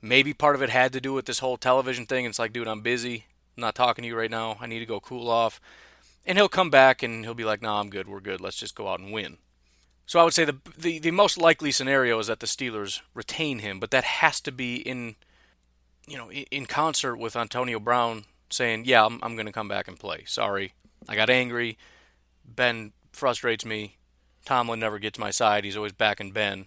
Maybe 0.00 0.32
part 0.32 0.54
of 0.54 0.62
it 0.62 0.70
had 0.70 0.92
to 0.94 1.00
do 1.00 1.12
with 1.12 1.26
this 1.26 1.40
whole 1.40 1.56
television 1.56 2.06
thing. 2.06 2.24
It's 2.24 2.38
like, 2.38 2.52
dude, 2.52 2.68
I'm 2.68 2.80
busy. 2.80 3.26
I'm 3.56 3.60
not 3.60 3.74
talking 3.74 4.02
to 4.02 4.08
you 4.08 4.16
right 4.16 4.30
now. 4.30 4.56
I 4.60 4.66
need 4.66 4.80
to 4.80 4.86
go 4.86 5.00
cool 5.00 5.28
off. 5.28 5.60
And 6.24 6.38
he'll 6.38 6.48
come 6.48 6.70
back 6.70 7.02
and 7.02 7.24
he'll 7.24 7.34
be 7.34 7.44
like, 7.44 7.62
no, 7.62 7.68
nah, 7.68 7.80
I'm 7.80 7.90
good. 7.90 8.08
We're 8.08 8.20
good. 8.20 8.40
Let's 8.40 8.56
just 8.56 8.74
go 8.74 8.88
out 8.88 9.00
and 9.00 9.12
win. 9.12 9.38
So 10.06 10.20
I 10.20 10.24
would 10.24 10.34
say 10.34 10.44
the, 10.44 10.58
the, 10.76 10.98
the 10.98 11.10
most 11.10 11.38
likely 11.38 11.72
scenario 11.72 12.18
is 12.18 12.26
that 12.26 12.40
the 12.40 12.46
Steelers 12.46 13.00
retain 13.14 13.60
him, 13.60 13.80
but 13.80 13.90
that 13.90 14.04
has 14.04 14.40
to 14.42 14.52
be 14.52 14.76
in 14.76 15.16
you 16.06 16.16
know 16.16 16.30
in 16.30 16.66
concert 16.66 17.16
with 17.16 17.36
Antonio 17.36 17.78
Brown 17.78 18.24
saying, 18.50 18.84
"Yeah, 18.84 19.04
I'm, 19.04 19.18
I'm 19.22 19.34
going 19.34 19.46
to 19.46 19.52
come 19.52 19.68
back 19.68 19.88
and 19.88 19.98
play. 19.98 20.24
Sorry, 20.26 20.74
I 21.08 21.14
got 21.14 21.30
angry. 21.30 21.78
Ben 22.44 22.92
frustrates 23.12 23.64
me. 23.64 23.96
Tomlin 24.44 24.80
never 24.80 24.98
gets 24.98 25.18
my 25.18 25.30
side. 25.30 25.64
He's 25.64 25.76
always 25.76 25.92
backing 25.92 26.32
Ben. 26.32 26.66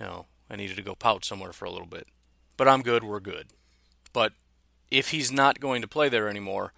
You 0.00 0.06
know, 0.06 0.26
I 0.50 0.56
needed 0.56 0.76
to 0.76 0.82
go 0.82 0.94
pout 0.94 1.24
somewhere 1.24 1.52
for 1.52 1.64
a 1.64 1.70
little 1.70 1.86
bit. 1.86 2.08
But 2.56 2.68
I'm 2.68 2.82
good. 2.82 3.04
We're 3.04 3.20
good. 3.20 3.48
But 4.12 4.32
if 4.90 5.10
he's 5.10 5.30
not 5.30 5.60
going 5.60 5.80
to 5.82 5.88
play 5.88 6.08
there 6.08 6.28
anymore, 6.28 6.72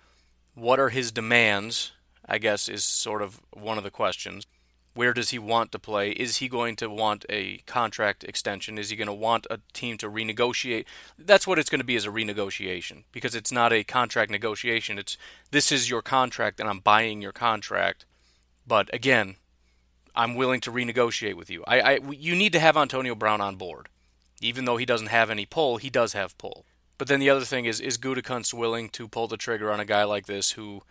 what 0.55 0.81
are 0.81 0.91
his 0.91 1.13
demands? 1.13 1.93
I 2.27 2.39
guess 2.39 2.69
is 2.69 2.85
sort 2.85 3.23
of 3.23 3.41
one 3.53 3.77
of 3.77 3.85
the 3.85 3.91
questions. 3.91 4.47
Where 4.95 5.13
does 5.13 5.31
he 5.31 5.39
want 5.39 5.73
to 5.73 5.79
play? 5.79 6.11
Is 6.11 6.39
he 6.39 6.49
going 6.49 6.77
to 6.77 6.89
want 6.89 7.25
a 7.29 7.59
contract 7.59 8.25
extension? 8.25 8.77
Is 8.79 8.91
he 8.91 8.97
going 8.97 9.07
to 9.07 9.13
want 9.13 9.47
a 9.51 9.61
team 9.73 9.97
to 9.99 10.11
renegotiate? 10.11 10.85
That's 11.19 11.47
what 11.47 11.59
it's 11.59 11.71
going 11.71 11.81
to 11.81 11.85
be 11.85 11.97
as 11.97 12.07
a 12.07 12.11
renegotiation 12.11 13.05
because 13.13 13.35
it's 13.35 13.53
not 13.53 13.73
a 13.73 13.85
contract 13.85 14.31
negotiation. 14.31 14.99
It's 14.99 15.17
this 15.51 15.71
is 15.71 15.91
your 15.91 16.03
contract 16.03 16.61
and 16.61 16.69
I'm 16.69 16.81
buying 16.81 17.23
your 17.23 17.33
contract. 17.33 18.05
But 18.67 18.93
again, 18.93 19.37
I'm 20.15 20.35
willing 20.35 20.61
to 20.63 20.73
renegotiate 20.73 21.35
with 21.35 21.51
you. 21.51 21.65
I, 21.67 21.81
I 21.81 21.99
you 22.11 22.35
need 22.35 22.53
to 22.53 22.61
have 22.61 22.77
Antonio 22.77 23.15
Brown 23.15 23.41
on 23.41 23.57
board. 23.57 23.89
Even 24.41 24.65
though 24.65 24.77
he 24.77 24.87
doesn't 24.87 25.09
have 25.09 25.31
any 25.31 25.47
pull, 25.47 25.77
he 25.77 25.91
does 25.91 26.15
have 26.15 26.37
pull. 26.39 26.65
But 27.01 27.09
then 27.09 27.19
the 27.19 27.31
other 27.31 27.47
thing 27.47 27.65
is, 27.65 27.81
is 27.81 27.97
Gutekunst 27.97 28.53
willing 28.53 28.91
to 28.91 29.09
pull 29.09 29.27
the 29.27 29.39
trigger 29.39 29.73
on 29.73 29.81
a 29.81 29.87
guy 29.87 30.05
like 30.05 30.27
this 30.27 30.51
who 30.51 30.83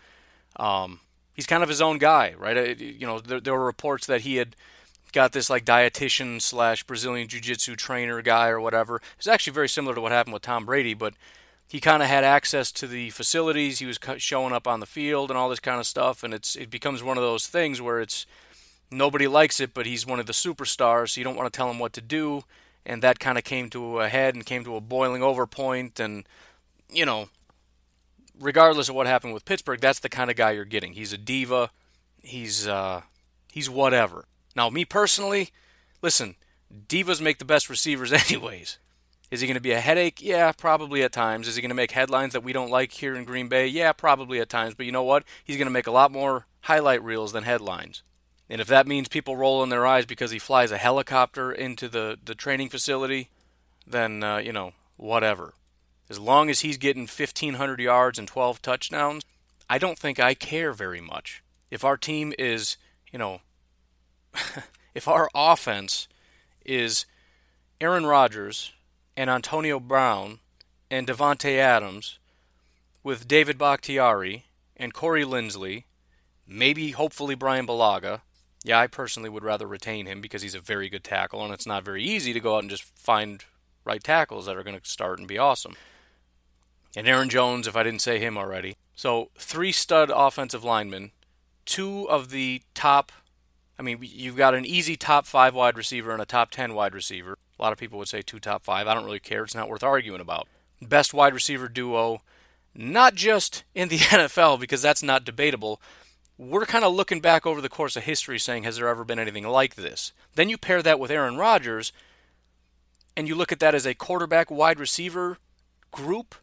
um, 0.56 1.02
he's 1.34 1.46
kind 1.46 1.62
of 1.62 1.70
his 1.70 1.84
own 1.84 2.00
guy, 2.00 2.34
right? 2.36 2.58
Uh, 2.58 2.74
you 2.84 3.06
know, 3.06 3.20
there, 3.20 3.40
there 3.40 3.54
were 3.54 3.64
reports 3.64 4.08
that 4.08 4.22
he 4.22 4.38
had 4.38 4.56
got 5.14 5.34
this 5.34 5.52
like 5.52 5.66
dietitian 5.66 6.42
slash 6.42 6.82
Brazilian 6.82 7.28
jiu-jitsu 7.28 7.76
trainer 7.76 8.24
guy 8.24 8.48
or 8.48 8.60
whatever. 8.60 9.00
It's 9.20 9.28
actually 9.28 9.54
very 9.54 9.70
similar 9.70 9.94
to 9.94 10.02
what 10.02 10.12
happened 10.12 10.34
with 10.34 10.42
Tom 10.42 10.66
Brady, 10.66 10.96
but 10.96 11.14
he 11.68 11.80
kind 11.80 12.02
of 12.02 12.10
had 12.10 12.24
access 12.24 12.72
to 12.72 12.88
the 12.88 13.12
facilities. 13.12 13.78
He 13.78 13.86
was 13.86 14.00
showing 14.18 14.52
up 14.52 14.68
on 14.68 14.80
the 14.80 14.88
field 14.88 15.30
and 15.30 15.38
all 15.38 15.48
this 15.48 15.60
kind 15.60 15.80
of 15.80 15.86
stuff, 15.86 16.24
and 16.24 16.34
it's 16.34 16.56
it 16.56 16.72
becomes 16.72 17.04
one 17.04 17.20
of 17.20 17.24
those 17.24 17.46
things 17.46 17.84
where 17.84 18.02
it's 18.02 18.26
nobody 18.90 19.28
likes 19.28 19.60
it, 19.60 19.76
but 19.76 19.86
he's 19.86 20.08
one 20.08 20.20
of 20.20 20.26
the 20.26 20.34
superstars, 20.34 21.10
so 21.10 21.22
you 21.22 21.24
don't 21.24 21.36
want 21.36 21.54
to 21.54 21.56
tell 21.56 21.70
him 21.70 21.78
what 21.78 21.94
to 21.94 22.02
do. 22.02 22.46
And 22.90 23.04
that 23.04 23.20
kind 23.20 23.38
of 23.38 23.44
came 23.44 23.70
to 23.70 24.00
a 24.00 24.10
head 24.10 24.34
and 24.34 24.44
came 24.44 24.64
to 24.64 24.76
a 24.76 24.82
boiling 24.82 25.22
over 25.22 25.46
point, 25.46 26.00
and 26.00 26.28
you 26.92 27.06
know, 27.06 27.30
regardless 28.40 28.90
of 28.90 28.96
what 28.96 29.06
happened 29.06 29.34
with 29.34 29.46
Pittsburgh, 29.46 29.80
that's 29.80 30.00
the 30.00 30.10
kind 30.10 30.32
of 30.32 30.36
guy 30.36 30.52
you're 30.52 30.66
getting. 30.66 30.94
He's 30.94 31.14
a 31.14 31.18
diva. 31.18 31.70
He's 32.24 32.68
uh, 32.68 33.04
he's 33.52 33.70
whatever. 33.70 34.26
Now, 34.56 34.72
me 34.72 34.86
personally, 34.86 35.52
listen, 36.02 36.36
divas 36.88 37.22
make 37.22 37.38
the 37.38 37.46
best 37.46 37.70
receivers, 37.70 38.12
anyways. 38.30 38.80
Is 39.30 39.42
he 39.42 39.48
going 39.48 39.56
to 39.56 39.62
be 39.62 39.74
a 39.74 39.80
headache? 39.80 40.20
Yeah, 40.24 40.52
probably 40.52 41.04
at 41.04 41.12
times. 41.12 41.48
Is 41.48 41.56
he 41.56 41.62
going 41.62 41.70
to 41.70 41.76
make 41.76 41.92
headlines 41.92 42.34
that 42.34 42.44
we 42.44 42.52
don't 42.52 42.72
like 42.72 42.92
here 42.92 43.16
in 43.16 43.26
Green 43.26 43.48
Bay? 43.48 43.68
Yeah, 43.68 43.94
probably 43.94 44.40
at 44.40 44.50
times. 44.50 44.74
But 44.74 44.88
you 44.88 44.92
know 44.92 45.04
what? 45.04 45.24
He's 45.44 45.58
going 45.58 45.68
to 45.68 45.72
make 45.72 45.86
a 45.86 45.92
lot 45.92 46.12
more 46.12 46.48
highlight 46.62 47.04
reels 47.04 47.32
than 47.32 47.44
headlines. 47.44 48.02
And 48.50 48.60
if 48.60 48.68
that 48.68 48.88
means 48.88 49.08
people 49.08 49.38
rolling 49.38 49.70
their 49.70 49.86
eyes 49.86 50.06
because 50.06 50.32
he 50.32 50.40
flies 50.40 50.72
a 50.72 50.78
helicopter 50.78 51.52
into 51.52 51.88
the, 51.88 52.18
the 52.24 52.34
training 52.34 52.70
facility, 52.70 53.30
then, 53.86 54.24
uh, 54.24 54.38
you 54.38 54.52
know, 54.52 54.74
whatever. 54.98 55.54
As 56.10 56.18
long 56.18 56.50
as 56.50 56.62
he's 56.62 56.78
getting 56.78 57.04
1,500 57.04 57.80
yards 57.80 58.18
and 58.18 58.28
12 58.28 58.62
touchdowns, 58.62 59.24
I 59.70 59.78
don't 59.78 60.00
think 60.00 60.20
I 60.20 60.34
care 60.34 60.74
very 60.74 61.02
much. 61.02 61.44
If 61.70 61.84
our 61.84 61.96
team 61.98 62.34
is, 62.40 62.78
you 63.12 63.20
know, 63.20 63.42
if 64.96 65.08
our 65.08 65.30
offense 65.36 66.08
is 66.66 67.06
Aaron 67.80 68.08
Rodgers 68.08 68.74
and 69.16 69.30
Antonio 69.30 69.80
Brown 69.80 70.40
and 70.90 71.08
Davante 71.08 71.58
Adams 71.58 72.18
with 73.04 73.28
David 73.28 73.60
Bakhtiari 73.60 74.46
and 74.76 74.94
Corey 74.94 75.24
Linsley, 75.24 75.84
maybe 76.48 76.92
hopefully 76.92 77.36
Brian 77.36 77.68
Bulaga. 77.68 78.22
Yeah, 78.64 78.80
I 78.80 78.88
personally 78.88 79.30
would 79.30 79.44
rather 79.44 79.68
retain 79.68 80.06
him 80.06 80.20
because 80.22 80.42
he's 80.42 80.56
a 80.56 80.60
very 80.60 80.90
good 80.90 81.04
tackle, 81.04 81.44
and 81.44 81.54
it's 81.54 81.66
not 81.66 81.86
very 81.86 82.04
easy 82.04 82.34
to 82.34 82.40
go 82.40 82.56
out 82.56 82.64
and 82.64 82.70
just 82.70 82.84
find 82.84 83.46
right 83.86 84.04
tackles 84.04 84.46
that 84.46 84.58
are 84.58 84.64
going 84.64 84.80
to 84.80 84.90
start 84.90 85.20
and 85.20 85.28
be 85.28 85.38
awesome 85.38 85.76
and 86.96 87.08
Aaron 87.08 87.30
Jones, 87.30 87.68
if 87.68 87.76
I 87.76 87.84
didn't 87.84 88.02
say 88.02 88.20
him 88.20 88.38
already. 88.38 88.78
So 88.96 89.30
three 89.38 89.72
stud 89.72 90.12
offensive 90.14 90.64
linemen, 90.64 91.12
two 91.66 92.10
of 92.10 92.32
the 92.32 92.62
top. 92.74 93.12
I 93.78 93.82
mean, 93.82 94.00
you've 94.02 94.36
got 94.36 94.56
an 94.56 94.66
easy 94.66 94.96
top 94.98 95.26
five 95.26 95.56
wide 95.56 95.78
receiver 95.78 96.12
and 96.12 96.22
a 96.22 96.26
top 96.26 96.52
ten 96.52 96.74
wide 96.74 96.94
receiver. 96.94 97.38
A 97.58 97.62
lot 97.62 97.72
of 97.72 97.80
people 97.80 98.00
would 98.00 98.08
say 98.08 98.22
two 98.22 98.40
top 98.40 98.64
five. 98.64 98.88
I 98.88 98.94
don't 98.94 99.06
really 99.06 99.20
care. 99.20 99.44
It's 99.44 99.56
not 99.56 99.70
worth 99.70 99.84
arguing 99.84 100.22
about. 100.22 100.48
Best 100.82 101.14
wide 101.14 101.34
receiver 101.34 101.68
duo, 101.68 102.22
not 102.74 103.16
just 103.16 103.64
in 103.76 103.90
the 103.90 103.98
NFL 103.98 104.60
because 104.60 104.82
that's 104.82 105.04
not 105.04 105.26
debatable. 105.26 105.82
We're 106.40 106.66
kind 106.66 106.84
of 106.84 106.96
looking 106.96 107.22
back 107.22 107.46
over 107.46 107.62
the 107.62 107.70
course 107.70 107.96
of 107.96 108.04
history 108.04 108.40
saying, 108.40 108.64
has 108.64 108.78
there 108.78 108.88
ever 108.88 109.04
been 109.04 109.20
anything 109.20 109.48
like 109.48 109.76
this? 109.76 110.14
Then 110.34 110.50
you 110.50 110.58
pair 110.58 110.82
that 110.82 111.00
with 111.00 111.12
Aaron 111.12 111.38
Rodgers, 111.38 111.94
and 113.16 113.28
you 113.28 113.36
look 113.36 113.52
at 113.52 113.60
that 113.60 113.76
as 113.76 113.86
a 113.86 113.94
quarterback 113.94 114.50
wide 114.50 114.80
receiver 114.80 115.38
group 115.92 116.34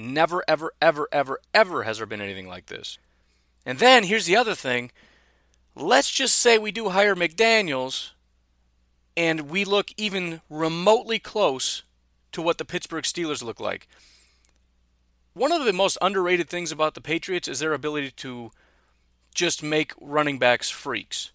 Never, 0.00 0.44
ever, 0.46 0.72
ever, 0.80 1.08
ever, 1.10 1.40
ever 1.52 1.82
has 1.82 1.98
there 1.98 2.06
been 2.06 2.20
anything 2.20 2.46
like 2.46 2.66
this. 2.66 2.98
And 3.66 3.80
then 3.80 4.04
here's 4.04 4.26
the 4.26 4.36
other 4.36 4.54
thing. 4.54 4.92
Let's 5.74 6.12
just 6.12 6.36
say 6.36 6.56
we 6.56 6.70
do 6.70 6.90
hire 6.90 7.16
McDaniels 7.16 8.10
and 9.16 9.50
we 9.50 9.64
look 9.64 9.88
even 9.96 10.40
remotely 10.48 11.18
close 11.18 11.82
to 12.30 12.40
what 12.40 12.58
the 12.58 12.64
Pittsburgh 12.64 13.02
Steelers 13.02 13.42
look 13.42 13.58
like. 13.58 13.88
One 15.32 15.50
of 15.50 15.64
the 15.64 15.72
most 15.72 15.98
underrated 16.00 16.48
things 16.48 16.70
about 16.70 16.94
the 16.94 17.00
Patriots 17.00 17.48
is 17.48 17.58
their 17.58 17.74
ability 17.74 18.12
to 18.12 18.52
just 19.38 19.62
make 19.62 19.92
running 20.00 20.40
backs 20.40 20.68
freaks. 20.68 21.30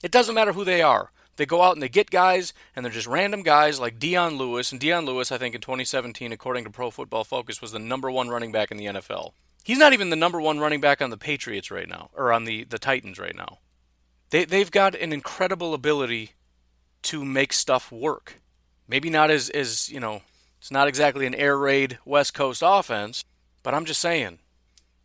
It 0.00 0.12
doesn't 0.12 0.34
matter 0.36 0.52
who 0.52 0.64
they 0.64 0.80
are. 0.80 1.10
They 1.34 1.44
go 1.44 1.60
out 1.60 1.74
and 1.74 1.82
they 1.82 1.88
get 1.88 2.08
guys, 2.08 2.52
and 2.74 2.84
they're 2.84 2.92
just 2.92 3.08
random 3.08 3.42
guys 3.42 3.80
like 3.80 3.98
Dion 3.98 4.38
Lewis. 4.38 4.70
And 4.70 4.80
Dion 4.80 5.04
Lewis, 5.04 5.32
I 5.32 5.38
think 5.38 5.56
in 5.56 5.60
2017, 5.60 6.30
according 6.30 6.64
to 6.64 6.70
Pro 6.70 6.92
Football 6.92 7.24
Focus, 7.24 7.60
was 7.60 7.72
the 7.72 7.80
number 7.80 8.12
one 8.12 8.28
running 8.28 8.52
back 8.52 8.70
in 8.70 8.76
the 8.76 8.86
NFL. 8.86 9.32
He's 9.64 9.78
not 9.78 9.92
even 9.92 10.10
the 10.10 10.16
number 10.16 10.40
one 10.40 10.60
running 10.60 10.80
back 10.80 11.02
on 11.02 11.10
the 11.10 11.16
Patriots 11.16 11.70
right 11.70 11.88
now, 11.88 12.10
or 12.14 12.32
on 12.32 12.44
the, 12.44 12.62
the 12.62 12.78
Titans 12.78 13.18
right 13.18 13.36
now. 13.36 13.58
They, 14.30 14.44
they've 14.44 14.70
got 14.70 14.94
an 14.94 15.12
incredible 15.12 15.74
ability 15.74 16.32
to 17.02 17.24
make 17.24 17.52
stuff 17.52 17.90
work. 17.90 18.40
Maybe 18.86 19.10
not 19.10 19.32
as, 19.32 19.50
as, 19.50 19.88
you 19.88 19.98
know, 19.98 20.22
it's 20.60 20.70
not 20.70 20.86
exactly 20.86 21.26
an 21.26 21.34
air 21.34 21.58
raid 21.58 21.98
West 22.04 22.34
Coast 22.34 22.62
offense, 22.64 23.24
but 23.64 23.74
I'm 23.74 23.84
just 23.84 24.00
saying, 24.00 24.38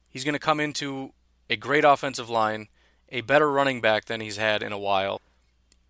he's 0.07 0.23
going 0.23 0.33
to 0.33 0.39
come 0.39 0.59
into 0.59 1.13
a 1.49 1.55
great 1.55 1.83
offensive 1.83 2.29
line, 2.29 2.67
a 3.09 3.21
better 3.21 3.51
running 3.51 3.81
back 3.81 4.05
than 4.05 4.21
he's 4.21 4.37
had 4.37 4.63
in 4.63 4.71
a 4.71 4.79
while 4.79 5.21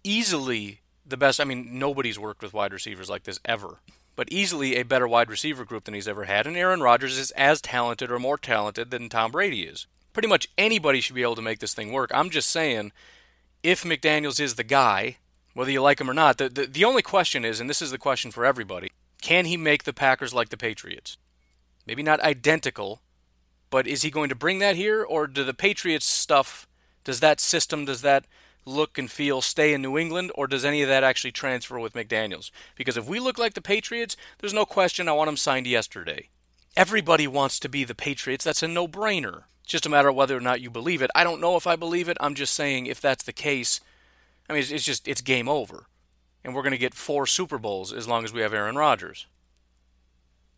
easily 0.04 0.82
the 1.06 1.18
best. 1.18 1.40
I 1.40 1.46
mean, 1.46 1.80
nobody's 1.80 2.20
worked 2.20 2.42
with 2.42 2.54
wide 2.54 2.74
receivers 2.74 3.10
like 3.10 3.24
this 3.24 3.40
ever, 3.46 3.80
but 4.16 4.32
easily 4.32 4.76
a 4.76 4.84
better 4.84 5.08
wide 5.08 5.30
receiver 5.30 5.66
group 5.66 5.86
than 5.86 5.94
he's 5.94 6.08
ever 6.08 6.26
had. 6.26 6.46
And 6.46 6.58
Aaron 6.58 6.82
Rodgers 6.82 7.18
is 7.18 7.32
as 7.32 7.62
talented 7.62 8.12
or 8.12 8.20
more 8.20 8.38
talented 8.38 8.92
than 8.92 9.10
Tom 9.10 9.32
Brady 9.32 9.64
is. 9.64 9.88
Pretty 10.12 10.28
much 10.28 10.50
anybody 10.58 11.02
should 11.02 11.16
be 11.16 11.24
able 11.24 11.36
to 11.36 11.42
make 11.42 11.60
this 11.60 11.74
thing 11.74 11.92
work. 11.92 12.12
I'm 12.14 12.30
just 12.30 12.50
saying, 12.50 12.92
if 13.64 13.84
McDaniels 13.84 14.40
is 14.40 14.56
the 14.56 14.64
guy, 14.64 15.18
whether 15.54 15.72
you 15.72 15.82
like 15.82 16.00
him 16.00 16.10
or 16.10 16.14
not, 16.14 16.38
the, 16.38 16.50
the, 16.50 16.66
the 16.68 16.86
only 16.86 17.02
question 17.02 17.44
is, 17.44 17.60
and 17.60 17.70
this 17.70 17.82
is 17.82 17.92
the 17.92 17.98
question 17.98 18.32
for 18.32 18.46
everybody, 18.46 18.92
can 19.22 19.46
he 19.46 19.58
make 19.58 19.84
the 19.84 19.94
Packers 19.94 20.34
like 20.34 20.50
the 20.50 20.58
Patriots? 20.58 21.18
Maybe 21.88 22.04
not 22.04 22.20
identical, 22.22 23.02
but 23.74 23.88
is 23.88 24.04
he 24.04 24.12
going 24.12 24.30
to 24.30 24.36
bring 24.36 24.60
that 24.60 24.76
here, 24.76 25.04
or 25.04 25.26
do 25.26 25.44
the 25.44 25.52
Patriots 25.52 26.06
stuff, 26.06 26.68
does 27.04 27.22
that 27.22 27.40
system, 27.40 27.86
does 27.86 28.04
that 28.04 28.26
look 28.68 29.00
and 29.00 29.10
feel 29.10 29.42
stay 29.42 29.74
in 29.74 29.82
New 29.82 29.98
England, 29.98 30.32
or 30.36 30.46
does 30.46 30.64
any 30.64 30.84
of 30.84 30.90
that 30.90 31.04
actually 31.04 31.32
transfer 31.32 31.80
with 31.80 31.94
McDaniels? 31.94 32.52
Because 32.76 32.98
if 32.98 33.08
we 33.08 33.20
look 33.20 33.40
like 33.40 33.56
the 33.56 33.64
Patriots, 33.64 34.16
there's 34.38 34.54
no 34.54 34.64
question 34.64 35.10
I 35.10 35.14
want 35.14 35.28
him 35.28 35.38
signed 35.38 35.66
yesterday. 35.66 36.30
Everybody 36.78 37.26
wants 37.26 37.60
to 37.62 37.68
be 37.68 37.84
the 37.84 37.96
Patriots. 37.96 38.46
That's 38.46 38.62
a 38.62 38.68
no 38.68 38.88
brainer. 38.88 39.46
It's 39.64 39.72
just 39.72 39.88
a 39.88 39.90
matter 39.90 40.10
of 40.10 40.16
whether 40.16 40.38
or 40.38 40.40
not 40.40 40.62
you 40.62 40.70
believe 40.70 41.02
it. 41.02 41.10
I 41.16 41.24
don't 41.24 41.42
know 41.42 41.56
if 41.56 41.66
I 41.66 41.76
believe 41.76 42.08
it. 42.08 42.18
I'm 42.22 42.36
just 42.36 42.54
saying 42.54 42.86
if 42.86 43.02
that's 43.02 43.24
the 43.24 43.34
case, 43.34 43.82
I 44.48 44.54
mean, 44.54 44.64
it's, 44.70 44.86
just, 44.86 45.08
it's 45.08 45.22
game 45.22 45.50
over. 45.50 45.88
and 46.44 46.54
we're 46.54 46.62
going 46.62 46.74
to 46.74 46.78
get 46.78 46.94
four 46.94 47.26
Super 47.26 47.58
Bowls 47.58 47.92
as 47.92 48.08
long 48.08 48.24
as 48.24 48.32
we 48.32 48.42
have 48.42 48.54
Aaron 48.54 48.76
Rodgers 48.76 49.26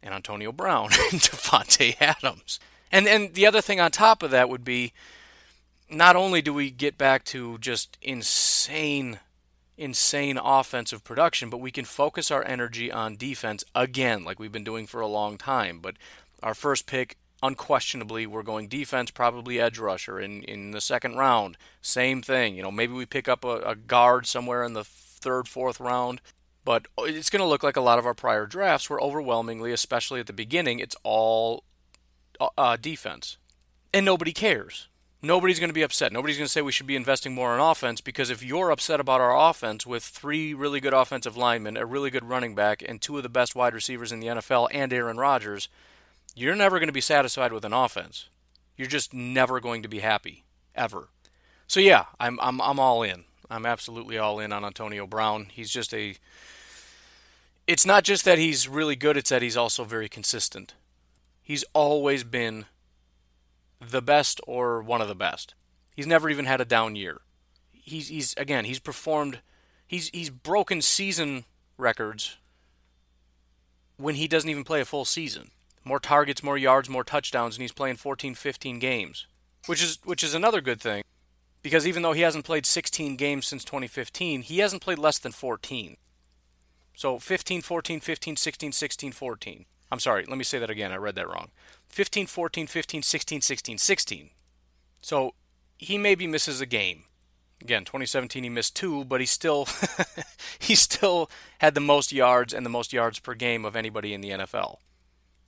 and 0.04 0.14
Antonio 0.14 0.52
Brown 0.52 0.90
and 1.14 1.22
Davante 1.22 1.96
Adams. 2.02 2.60
And 2.92 3.08
and 3.08 3.34
the 3.34 3.46
other 3.46 3.62
thing 3.62 3.80
on 3.80 3.92
top 3.92 4.24
of 4.24 4.32
that 4.32 4.50
would 4.50 4.64
be 4.64 4.94
not 5.90 6.16
only 6.16 6.42
do 6.42 6.54
we 6.54 6.72
get 6.72 6.98
back 6.98 7.24
to 7.26 7.58
just 7.60 7.98
insane 8.02 9.20
insane 9.78 10.40
offensive 10.42 11.04
production, 11.04 11.50
but 11.50 11.58
we 11.58 11.72
can 11.72 11.86
focus 11.86 12.32
our 12.32 12.46
energy 12.46 12.92
on 12.92 13.18
defense 13.18 13.64
again 13.74 14.24
like 14.24 14.40
we've 14.40 14.52
been 14.52 14.64
doing 14.64 14.88
for 14.88 15.02
a 15.02 15.08
long 15.08 15.38
time. 15.38 15.80
But 15.80 15.96
our 16.42 16.54
first 16.54 16.86
pick 16.86 17.18
unquestionably 17.44 18.26
we're 18.26 18.44
going 18.44 18.68
defense, 18.68 19.12
probably 19.12 19.60
edge 19.60 19.78
rusher 19.78 20.20
in 20.20 20.44
in 20.44 20.72
the 20.72 20.82
second 20.82 21.16
round. 21.16 21.58
Same 21.82 22.22
thing, 22.22 22.56
you 22.56 22.64
know, 22.64 22.72
maybe 22.72 22.94
we 22.94 23.06
pick 23.06 23.28
up 23.28 23.44
a, 23.44 23.58
a 23.60 23.76
guard 23.76 24.26
somewhere 24.26 24.64
in 24.64 24.74
the 24.74 24.86
third, 24.86 25.48
fourth 25.48 25.80
round. 25.80 26.22
But 26.64 26.88
it's 26.98 27.30
going 27.30 27.42
to 27.42 27.48
look 27.48 27.62
like 27.62 27.78
a 27.78 27.82
lot 27.82 28.00
of 28.00 28.08
our 28.08 28.16
prior 28.16 28.48
drafts 28.48 28.90
were 28.90 29.02
overwhelmingly, 29.02 29.72
especially 29.72 30.20
at 30.20 30.26
the 30.26 30.34
beginning, 30.34 30.80
it's 30.80 30.96
all 31.04 31.64
uh, 32.40 32.50
uh 32.58 32.78
defense. 32.78 33.38
And 33.94 34.06
nobody 34.06 34.34
cares. 34.34 34.88
Nobody's 35.22 35.60
going 35.60 35.70
to 35.70 35.74
be 35.74 35.82
upset. 35.82 36.12
Nobody's 36.12 36.38
going 36.38 36.46
to 36.46 36.52
say 36.52 36.62
we 36.62 36.72
should 36.72 36.86
be 36.86 36.96
investing 36.96 37.34
more 37.34 37.52
on 37.52 37.60
offense 37.60 38.00
because 38.00 38.30
if 38.30 38.44
you're 38.44 38.70
upset 38.70 39.00
about 39.00 39.22
our 39.22 39.50
offense 39.50 39.86
with 39.86 40.04
three 40.04 40.54
really 40.54 40.80
good 40.80 40.94
offensive 40.94 41.36
linemen, 41.36 41.78
a 41.78 41.86
really 41.86 42.12
good 42.12 42.26
running 42.26 42.54
back, 42.54 42.84
and 42.88 43.02
two 43.02 43.18
of 43.18 43.24
the 43.24 43.30
best 43.30 43.56
wide 43.56 43.74
receivers 43.74 44.12
in 44.12 44.20
the 44.20 44.28
NFL 44.28 44.68
and 44.72 44.94
Aaron 44.94 45.18
Rodgers, 45.18 45.68
you're 46.36 46.56
never 46.56 46.78
going 46.78 46.90
to 46.90 46.94
be 46.94 47.02
satisfied 47.02 47.54
with 47.54 47.66
an 47.66 47.74
offense. 47.74 48.30
You're 48.78 48.88
just 48.88 49.14
never 49.14 49.60
going 49.60 49.82
to 49.82 49.90
be 49.90 50.00
happy 50.00 50.44
ever. 50.76 51.08
So 51.66 51.80
yeah, 51.80 52.06
I'm 52.20 52.40
I'm 52.42 52.62
I'm 52.62 52.80
all 52.80 53.02
in. 53.02 53.24
I'm 53.50 53.66
absolutely 53.66 54.18
all 54.18 54.40
in 54.40 54.52
on 54.52 54.66
Antonio 54.66 55.08
Brown. 55.08 55.48
He's 55.52 55.72
just 55.72 55.94
a 55.94 56.16
it's 57.68 57.86
not 57.86 58.04
just 58.04 58.26
that 58.26 58.38
he's 58.38 58.68
really 58.68 58.96
good, 58.96 59.18
it's 59.18 59.32
that 59.32 59.42
he's 59.42 59.58
also 59.58 59.84
very 59.84 60.10
consistent. 60.10 60.76
He's 61.46 61.64
always 61.74 62.24
been 62.24 62.66
the 63.80 64.02
best 64.02 64.42
or 64.48 64.82
one 64.82 65.00
of 65.00 65.08
the 65.08 65.14
best. 65.14 65.54
He's 65.96 66.08
never 66.08 66.28
even 66.28 66.46
had 66.46 66.60
a 66.60 66.66
down 66.66 66.96
year. 66.96 67.22
He's 67.72 68.08
he's 68.08 68.34
again, 68.36 68.66
he's 68.66 68.80
performed 68.80 69.42
he's 69.86 70.10
he's 70.10 70.32
broken 70.32 70.82
season 70.82 71.46
records 71.78 72.38
when 73.98 74.16
he 74.16 74.28
doesn't 74.28 74.50
even 74.50 74.64
play 74.64 74.82
a 74.82 74.86
full 74.86 75.06
season 75.06 75.52
more 75.84 76.00
targets, 76.00 76.42
more 76.42 76.58
yards, 76.58 76.90
more 76.90 77.04
touchdowns, 77.04 77.56
and 77.56 77.62
he's 77.62 77.72
playing 77.72 77.98
14, 77.98 78.34
15 78.34 78.80
games, 78.80 79.28
which 79.68 79.84
is 79.84 80.00
which 80.04 80.24
is 80.24 80.34
another 80.34 80.62
good 80.62 80.82
thing, 80.82 81.04
because 81.62 81.86
even 81.86 82.02
though 82.02 82.14
he 82.14 82.22
hasn't 82.22 82.44
played 82.44 82.66
16 82.66 83.18
games 83.18 83.46
since 83.46 83.64
2015, 83.64 84.42
he 84.42 84.58
hasn't 84.58 84.82
played 84.82 84.98
less 84.98 85.20
than 85.20 85.32
14. 85.32 85.96
So 86.96 87.20
15, 87.20 87.62
14, 87.62 88.00
15, 88.00 88.36
16, 88.36 88.72
16, 88.72 89.12
14. 89.12 89.66
I'm 89.92 90.00
sorry, 90.00 90.26
let 90.28 90.38
me 90.38 90.44
say 90.44 90.60
that 90.60 90.70
again. 90.70 90.92
I 90.92 90.98
read 90.98 91.16
that 91.16 91.30
wrong. 91.30 91.50
15, 91.90 92.28
14, 92.28 92.68
15, 92.68 93.02
16, 93.02 93.42
16, 93.42 93.78
16. 93.78 94.30
So 95.02 95.34
he 95.78 95.98
maybe 95.98 96.28
misses 96.28 96.62
a 96.62 96.66
game. 96.66 97.04
Again, 97.62 97.86
2017 97.86 98.44
he 98.44 98.50
missed 98.50 98.76
two, 98.76 99.06
but 99.06 99.22
he 99.22 99.26
still 99.26 99.68
he 100.60 100.76
still 100.76 101.30
had 101.60 101.74
the 101.74 101.82
most 101.82 102.12
yards 102.12 102.54
and 102.54 102.66
the 102.66 102.70
most 102.70 102.92
yards 102.92 103.20
per 103.20 103.34
game 103.34 103.64
of 103.66 103.76
anybody 103.76 104.14
in 104.14 104.22
the 104.22 104.32
NFL 104.32 104.78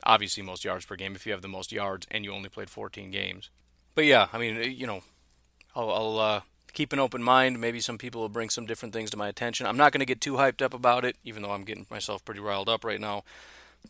obviously 0.08 0.42
most 0.42 0.64
yards 0.64 0.86
per 0.86 0.96
game 0.96 1.16
if 1.16 1.26
you 1.26 1.32
have 1.32 1.42
the 1.42 1.48
most 1.48 1.72
yards 1.72 2.08
and 2.10 2.24
you 2.24 2.32
only 2.32 2.50
played 2.50 2.70
14 2.70 3.12
games. 3.12 3.50
But 3.94 4.06
yeah, 4.06 4.28
I 4.32 4.38
mean, 4.38 4.72
you 4.78 4.88
know, 4.88 5.02
I'll, 5.76 5.92
I'll 5.92 6.20
uh, 6.20 6.42
keep 6.74 6.94
an 6.94 7.00
open 7.00 7.22
mind. 7.22 7.60
Maybe 7.60 7.80
some 7.80 7.98
people 7.98 8.22
will 8.22 8.30
bring 8.30 8.50
some 8.50 8.66
different 8.66 8.94
things 8.94 9.10
to 9.12 9.18
my 9.18 9.28
attention. 9.28 9.68
I'm 9.68 9.78
not 9.78 9.92
going 9.92 10.00
to 10.00 10.06
get 10.06 10.22
too 10.22 10.34
hyped 10.34 10.62
up 10.62 10.74
about 10.74 11.06
it, 11.06 11.18
even 11.24 11.44
though 11.44 11.52
I'm 11.52 11.64
getting 11.64 11.86
myself 11.92 12.24
pretty 12.24 12.40
riled 12.40 12.70
up 12.70 12.86
right 12.86 13.02
now. 13.02 13.24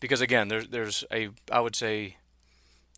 Because 0.00 0.20
again, 0.20 0.48
there's 0.48 0.68
there's 0.68 1.04
a 1.12 1.30
I 1.50 1.60
would 1.60 1.76
say 1.76 2.16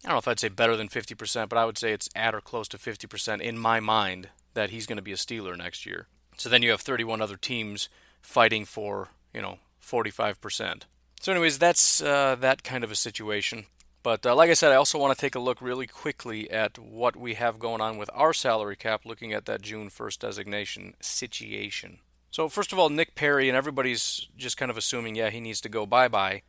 I 0.05 0.09
don't 0.09 0.15
know 0.15 0.19
if 0.19 0.29
I'd 0.29 0.41
say 0.41 0.49
better 0.49 0.77
than 0.77 0.89
50%, 0.89 1.49
but 1.49 1.59
I 1.59 1.67
would 1.67 1.77
say 1.77 1.93
it's 1.93 2.09
at 2.15 2.35
or 2.35 2.41
close 2.41 2.69
to 2.69 2.79
50% 2.79 3.41
in 3.41 3.59
my 3.59 3.81
mind 3.81 4.31
that 4.55 4.71
he's 4.71 4.87
going 4.87 4.97
to 4.97 5.03
be 5.03 5.13
a 5.13 5.17
Steeler 5.17 5.57
next 5.57 5.85
year. 5.85 6.07
So 6.39 6.49
then 6.49 6.63
you 6.63 6.71
have 6.71 6.81
31 6.81 7.21
other 7.21 7.37
teams 7.37 7.91
fighting 8.23 8.65
for, 8.65 9.09
you 9.35 9.43
know, 9.43 9.59
45%. 9.87 10.83
So, 11.21 11.33
anyways, 11.33 11.59
that's 11.59 12.01
uh, 12.01 12.37
that 12.41 12.63
kind 12.63 12.83
of 12.83 12.91
a 12.91 12.97
situation. 12.97 13.67
But 14.03 14.25
uh, 14.25 14.35
like 14.35 14.49
I 14.49 14.55
said, 14.55 14.73
I 14.73 14.77
also 14.77 14.99
want 14.99 15.15
to 15.15 15.21
take 15.21 15.35
a 15.35 15.41
look 15.41 15.61
really 15.61 15.87
quickly 15.87 16.51
at 16.51 16.79
what 16.79 17.15
we 17.15 17.35
have 17.35 17.59
going 17.59 17.83
on 17.83 17.99
with 17.99 18.09
our 18.15 18.33
salary 18.33 18.77
cap, 18.77 19.03
looking 19.05 19.35
at 19.35 19.45
that 19.45 19.61
June 19.61 19.91
1st 19.91 20.19
designation 20.21 20.95
situation. 21.01 21.99
So, 22.31 22.49
first 22.49 22.73
of 22.73 22.79
all, 22.79 22.89
Nick 22.89 23.15
Perry, 23.15 23.51
and 23.51 23.57
everybody's 23.57 24.29
just 24.39 24.57
kind 24.57 24.71
of 24.71 24.79
assuming, 24.79 25.17
yeah, 25.17 25.29
he 25.29 25.41
needs 25.41 25.61
to 25.61 25.69
go 25.69 25.85
bye 25.85 26.09
bye. 26.09 26.41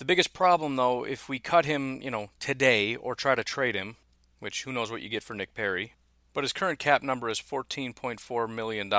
The 0.00 0.04
biggest 0.04 0.32
problem, 0.32 0.74
though, 0.74 1.04
if 1.04 1.28
we 1.28 1.38
cut 1.38 1.64
him, 1.64 2.02
you 2.02 2.10
know, 2.10 2.30
today 2.40 2.96
or 2.96 3.14
try 3.14 3.36
to 3.36 3.44
trade 3.44 3.76
him, 3.76 3.94
which 4.40 4.64
who 4.64 4.72
knows 4.72 4.90
what 4.90 5.02
you 5.02 5.08
get 5.08 5.22
for 5.22 5.34
Nick 5.34 5.54
Perry, 5.54 5.94
but 6.32 6.42
his 6.42 6.52
current 6.52 6.80
cap 6.80 7.02
number 7.02 7.28
is 7.28 7.38
$14.4 7.38 8.52
million. 8.52 8.92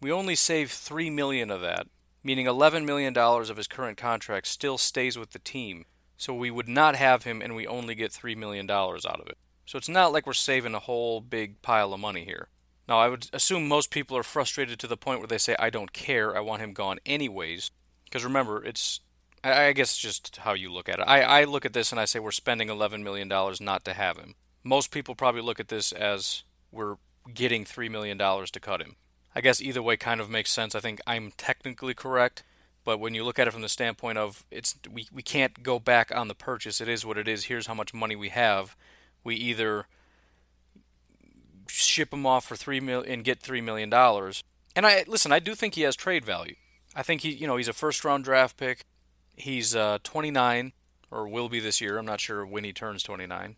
We 0.00 0.10
only 0.10 0.34
save 0.34 0.72
3 0.72 1.10
million 1.10 1.52
of 1.52 1.60
that 1.60 1.86
meaning 2.24 2.46
$11 2.46 2.84
million 2.84 3.16
of 3.16 3.56
his 3.56 3.68
current 3.68 3.98
contract 3.98 4.46
still 4.46 4.78
stays 4.78 5.18
with 5.18 5.30
the 5.30 5.38
team. 5.38 5.84
So 6.16 6.32
we 6.32 6.50
would 6.50 6.68
not 6.68 6.96
have 6.96 7.24
him 7.24 7.42
and 7.42 7.54
we 7.54 7.66
only 7.66 7.94
get 7.94 8.10
$3 8.10 8.36
million 8.36 8.68
out 8.70 9.04
of 9.04 9.28
it. 9.28 9.36
So 9.66 9.76
it's 9.76 9.88
not 9.88 10.12
like 10.12 10.26
we're 10.26 10.32
saving 10.32 10.74
a 10.74 10.80
whole 10.80 11.20
big 11.20 11.60
pile 11.60 11.92
of 11.92 12.00
money 12.00 12.24
here. 12.24 12.48
Now, 12.88 12.98
I 12.98 13.08
would 13.08 13.28
assume 13.32 13.68
most 13.68 13.90
people 13.90 14.16
are 14.16 14.22
frustrated 14.22 14.78
to 14.78 14.86
the 14.86 14.96
point 14.96 15.20
where 15.20 15.28
they 15.28 15.38
say, 15.38 15.56
I 15.58 15.70
don't 15.70 15.92
care, 15.92 16.36
I 16.36 16.40
want 16.40 16.62
him 16.62 16.72
gone 16.72 16.98
anyways. 17.06 17.70
Because 18.04 18.24
remember, 18.24 18.64
it's, 18.64 19.00
I 19.44 19.72
guess 19.72 19.96
just 19.96 20.38
how 20.38 20.54
you 20.54 20.72
look 20.72 20.88
at 20.88 20.98
it. 20.98 21.04
I, 21.06 21.20
I 21.20 21.44
look 21.44 21.64
at 21.64 21.74
this 21.74 21.92
and 21.92 22.00
I 22.00 22.06
say, 22.06 22.18
we're 22.18 22.30
spending 22.30 22.68
$11 22.68 23.02
million 23.02 23.28
not 23.28 23.84
to 23.84 23.92
have 23.92 24.16
him. 24.16 24.34
Most 24.62 24.90
people 24.90 25.14
probably 25.14 25.42
look 25.42 25.60
at 25.60 25.68
this 25.68 25.92
as 25.92 26.44
we're 26.72 26.96
getting 27.32 27.64
$3 27.64 27.90
million 27.90 28.18
to 28.18 28.60
cut 28.60 28.80
him. 28.80 28.96
I 29.34 29.40
guess 29.40 29.60
either 29.60 29.82
way 29.82 29.96
kind 29.96 30.20
of 30.20 30.30
makes 30.30 30.50
sense. 30.50 30.74
I 30.74 30.80
think 30.80 31.00
I'm 31.06 31.32
technically 31.36 31.92
correct, 31.92 32.44
but 32.84 33.00
when 33.00 33.14
you 33.14 33.24
look 33.24 33.38
at 33.38 33.48
it 33.48 33.50
from 33.50 33.62
the 33.62 33.68
standpoint 33.68 34.16
of 34.16 34.46
it's 34.50 34.76
we, 34.90 35.08
we 35.12 35.22
can't 35.22 35.62
go 35.62 35.78
back 35.78 36.14
on 36.14 36.28
the 36.28 36.34
purchase. 36.34 36.80
It 36.80 36.88
is 36.88 37.04
what 37.04 37.18
it 37.18 37.26
is. 37.26 37.44
Here's 37.44 37.66
how 37.66 37.74
much 37.74 37.92
money 37.92 38.14
we 38.14 38.28
have. 38.28 38.76
We 39.24 39.34
either 39.34 39.86
ship 41.66 42.12
him 42.12 42.26
off 42.26 42.44
for 42.44 42.54
three 42.54 42.78
mil 42.78 43.02
and 43.06 43.24
get 43.24 43.40
three 43.40 43.60
million 43.60 43.90
dollars. 43.90 44.44
And 44.76 44.86
I 44.86 45.04
listen. 45.08 45.32
I 45.32 45.40
do 45.40 45.54
think 45.54 45.74
he 45.74 45.82
has 45.82 45.96
trade 45.96 46.24
value. 46.24 46.54
I 46.94 47.02
think 47.02 47.22
he, 47.22 47.30
you 47.30 47.46
know, 47.46 47.56
he's 47.56 47.68
a 47.68 47.72
first 47.72 48.04
round 48.04 48.22
draft 48.24 48.56
pick. 48.56 48.84
He's 49.36 49.74
uh, 49.74 49.98
29 50.02 50.72
or 51.10 51.28
will 51.28 51.48
be 51.48 51.60
this 51.60 51.80
year. 51.80 51.98
I'm 51.98 52.06
not 52.06 52.20
sure 52.20 52.44
when 52.46 52.64
he 52.64 52.72
turns 52.72 53.02
29. 53.02 53.56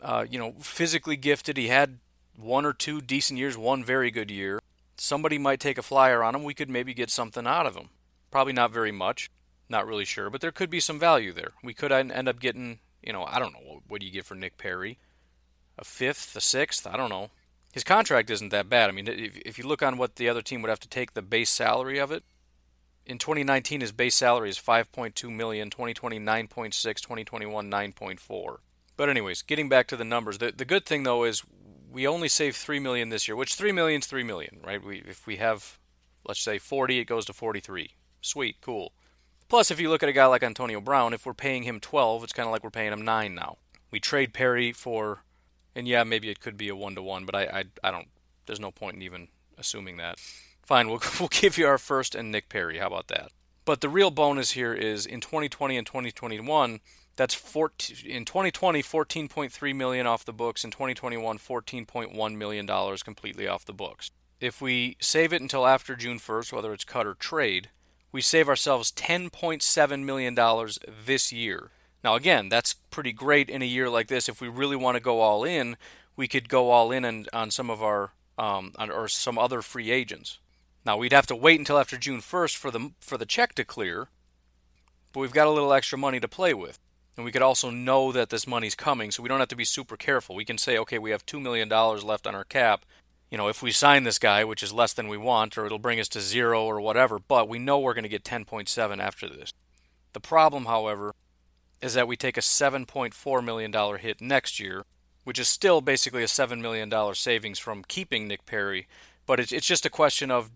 Uh, 0.00 0.26
you 0.28 0.38
know, 0.38 0.54
physically 0.60 1.16
gifted. 1.16 1.56
He 1.56 1.68
had 1.68 1.98
one 2.36 2.64
or 2.64 2.72
two 2.72 3.00
decent 3.00 3.38
years, 3.38 3.56
one 3.56 3.84
very 3.84 4.10
good 4.10 4.30
year 4.30 4.60
somebody 4.96 5.38
might 5.38 5.60
take 5.60 5.78
a 5.78 5.82
flyer 5.82 6.22
on 6.22 6.34
him. 6.34 6.44
We 6.44 6.54
could 6.54 6.70
maybe 6.70 6.94
get 6.94 7.10
something 7.10 7.46
out 7.46 7.66
of 7.66 7.76
him. 7.76 7.90
Probably 8.30 8.52
not 8.52 8.72
very 8.72 8.92
much. 8.92 9.30
Not 9.68 9.86
really 9.86 10.04
sure, 10.04 10.28
but 10.30 10.40
there 10.40 10.52
could 10.52 10.70
be 10.70 10.80
some 10.80 10.98
value 10.98 11.32
there. 11.32 11.52
We 11.62 11.74
could 11.74 11.90
end 11.90 12.28
up 12.28 12.38
getting, 12.38 12.80
you 13.02 13.12
know, 13.12 13.24
I 13.24 13.38
don't 13.38 13.54
know, 13.54 13.80
what 13.88 14.00
do 14.00 14.06
you 14.06 14.12
get 14.12 14.26
for 14.26 14.34
Nick 14.34 14.58
Perry? 14.58 14.98
A 15.78 15.84
fifth, 15.84 16.36
a 16.36 16.40
sixth? 16.40 16.86
I 16.86 16.96
don't 16.96 17.08
know. 17.08 17.30
His 17.72 17.82
contract 17.82 18.30
isn't 18.30 18.50
that 18.50 18.68
bad. 18.68 18.88
I 18.88 18.92
mean, 18.92 19.08
if, 19.08 19.38
if 19.38 19.58
you 19.58 19.66
look 19.66 19.82
on 19.82 19.96
what 19.96 20.16
the 20.16 20.28
other 20.28 20.42
team 20.42 20.62
would 20.62 20.68
have 20.68 20.80
to 20.80 20.88
take 20.88 21.14
the 21.14 21.22
base 21.22 21.50
salary 21.50 21.98
of 21.98 22.12
it, 22.12 22.22
in 23.06 23.18
2019 23.18 23.80
his 23.80 23.92
base 23.92 24.14
salary 24.14 24.50
is 24.50 24.58
5.2 24.58 25.30
million, 25.30 25.70
2020 25.70 26.18
9.6, 26.18 26.72
2021 26.82 27.70
9.4. 27.70 28.56
But 28.96 29.08
anyways, 29.08 29.42
getting 29.42 29.68
back 29.68 29.88
to 29.88 29.96
the 29.96 30.04
numbers, 30.04 30.38
the 30.38 30.52
the 30.52 30.64
good 30.64 30.86
thing 30.86 31.02
though 31.02 31.24
is 31.24 31.42
we 31.90 32.06
only 32.06 32.28
save 32.28 32.56
three 32.56 32.78
million 32.78 33.08
this 33.08 33.28
year, 33.28 33.36
which 33.36 33.54
three 33.54 33.72
million 33.72 34.00
is 34.00 34.06
three 34.06 34.22
million, 34.22 34.60
right? 34.64 34.82
We 34.82 35.02
if 35.06 35.26
we 35.26 35.36
have 35.36 35.78
let's 36.26 36.40
say 36.40 36.58
40, 36.58 37.00
it 37.00 37.04
goes 37.04 37.26
to 37.26 37.32
43. 37.32 37.90
Sweet, 38.20 38.56
cool. 38.60 38.92
Plus, 39.48 39.70
if 39.70 39.78
you 39.78 39.90
look 39.90 40.02
at 40.02 40.08
a 40.08 40.12
guy 40.12 40.26
like 40.26 40.42
Antonio 40.42 40.80
Brown, 40.80 41.12
if 41.12 41.26
we're 41.26 41.34
paying 41.34 41.64
him 41.64 41.80
12, 41.80 42.24
it's 42.24 42.32
kind 42.32 42.46
of 42.46 42.52
like 42.52 42.64
we're 42.64 42.70
paying 42.70 42.92
him 42.92 43.02
nine 43.02 43.34
now. 43.34 43.58
We 43.90 44.00
trade 44.00 44.32
Perry 44.32 44.72
for, 44.72 45.22
and 45.74 45.86
yeah, 45.86 46.02
maybe 46.02 46.30
it 46.30 46.40
could 46.40 46.56
be 46.56 46.68
a 46.68 46.76
one 46.76 46.94
to 46.94 47.02
one, 47.02 47.26
but 47.26 47.34
I, 47.34 47.42
I 47.42 47.64
I 47.84 47.90
don't. 47.90 48.08
There's 48.46 48.60
no 48.60 48.70
point 48.70 48.96
in 48.96 49.02
even 49.02 49.28
assuming 49.58 49.98
that. 49.98 50.18
Fine, 50.64 50.88
we'll 50.88 51.02
we'll 51.20 51.28
give 51.28 51.58
you 51.58 51.66
our 51.66 51.78
first 51.78 52.14
and 52.14 52.32
Nick 52.32 52.48
Perry. 52.48 52.78
How 52.78 52.86
about 52.86 53.08
that? 53.08 53.30
But 53.64 53.80
the 53.80 53.88
real 53.88 54.10
bonus 54.10 54.52
here 54.52 54.74
is 54.74 55.06
in 55.06 55.20
2020 55.20 55.76
and 55.76 55.86
2021 55.86 56.80
that's 57.16 57.34
14, 57.34 58.10
in 58.10 58.24
2020 58.24 58.82
14.3 58.82 59.76
million 59.76 60.06
off 60.06 60.24
the 60.24 60.32
books. 60.32 60.64
In 60.64 60.70
2021 60.70 61.38
14.1 61.38 62.36
million 62.36 62.66
dollars 62.66 63.02
completely 63.02 63.46
off 63.46 63.64
the 63.64 63.72
books. 63.72 64.10
If 64.40 64.60
we 64.60 64.96
save 65.00 65.32
it 65.32 65.42
until 65.42 65.66
after 65.66 65.94
june 65.94 66.18
1st 66.18 66.52
whether 66.52 66.72
it's 66.72 66.84
cut 66.84 67.06
or 67.06 67.14
trade 67.14 67.70
we 68.10 68.20
save 68.20 68.48
ourselves 68.48 68.92
10.7 68.92 70.04
million 70.04 70.34
dollars 70.34 70.78
this 71.04 71.32
year. 71.32 71.70
Now 72.02 72.14
again 72.14 72.48
that's 72.48 72.74
pretty 72.90 73.12
great 73.12 73.48
in 73.48 73.62
a 73.62 73.66
year 73.66 73.88
like 73.90 74.08
this. 74.08 74.28
If 74.28 74.40
we 74.40 74.48
really 74.48 74.76
want 74.76 74.96
to 74.96 75.02
go 75.02 75.20
all 75.20 75.44
in 75.44 75.76
we 76.16 76.26
could 76.26 76.48
go 76.48 76.70
all 76.70 76.90
in 76.90 77.04
on, 77.04 77.26
on 77.32 77.50
some 77.50 77.70
of 77.70 77.82
our 77.82 78.12
um, 78.36 78.72
or 78.78 79.08
some 79.08 79.38
other 79.38 79.62
free 79.62 79.90
agents 79.90 80.38
Now 80.84 80.96
we'd 80.96 81.12
have 81.12 81.26
to 81.28 81.36
wait 81.36 81.58
until 81.58 81.78
after 81.78 81.96
June 81.96 82.20
1st 82.20 82.56
for 82.56 82.70
the 82.70 82.92
for 83.00 83.16
the 83.16 83.26
check 83.26 83.54
to 83.54 83.64
clear, 83.64 84.08
but 85.12 85.20
we've 85.20 85.32
got 85.32 85.46
a 85.46 85.50
little 85.50 85.72
extra 85.72 85.96
money 85.98 86.20
to 86.20 86.28
play 86.28 86.52
with. 86.54 86.78
And 87.16 87.24
we 87.24 87.32
could 87.32 87.42
also 87.42 87.70
know 87.70 88.10
that 88.12 88.30
this 88.30 88.46
money's 88.46 88.74
coming, 88.74 89.10
so 89.10 89.22
we 89.22 89.28
don't 89.28 89.38
have 89.38 89.48
to 89.48 89.56
be 89.56 89.64
super 89.64 89.96
careful. 89.96 90.34
We 90.34 90.44
can 90.44 90.58
say, 90.58 90.76
okay, 90.78 90.98
we 90.98 91.10
have 91.12 91.24
$2 91.24 91.40
million 91.40 91.68
left 91.68 92.26
on 92.26 92.34
our 92.34 92.44
cap. 92.44 92.84
You 93.30 93.38
know, 93.38 93.48
if 93.48 93.62
we 93.62 93.70
sign 93.70 94.02
this 94.02 94.18
guy, 94.18 94.42
which 94.42 94.64
is 94.64 94.72
less 94.72 94.92
than 94.92 95.06
we 95.06 95.16
want, 95.16 95.56
or 95.56 95.64
it'll 95.64 95.78
bring 95.78 96.00
us 96.00 96.08
to 96.08 96.20
zero 96.20 96.64
or 96.64 96.80
whatever, 96.80 97.20
but 97.20 97.48
we 97.48 97.60
know 97.60 97.78
we're 97.78 97.94
going 97.94 98.02
to 98.02 98.08
get 98.08 98.24
10.7 98.24 98.98
after 98.98 99.28
this. 99.28 99.52
The 100.12 100.20
problem, 100.20 100.64
however, 100.64 101.14
is 101.80 101.94
that 101.94 102.08
we 102.08 102.16
take 102.16 102.36
a 102.36 102.40
$7.4 102.40 103.44
million 103.44 103.98
hit 103.98 104.20
next 104.20 104.58
year, 104.58 104.84
which 105.22 105.38
is 105.38 105.48
still 105.48 105.80
basically 105.80 106.24
a 106.24 106.26
$7 106.26 106.60
million 106.60 106.92
savings 107.14 107.58
from 107.60 107.84
keeping 107.86 108.26
Nick 108.26 108.44
Perry. 108.44 108.88
But 109.26 109.38
it's, 109.38 109.52
it's 109.52 109.66
just 109.66 109.86
a 109.86 109.90
question 109.90 110.30
of 110.30 110.50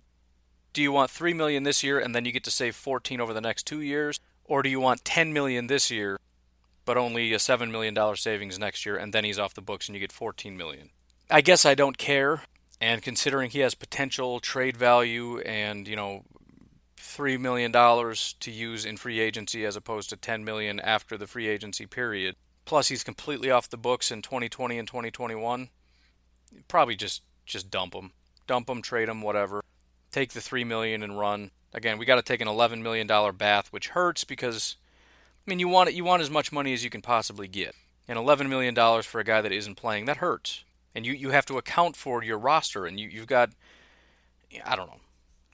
do 0.78 0.82
you 0.84 0.92
want 0.92 1.10
3 1.10 1.34
million 1.34 1.64
this 1.64 1.82
year 1.82 1.98
and 1.98 2.14
then 2.14 2.24
you 2.24 2.30
get 2.30 2.44
to 2.44 2.52
save 2.52 2.76
14 2.76 3.20
over 3.20 3.34
the 3.34 3.40
next 3.40 3.66
2 3.66 3.80
years 3.80 4.20
or 4.44 4.62
do 4.62 4.68
you 4.68 4.78
want 4.78 5.04
10 5.04 5.32
million 5.32 5.66
this 5.66 5.90
year 5.90 6.20
but 6.84 6.96
only 6.96 7.32
a 7.32 7.38
7 7.40 7.72
million 7.72 7.94
dollar 7.94 8.14
savings 8.14 8.60
next 8.60 8.86
year 8.86 8.96
and 8.96 9.12
then 9.12 9.24
he's 9.24 9.40
off 9.40 9.54
the 9.54 9.60
books 9.60 9.88
and 9.88 9.96
you 9.96 10.00
get 10.00 10.12
14 10.12 10.56
million. 10.56 10.90
I 11.28 11.40
guess 11.40 11.66
I 11.66 11.74
don't 11.74 11.98
care 11.98 12.42
and 12.80 13.02
considering 13.02 13.50
he 13.50 13.58
has 13.58 13.74
potential 13.74 14.38
trade 14.38 14.76
value 14.76 15.40
and, 15.40 15.88
you 15.88 15.96
know, 15.96 16.22
3 16.96 17.38
million 17.38 17.72
dollars 17.72 18.36
to 18.38 18.52
use 18.52 18.84
in 18.84 18.98
free 18.98 19.18
agency 19.18 19.66
as 19.66 19.74
opposed 19.74 20.08
to 20.10 20.16
10 20.16 20.44
million 20.44 20.78
after 20.78 21.18
the 21.18 21.26
free 21.26 21.48
agency 21.48 21.86
period. 21.86 22.36
Plus 22.66 22.86
he's 22.86 23.02
completely 23.02 23.50
off 23.50 23.68
the 23.68 23.76
books 23.76 24.12
in 24.12 24.22
2020 24.22 24.78
and 24.78 24.86
2021. 24.86 25.70
Probably 26.68 26.94
just 26.94 27.22
just 27.46 27.68
dump 27.68 27.94
him. 27.94 28.12
Dump 28.46 28.70
him, 28.70 28.80
trade 28.80 29.08
him, 29.08 29.22
whatever 29.22 29.64
take 30.10 30.32
the 30.32 30.40
three 30.40 30.64
million 30.64 31.02
and 31.02 31.18
run. 31.18 31.50
Again, 31.74 31.98
we 31.98 32.06
got 32.06 32.16
to 32.16 32.22
take 32.22 32.40
an 32.40 32.48
eleven 32.48 32.82
million 32.82 33.06
dollar 33.06 33.32
bath, 33.32 33.72
which 33.72 33.88
hurts 33.88 34.24
because 34.24 34.76
I 35.46 35.50
mean 35.50 35.58
you 35.58 35.68
want 35.68 35.88
it, 35.88 35.94
you 35.94 36.04
want 36.04 36.22
as 36.22 36.30
much 36.30 36.52
money 36.52 36.72
as 36.72 36.84
you 36.84 36.90
can 36.90 37.02
possibly 37.02 37.48
get. 37.48 37.74
And 38.06 38.18
eleven 38.18 38.48
million 38.48 38.74
dollars 38.74 39.06
for 39.06 39.20
a 39.20 39.24
guy 39.24 39.40
that 39.40 39.52
isn't 39.52 39.74
playing, 39.76 40.06
that 40.06 40.18
hurts. 40.18 40.64
And 40.94 41.04
you, 41.04 41.12
you 41.12 41.30
have 41.30 41.46
to 41.46 41.58
account 41.58 41.94
for 41.94 42.24
your 42.24 42.38
roster 42.38 42.86
and 42.86 42.98
you, 42.98 43.08
you've 43.08 43.26
got 43.26 43.50
I 44.64 44.76
don't 44.76 44.88
know. 44.88 45.00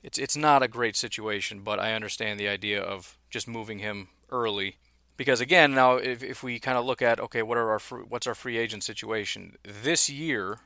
It's 0.03 0.19
it's 0.19 0.37
not 0.37 0.63
a 0.63 0.69
great 0.69 0.97
situation, 0.97 1.61
but 1.61 1.81
I 1.81 1.95
understand 1.95 2.39
the 2.39 2.49
idea 2.49 2.81
of 2.81 3.19
just 3.31 3.49
moving 3.49 3.79
him 3.79 4.09
early. 4.31 4.77
Because 5.17 5.41
again, 5.41 5.75
now 5.75 5.97
if, 5.97 6.23
if 6.23 6.43
we 6.43 6.59
kind 6.59 6.77
of 6.77 6.85
look 6.85 7.03
at 7.03 7.21
okay, 7.21 7.43
what 7.43 7.59
are 7.59 7.71
our 7.71 7.81
what's 8.09 8.27
our 8.27 8.35
free 8.35 8.59
agent 8.59 8.85
situation 8.85 9.57
this 9.63 10.09
year? 10.11 10.61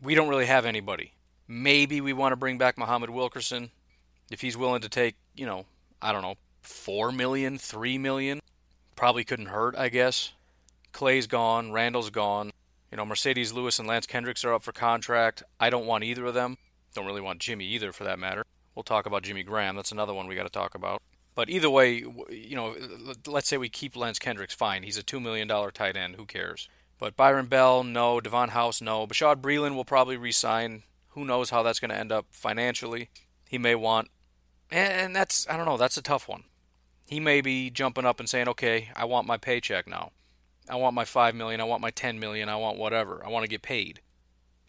We 0.00 0.14
don't 0.14 0.28
really 0.28 0.46
have 0.46 0.64
anybody. 0.64 1.12
Maybe 1.52 2.00
we 2.00 2.12
want 2.12 2.30
to 2.30 2.36
bring 2.36 2.58
back 2.58 2.78
Muhammad 2.78 3.10
Wilkerson 3.10 3.72
if 4.30 4.40
he's 4.40 4.56
willing 4.56 4.82
to 4.82 4.88
take, 4.88 5.16
you 5.34 5.44
know, 5.44 5.66
I 6.00 6.12
don't 6.12 6.22
know, 6.22 6.36
four 6.62 7.10
million, 7.10 7.58
three 7.58 7.98
million. 7.98 8.38
Probably 8.94 9.24
couldn't 9.24 9.46
hurt, 9.46 9.74
I 9.76 9.88
guess. 9.88 10.30
Clay's 10.92 11.26
gone, 11.26 11.72
Randall's 11.72 12.10
gone. 12.10 12.52
You 12.92 12.98
know, 12.98 13.04
Marcedes 13.04 13.52
Lewis 13.52 13.80
and 13.80 13.88
Lance 13.88 14.06
Kendricks 14.06 14.44
are 14.44 14.54
up 14.54 14.62
for 14.62 14.70
contract. 14.70 15.42
I 15.58 15.70
don't 15.70 15.86
want 15.86 16.04
either 16.04 16.24
of 16.26 16.34
them. 16.34 16.56
Don't 16.94 17.06
really 17.06 17.20
want 17.20 17.40
Jimmy 17.40 17.64
either, 17.66 17.90
for 17.90 18.04
that 18.04 18.20
matter. 18.20 18.44
We'll 18.76 18.84
talk 18.84 19.06
about 19.06 19.24
Jimmy 19.24 19.42
Graham. 19.42 19.74
That's 19.74 19.90
another 19.90 20.14
one 20.14 20.28
we 20.28 20.36
got 20.36 20.44
to 20.44 20.50
talk 20.50 20.76
about. 20.76 21.02
But 21.34 21.50
either 21.50 21.68
way, 21.68 22.04
you 22.30 22.54
know, 22.54 22.76
let's 23.26 23.48
say 23.48 23.56
we 23.56 23.68
keep 23.68 23.96
Lance 23.96 24.20
Kendricks. 24.20 24.54
Fine, 24.54 24.84
he's 24.84 24.96
a 24.96 25.02
two 25.02 25.18
million 25.18 25.48
dollar 25.48 25.72
tight 25.72 25.96
end. 25.96 26.14
Who 26.14 26.26
cares? 26.26 26.68
But 27.00 27.16
Byron 27.16 27.46
Bell, 27.46 27.82
no. 27.82 28.20
Devon 28.20 28.50
House, 28.50 28.80
no. 28.80 29.04
Bashaud 29.08 29.40
Breeland 29.40 29.74
will 29.74 29.84
probably 29.84 30.16
resign. 30.16 30.84
Who 31.10 31.24
knows 31.24 31.50
how 31.50 31.62
that's 31.62 31.80
going 31.80 31.90
to 31.90 31.98
end 31.98 32.12
up 32.12 32.26
financially? 32.30 33.10
He 33.48 33.58
may 33.58 33.74
want, 33.74 34.08
and 34.70 35.14
that's, 35.14 35.48
I 35.48 35.56
don't 35.56 35.66
know, 35.66 35.76
that's 35.76 35.96
a 35.96 36.02
tough 36.02 36.28
one. 36.28 36.44
He 37.06 37.18
may 37.18 37.40
be 37.40 37.70
jumping 37.70 38.04
up 38.04 38.20
and 38.20 38.28
saying, 38.28 38.48
okay, 38.48 38.90
I 38.94 39.04
want 39.04 39.26
my 39.26 39.36
paycheck 39.36 39.88
now. 39.88 40.12
I 40.68 40.76
want 40.76 40.94
my 40.94 41.04
5 41.04 41.34
million, 41.34 41.60
I 41.60 41.64
want 41.64 41.82
my 41.82 41.90
10 41.90 42.20
million, 42.20 42.48
I 42.48 42.56
want 42.56 42.78
whatever. 42.78 43.22
I 43.24 43.28
want 43.28 43.42
to 43.42 43.50
get 43.50 43.62
paid. 43.62 44.00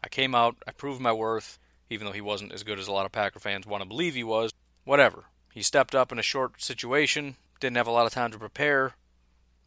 I 0.03 0.09
came 0.09 0.33
out, 0.33 0.55
I 0.67 0.71
proved 0.71 0.99
my 0.99 1.13
worth, 1.13 1.59
even 1.91 2.07
though 2.07 2.13
he 2.13 2.21
wasn't 2.21 2.53
as 2.53 2.63
good 2.63 2.79
as 2.79 2.87
a 2.87 2.91
lot 2.91 3.05
of 3.05 3.11
Packer 3.11 3.39
fans 3.39 3.67
want 3.67 3.83
to 3.83 3.87
believe 3.87 4.15
he 4.15 4.23
was. 4.23 4.51
Whatever. 4.83 5.25
He 5.53 5.61
stepped 5.61 5.93
up 5.93 6.11
in 6.11 6.17
a 6.17 6.23
short 6.23 6.61
situation, 6.61 7.35
didn't 7.59 7.77
have 7.77 7.87
a 7.87 7.91
lot 7.91 8.07
of 8.07 8.13
time 8.13 8.31
to 8.31 8.39
prepare, 8.39 8.95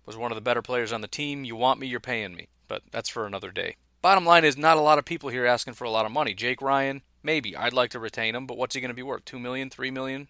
was 0.06 0.16
one 0.16 0.32
of 0.32 0.36
the 0.36 0.42
better 0.42 0.62
players 0.62 0.92
on 0.92 1.00
the 1.00 1.08
team. 1.08 1.44
You 1.44 1.56
want 1.56 1.78
me, 1.78 1.86
you're 1.86 2.00
paying 2.00 2.34
me. 2.34 2.48
But 2.66 2.82
that's 2.90 3.08
for 3.08 3.26
another 3.26 3.50
day. 3.50 3.76
Bottom 4.04 4.26
line 4.26 4.44
is, 4.44 4.58
not 4.58 4.76
a 4.76 4.82
lot 4.82 4.98
of 4.98 5.06
people 5.06 5.30
here 5.30 5.46
asking 5.46 5.72
for 5.72 5.84
a 5.84 5.90
lot 5.90 6.04
of 6.04 6.12
money. 6.12 6.34
Jake 6.34 6.60
Ryan, 6.60 7.00
maybe. 7.22 7.56
I'd 7.56 7.72
like 7.72 7.88
to 7.92 7.98
retain 7.98 8.34
him, 8.34 8.46
but 8.46 8.58
what's 8.58 8.74
he 8.74 8.82
going 8.82 8.90
to 8.90 8.94
be 8.94 9.02
worth? 9.02 9.24
$2 9.24 9.40
million, 9.40 9.70
$3 9.70 9.90
million? 9.90 10.28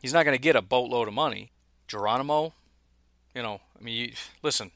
He's 0.00 0.12
not 0.12 0.24
going 0.24 0.36
to 0.36 0.40
get 0.40 0.54
a 0.54 0.62
boatload 0.62 1.08
of 1.08 1.14
money. 1.14 1.50
Geronimo, 1.88 2.54
you 3.34 3.42
know, 3.42 3.62
I 3.76 3.82
mean, 3.82 3.96
you, 3.96 4.12
listen, 4.44 4.70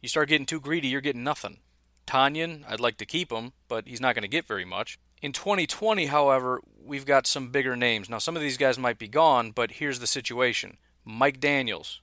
you 0.00 0.08
start 0.08 0.30
getting 0.30 0.46
too 0.46 0.58
greedy, 0.58 0.88
you're 0.88 1.02
getting 1.02 1.22
nothing. 1.22 1.58
Tonyan, 2.06 2.64
I'd 2.66 2.80
like 2.80 2.96
to 2.96 3.04
keep 3.04 3.30
him, 3.30 3.52
but 3.68 3.86
he's 3.86 4.00
not 4.00 4.14
going 4.14 4.22
to 4.22 4.26
get 4.28 4.46
very 4.46 4.64
much. 4.64 4.98
In 5.20 5.32
2020, 5.32 6.06
however, 6.06 6.62
we've 6.82 7.04
got 7.04 7.26
some 7.26 7.50
bigger 7.50 7.76
names. 7.76 8.08
Now, 8.08 8.20
some 8.20 8.36
of 8.36 8.42
these 8.42 8.56
guys 8.56 8.78
might 8.78 8.98
be 8.98 9.06
gone, 9.06 9.50
but 9.50 9.72
here's 9.72 9.98
the 9.98 10.06
situation 10.06 10.78
Mike 11.04 11.40
Daniels, 11.40 12.00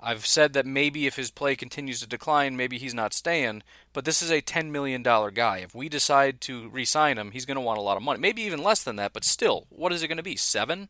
I've 0.00 0.26
said 0.26 0.52
that 0.52 0.66
maybe 0.66 1.06
if 1.06 1.16
his 1.16 1.30
play 1.30 1.56
continues 1.56 2.00
to 2.00 2.06
decline, 2.06 2.56
maybe 2.56 2.78
he's 2.78 2.94
not 2.94 3.12
staying, 3.12 3.62
but 3.92 4.04
this 4.04 4.22
is 4.22 4.30
a 4.30 4.40
$10 4.40 4.70
million 4.70 5.02
guy. 5.02 5.58
If 5.58 5.74
we 5.74 5.88
decide 5.88 6.40
to 6.42 6.68
re 6.68 6.84
sign 6.84 7.18
him, 7.18 7.32
he's 7.32 7.44
going 7.44 7.56
to 7.56 7.60
want 7.60 7.78
a 7.78 7.82
lot 7.82 7.96
of 7.96 8.02
money. 8.02 8.20
Maybe 8.20 8.42
even 8.42 8.62
less 8.62 8.84
than 8.84 8.96
that, 8.96 9.12
but 9.12 9.24
still, 9.24 9.66
what 9.70 9.92
is 9.92 10.02
it 10.02 10.08
going 10.08 10.18
to 10.18 10.22
be? 10.22 10.36
Seven? 10.36 10.88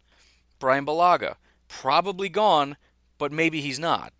Brian 0.58 0.84
Bulaga, 0.84 1.36
Probably 1.68 2.28
gone, 2.28 2.76
but 3.18 3.30
maybe 3.30 3.60
he's 3.60 3.78
not. 3.78 4.12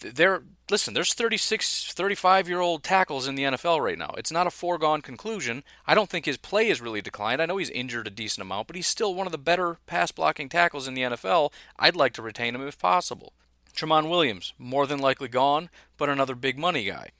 There, 0.00 0.42
listen, 0.68 0.92
there's 0.92 1.14
36, 1.14 1.92
35 1.92 2.48
year 2.48 2.60
old 2.60 2.82
tackles 2.82 3.26
in 3.26 3.34
the 3.34 3.44
NFL 3.44 3.82
right 3.82 3.96
now. 3.96 4.12
It's 4.18 4.32
not 4.32 4.46
a 4.46 4.50
foregone 4.50 5.00
conclusion. 5.00 5.64
I 5.86 5.94
don't 5.94 6.10
think 6.10 6.26
his 6.26 6.36
play 6.36 6.68
has 6.68 6.82
really 6.82 7.00
declined. 7.00 7.40
I 7.40 7.46
know 7.46 7.56
he's 7.56 7.70
injured 7.70 8.06
a 8.06 8.10
decent 8.10 8.42
amount, 8.42 8.66
but 8.66 8.76
he's 8.76 8.86
still 8.86 9.14
one 9.14 9.26
of 9.26 9.32
the 9.32 9.38
better 9.38 9.78
pass 9.86 10.10
blocking 10.10 10.48
tackles 10.48 10.86
in 10.86 10.94
the 10.94 11.02
NFL. 11.02 11.52
I'd 11.78 11.96
like 11.96 12.12
to 12.14 12.22
retain 12.22 12.54
him 12.54 12.66
if 12.66 12.78
possible. 12.78 13.32
Tramon 13.76 14.08
Williams, 14.08 14.54
more 14.58 14.86
than 14.86 14.98
likely 14.98 15.28
gone, 15.28 15.68
but 15.96 16.08
another 16.08 16.34
big 16.34 16.58
money 16.58 16.84
guy. 16.84 17.10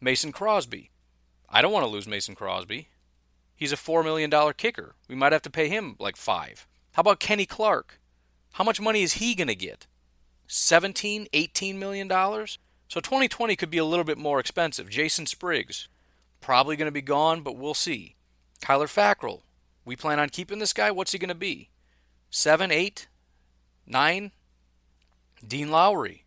Mason 0.00 0.32
Crosby. 0.32 0.90
I 1.48 1.60
don't 1.60 1.72
want 1.72 1.84
to 1.84 1.90
lose 1.90 2.06
Mason 2.06 2.34
Crosby. 2.34 2.88
He's 3.56 3.72
a 3.72 3.76
$4 3.76 4.04
million 4.04 4.30
kicker. 4.56 4.94
We 5.08 5.14
might 5.14 5.32
have 5.32 5.42
to 5.42 5.50
pay 5.50 5.68
him 5.68 5.96
like 5.98 6.16
five. 6.16 6.66
How 6.92 7.00
about 7.00 7.20
Kenny 7.20 7.46
Clark? 7.46 8.00
How 8.52 8.64
much 8.64 8.80
money 8.80 9.02
is 9.02 9.14
he 9.14 9.34
going 9.34 9.48
to 9.48 9.54
get? 9.54 9.86
17, 10.46 11.26
18 11.32 11.78
million 11.78 12.06
dollars? 12.06 12.58
So 12.88 13.00
2020 13.00 13.56
could 13.56 13.70
be 13.70 13.78
a 13.78 13.84
little 13.84 14.04
bit 14.04 14.18
more 14.18 14.38
expensive. 14.38 14.88
Jason 14.90 15.26
Spriggs, 15.26 15.88
probably 16.40 16.76
going 16.76 16.86
to 16.86 16.92
be 16.92 17.02
gone, 17.02 17.40
but 17.40 17.56
we'll 17.56 17.74
see. 17.74 18.14
Kyler 18.60 18.86
Fackrell, 18.86 19.40
we 19.84 19.96
plan 19.96 20.20
on 20.20 20.28
keeping 20.28 20.58
this 20.58 20.72
guy. 20.72 20.90
What's 20.90 21.12
he 21.12 21.18
going 21.18 21.28
to 21.28 21.34
be? 21.34 21.70
Seven, 22.30 22.70
eight, 22.70 23.08
nine? 23.86 24.32
Dean 25.48 25.70
Lowry. 25.70 26.24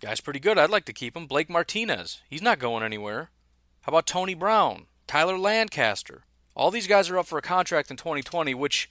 Guy's 0.00 0.20
pretty 0.20 0.40
good. 0.40 0.58
I'd 0.58 0.70
like 0.70 0.84
to 0.86 0.92
keep 0.92 1.16
him. 1.16 1.26
Blake 1.26 1.50
Martinez. 1.50 2.22
He's 2.28 2.42
not 2.42 2.58
going 2.58 2.82
anywhere. 2.82 3.30
How 3.82 3.90
about 3.90 4.06
Tony 4.06 4.34
Brown? 4.34 4.86
Tyler 5.06 5.38
Lancaster? 5.38 6.24
All 6.54 6.70
these 6.70 6.86
guys 6.86 7.08
are 7.10 7.18
up 7.18 7.26
for 7.26 7.38
a 7.38 7.42
contract 7.42 7.90
in 7.90 7.96
2020, 7.96 8.54
which, 8.54 8.90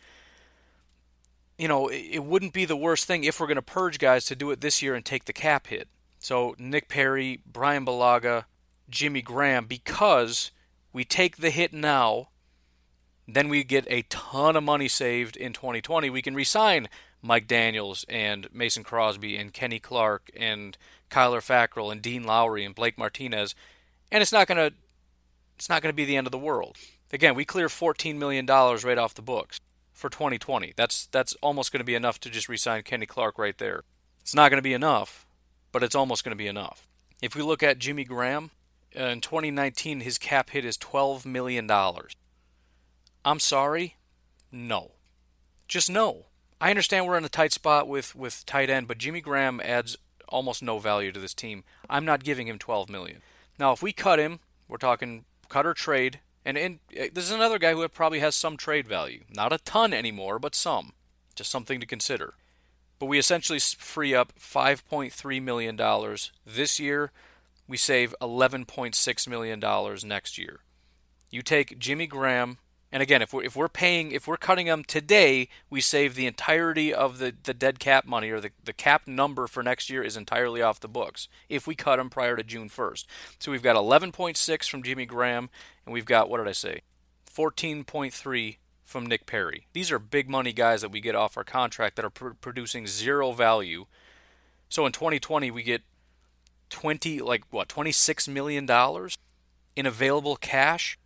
you 1.57 1.67
know, 1.67 1.87
it 1.87 2.23
wouldn't 2.23 2.53
be 2.53 2.65
the 2.65 2.77
worst 2.77 3.05
thing 3.05 3.23
if 3.23 3.39
we're 3.39 3.47
going 3.47 3.55
to 3.55 3.61
purge 3.61 3.99
guys 3.99 4.25
to 4.25 4.35
do 4.35 4.51
it 4.51 4.61
this 4.61 4.81
year 4.81 4.95
and 4.95 5.05
take 5.05 5.25
the 5.25 5.33
cap 5.33 5.67
hit. 5.67 5.87
So 6.19 6.55
Nick 6.57 6.89
Perry, 6.89 7.41
Brian 7.45 7.85
Bulaga, 7.85 8.45
Jimmy 8.89 9.21
Graham, 9.21 9.65
because 9.65 10.51
we 10.91 11.03
take 11.03 11.37
the 11.37 11.49
hit 11.49 11.73
now, 11.73 12.29
then 13.27 13.49
we 13.49 13.63
get 13.63 13.85
a 13.89 14.03
ton 14.03 14.55
of 14.55 14.63
money 14.63 14.87
saved 14.87 15.35
in 15.35 15.53
2020. 15.53 16.09
We 16.09 16.21
can 16.21 16.35
resign 16.35 16.87
Mike 17.21 17.47
Daniels 17.47 18.05
and 18.07 18.47
Mason 18.53 18.83
Crosby 18.83 19.37
and 19.37 19.53
Kenny 19.53 19.79
Clark 19.79 20.29
and 20.35 20.77
Kyler 21.09 21.39
Fackrell 21.39 21.91
and 21.91 22.01
Dean 22.01 22.23
Lowry 22.23 22.63
and 22.63 22.75
Blake 22.75 22.97
Martinez, 22.97 23.55
and 24.11 24.21
it's 24.21 24.31
not 24.31 24.47
gonna 24.47 24.71
it's 25.55 25.69
not 25.69 25.81
gonna 25.81 25.93
be 25.93 26.05
the 26.05 26.17
end 26.17 26.27
of 26.27 26.31
the 26.31 26.37
world. 26.37 26.77
Again, 27.11 27.35
we 27.35 27.45
clear 27.45 27.69
fourteen 27.69 28.19
million 28.19 28.45
dollars 28.45 28.83
right 28.83 28.97
off 28.97 29.13
the 29.13 29.21
books 29.21 29.59
for 29.97 30.09
2020. 30.09 30.73
That's 30.75 31.07
that's 31.07 31.33
almost 31.41 31.71
going 31.71 31.79
to 31.79 31.85
be 31.85 31.95
enough 31.95 32.19
to 32.21 32.29
just 32.29 32.47
resign 32.47 32.83
Kenny 32.83 33.07
Clark 33.07 33.37
right 33.39 33.57
there. 33.57 33.83
It's 34.21 34.35
not 34.35 34.49
going 34.49 34.59
to 34.59 34.63
be 34.63 34.73
enough, 34.73 35.25
but 35.71 35.83
it's 35.83 35.95
almost 35.95 36.23
going 36.23 36.33
to 36.33 36.37
be 36.37 36.47
enough. 36.47 36.87
If 37.21 37.35
we 37.35 37.41
look 37.41 37.63
at 37.63 37.79
Jimmy 37.79 38.03
Graham 38.03 38.51
uh, 38.97 39.05
in 39.05 39.21
2019, 39.21 40.01
his 40.01 40.19
cap 40.19 40.51
hit 40.51 40.63
is 40.63 40.77
12 40.77 41.25
million 41.25 41.65
dollars. 41.65 42.13
I'm 43.25 43.39
sorry, 43.39 43.95
no, 44.51 44.91
just 45.67 45.89
no. 45.89 46.26
I 46.59 46.69
understand 46.69 47.05
we're 47.05 47.17
in 47.17 47.25
a 47.25 47.29
tight 47.29 47.53
spot 47.53 47.87
with 47.87 48.15
with 48.15 48.45
tight 48.45 48.69
end, 48.69 48.87
but 48.87 48.97
Jimmy 48.97 49.21
Graham 49.21 49.61
adds 49.63 49.97
almost 50.27 50.63
no 50.63 50.79
value 50.79 51.11
to 51.11 51.19
this 51.19 51.33
team. 51.33 51.63
I'm 51.89 52.05
not 52.05 52.23
giving 52.23 52.47
him 52.47 52.59
12 52.59 52.89
million. 52.89 53.21
Now, 53.59 53.71
if 53.71 53.81
we 53.81 53.93
cut 53.93 54.19
him, 54.19 54.39
we're 54.67 54.77
talking 54.77 55.25
cut 55.49 55.65
or 55.65 55.73
trade, 55.73 56.19
And, 56.43 56.57
and 56.57 56.79
uh, 56.99 57.05
this 57.13 57.23
is 57.23 57.31
another 57.31 57.59
guy 57.59 57.73
who 57.73 57.87
probably 57.87 58.19
has 58.19 58.35
some 58.35 58.57
trade 58.57 58.87
value. 58.87 59.23
Not 59.29 59.53
a 59.53 59.57
ton 59.59 59.93
anymore, 59.93 60.39
but 60.39 60.55
some. 60.55 60.93
Just 61.35 61.51
something 61.51 61.79
to 61.79 61.85
consider. 61.85 62.33
But 62.99 63.05
we 63.05 63.19
essentially 63.19 63.59
free 63.59 64.13
up 64.13 64.33
$5.3 64.39 65.41
million 65.41 65.77
this 66.45 66.79
year. 66.79 67.11
We 67.67 67.77
save 67.77 68.15
$11.6 68.21 69.27
million 69.27 69.59
next 70.05 70.37
year. 70.37 70.59
You 71.29 71.41
take 71.41 71.79
Jimmy 71.79 72.07
Graham, 72.07 72.57
and 72.91 73.03
again, 73.03 73.21
if 73.21 73.33
we're, 73.33 73.43
if 73.43 73.55
we're 73.55 73.67
paying, 73.67 74.11
if 74.11 74.27
we're 74.27 74.37
cutting 74.37 74.67
them 74.67 74.83
today, 74.83 75.49
we 75.69 75.81
save 75.81 76.15
the 76.15 76.25
entirety 76.25 76.93
of 76.93 77.19
the, 77.19 77.33
the 77.43 77.53
dead 77.53 77.79
cap 77.79 78.05
money, 78.05 78.29
or 78.29 78.39
the, 78.39 78.51
the 78.63 78.73
cap 78.73 79.07
number 79.07 79.47
for 79.47 79.61
next 79.61 79.89
year 79.89 80.03
is 80.03 80.15
entirely 80.15 80.61
off 80.61 80.79
the 80.79 80.87
books 80.87 81.27
if 81.49 81.67
we 81.67 81.75
cut 81.75 81.97
them 81.97 82.09
prior 82.09 82.37
to 82.37 82.43
June 82.43 82.69
1st. 82.69 83.05
So 83.39 83.51
we've 83.51 83.61
got 83.61 83.75
11.6 83.75 84.69
from 84.69 84.83
Jimmy 84.83 85.05
Graham, 85.05 85.49
and 85.85 85.93
we've 85.93 86.05
got, 86.05 86.29
what 86.29 86.37
did 86.37 86.47
I 86.47 86.53
say? 86.53 86.81
14.3 87.33 88.57
from 88.85 89.05
Nick 89.05 89.25
Perry. 89.25 89.67
These 89.73 89.91
are 89.91 89.99
big 89.99 90.29
money 90.29 90.53
guys 90.53 90.81
that 90.81 90.91
we 90.91 91.01
get 91.01 91.13
off 91.13 91.35
our 91.35 91.43
contract 91.43 91.97
that 91.97 92.05
are 92.05 92.09
pr- 92.09 92.29
producing 92.39 92.87
zero 92.87 93.33
value. 93.33 93.85
So 94.69 94.85
in 94.85 94.93
2020, 94.93 95.51
we 95.51 95.61
get 95.61 95.81
20, 96.69 97.19
like 97.19 97.43
what, 97.49 97.67
26 97.67 98.29
million 98.29 98.65
dollars 98.65 99.17
in 99.75 99.85
available 99.85 100.37
cash 100.37 100.97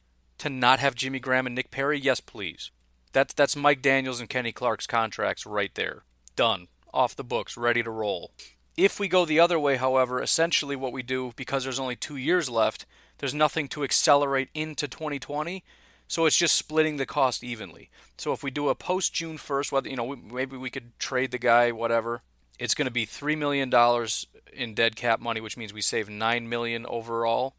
to 0.42 0.50
not 0.50 0.80
have 0.80 0.96
Jimmy 0.96 1.20
Graham 1.20 1.46
and 1.46 1.54
Nick 1.54 1.70
Perry? 1.70 2.00
Yes, 2.00 2.20
please. 2.20 2.72
That's 3.14 3.34
that's 3.34 3.56
Mike 3.56 3.82
Daniels 3.82 4.20
and 4.20 4.28
Kenny 4.30 4.52
Clark's 4.52 4.88
contracts 4.88 5.46
right 5.46 5.74
there. 5.76 6.04
Done. 6.36 6.68
Off 6.94 7.16
the 7.16 7.24
books, 7.24 7.56
ready 7.56 7.84
to 7.84 7.92
roll. 7.92 8.32
If 8.76 9.00
we 9.00 9.08
go 9.08 9.24
the 9.24 9.40
other 9.40 9.60
way, 9.60 9.76
however, 9.76 10.22
essentially 10.22 10.76
what 10.76 10.94
we 10.94 11.04
do, 11.04 11.34
because 11.36 11.64
there's 11.64 11.80
only 11.80 11.96
two 11.96 12.16
years 12.16 12.50
left, 12.50 12.86
there's 13.20 13.34
nothing 13.34 13.68
to 13.70 13.84
accelerate 13.84 14.50
into 14.56 14.88
2020. 14.88 15.64
So 16.08 16.26
it's 16.26 16.38
just 16.38 16.56
splitting 16.56 16.98
the 16.98 17.06
cost 17.06 17.44
evenly. 17.44 17.90
So 18.18 18.34
if 18.34 18.44
we 18.44 18.50
do 18.50 18.70
a 18.70 18.76
post 18.76 19.14
June 19.14 19.38
1st, 19.38 19.72
whether 19.72 19.90
you 19.90 19.96
know 19.96 20.16
maybe 20.16 20.58
we 20.58 20.72
could 20.72 20.98
trade 21.00 21.32
the 21.32 21.38
guy, 21.38 21.72
whatever. 21.72 22.24
It's 22.58 22.76
going 22.76 22.88
to 22.88 22.92
be 22.92 23.06
three 23.06 23.36
million 23.36 23.70
dollars 23.70 24.26
in 24.52 24.74
dead 24.74 24.96
cap 24.96 25.20
money, 25.20 25.40
which 25.40 25.56
means 25.56 25.72
we 25.72 25.82
save 25.82 26.10
nine 26.10 26.50
million 26.50 26.86
overall. 26.88 27.56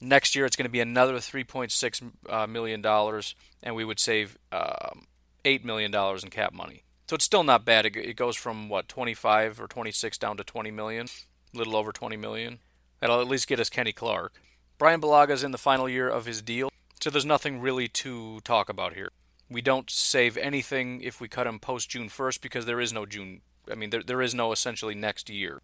Next 0.00 0.34
year, 0.34 0.44
it's 0.46 0.56
going 0.56 0.64
to 0.64 0.70
be 0.70 0.80
another 0.80 1.14
3.6 1.14 2.12
uh, 2.28 2.46
million 2.46 2.80
dollars, 2.80 3.34
and 3.62 3.74
we 3.74 3.84
would 3.84 3.98
save 3.98 4.38
um, 4.52 5.06
eight 5.44 5.64
million 5.64 5.90
dollars 5.90 6.22
in 6.22 6.30
cap 6.30 6.52
money. 6.52 6.84
So 7.08 7.16
it's 7.16 7.24
still 7.24 7.42
not 7.42 7.64
bad. 7.64 7.86
It, 7.86 8.16
goes 8.16 8.36
from 8.36 8.68
what 8.68 8.86
25 8.86 9.60
or 9.60 9.66
26 9.66 10.18
down 10.18 10.36
to 10.36 10.44
20 10.44 10.70
million, 10.70 11.08
a 11.54 11.58
little 11.58 11.74
over 11.74 11.90
20 11.90 12.16
million. 12.16 12.58
That'll 13.00 13.20
at 13.20 13.28
least 13.28 13.48
get 13.48 13.60
us 13.60 13.70
Kenny 13.70 13.92
Clark. 13.92 14.34
Brian 14.76 15.00
Bulaga's 15.00 15.42
in 15.42 15.50
the 15.50 15.58
final 15.58 15.88
year 15.88 16.08
of 16.08 16.26
his 16.26 16.42
deal. 16.42 16.70
So 17.00 17.10
there's 17.10 17.24
nothing 17.24 17.60
really 17.60 17.88
to 17.88 18.40
talk 18.40 18.68
about 18.68 18.94
here. 18.94 19.10
We 19.48 19.62
don't 19.62 19.88
save 19.88 20.36
anything 20.36 21.00
if 21.00 21.20
we 21.20 21.28
cut 21.28 21.46
him 21.46 21.58
post 21.58 21.88
June 21.88 22.08
1st 22.10 22.42
because 22.42 22.66
there 22.66 22.80
is 22.80 22.92
no 22.92 23.06
June. 23.06 23.40
I 23.70 23.74
mean, 23.74 23.90
there, 23.90 24.02
there 24.02 24.20
is 24.20 24.34
no 24.34 24.52
essentially 24.52 24.94
next 24.94 25.30
year 25.30 25.62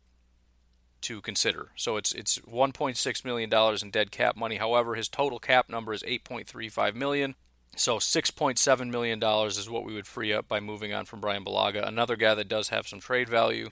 to 1.05 1.21
consider. 1.21 1.69
So 1.77 1.97
it's 1.97 2.13
it's 2.13 2.39
1.6 2.41 3.25
million 3.25 3.51
dollars 3.51 3.83
in 3.83 3.91
dead 3.91 4.11
cap 4.11 4.37
money. 4.37 4.57
However, 4.57 4.95
his 4.95 5.09
total 5.09 5.39
cap 5.39 5.69
number 5.69 5.93
is 5.93 6.03
8.35 6.03 6.95
million. 6.95 7.35
So 7.77 7.99
6.7 7.99 8.91
million 8.91 9.19
dollars 9.19 9.59
is 9.59 9.69
what 9.69 9.85
we 9.85 9.95
would 9.95 10.07
free 10.07 10.33
up 10.33 10.49
by 10.49 10.61
moving 10.61 10.93
on 10.93 11.07
from 11.07 11.21
Brian 11.21 11.45
Bulaga, 11.45 11.87
another 11.87 12.17
guy 12.17 12.35
that 12.35 12.49
does 12.49 12.69
have 12.69 12.87
some 12.87 13.01
trade 13.01 13.29
value. 13.29 13.71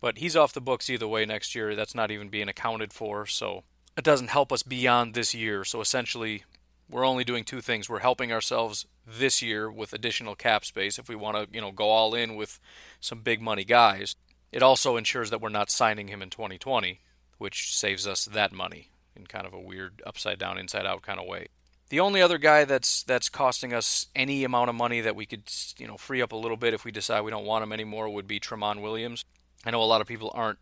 But 0.00 0.18
he's 0.18 0.36
off 0.36 0.54
the 0.54 0.60
books 0.60 0.88
either 0.88 1.06
way 1.06 1.26
next 1.26 1.54
year. 1.54 1.74
That's 1.74 1.94
not 1.94 2.10
even 2.10 2.30
being 2.30 2.48
accounted 2.48 2.92
for, 2.92 3.26
so 3.26 3.64
it 3.96 4.04
doesn't 4.04 4.30
help 4.30 4.50
us 4.50 4.62
beyond 4.62 5.12
this 5.12 5.34
year. 5.34 5.64
So 5.64 5.80
essentially, 5.82 6.44
we're 6.88 7.06
only 7.06 7.24
doing 7.24 7.44
two 7.44 7.60
things. 7.60 7.88
We're 7.88 7.98
helping 8.00 8.32
ourselves 8.32 8.86
this 9.06 9.42
year 9.42 9.70
with 9.70 9.92
additional 9.92 10.34
cap 10.34 10.64
space 10.64 10.98
if 10.98 11.08
we 11.08 11.16
want 11.16 11.36
to, 11.36 11.54
you 11.54 11.60
know, 11.60 11.70
go 11.72 11.90
all 11.90 12.14
in 12.14 12.34
with 12.34 12.58
some 13.00 13.20
big 13.20 13.42
money 13.42 13.64
guys. 13.64 14.16
It 14.52 14.62
also 14.62 14.96
ensures 14.96 15.30
that 15.30 15.40
we're 15.40 15.48
not 15.48 15.70
signing 15.70 16.08
him 16.08 16.22
in 16.22 16.30
2020, 16.30 17.00
which 17.38 17.74
saves 17.76 18.06
us 18.06 18.24
that 18.24 18.52
money 18.52 18.90
in 19.14 19.26
kind 19.26 19.46
of 19.46 19.52
a 19.52 19.60
weird 19.60 20.02
upside 20.06 20.38
down 20.38 20.58
inside 20.58 20.86
out 20.86 21.02
kind 21.02 21.20
of 21.20 21.26
way. 21.26 21.48
The 21.88 22.00
only 22.00 22.22
other 22.22 22.38
guy 22.38 22.64
that's 22.64 23.02
that's 23.02 23.28
costing 23.28 23.72
us 23.72 24.06
any 24.14 24.44
amount 24.44 24.70
of 24.70 24.76
money 24.76 25.00
that 25.00 25.16
we 25.16 25.26
could, 25.26 25.42
you 25.76 25.88
know, 25.88 25.96
free 25.96 26.22
up 26.22 26.32
a 26.32 26.36
little 26.36 26.56
bit 26.56 26.74
if 26.74 26.84
we 26.84 26.92
decide 26.92 27.22
we 27.22 27.32
don't 27.32 27.44
want 27.44 27.64
him 27.64 27.72
anymore 27.72 28.08
would 28.08 28.28
be 28.28 28.38
Tramon 28.38 28.80
Williams. 28.80 29.24
I 29.64 29.72
know 29.72 29.82
a 29.82 29.84
lot 29.84 30.00
of 30.00 30.06
people 30.06 30.30
aren't 30.34 30.60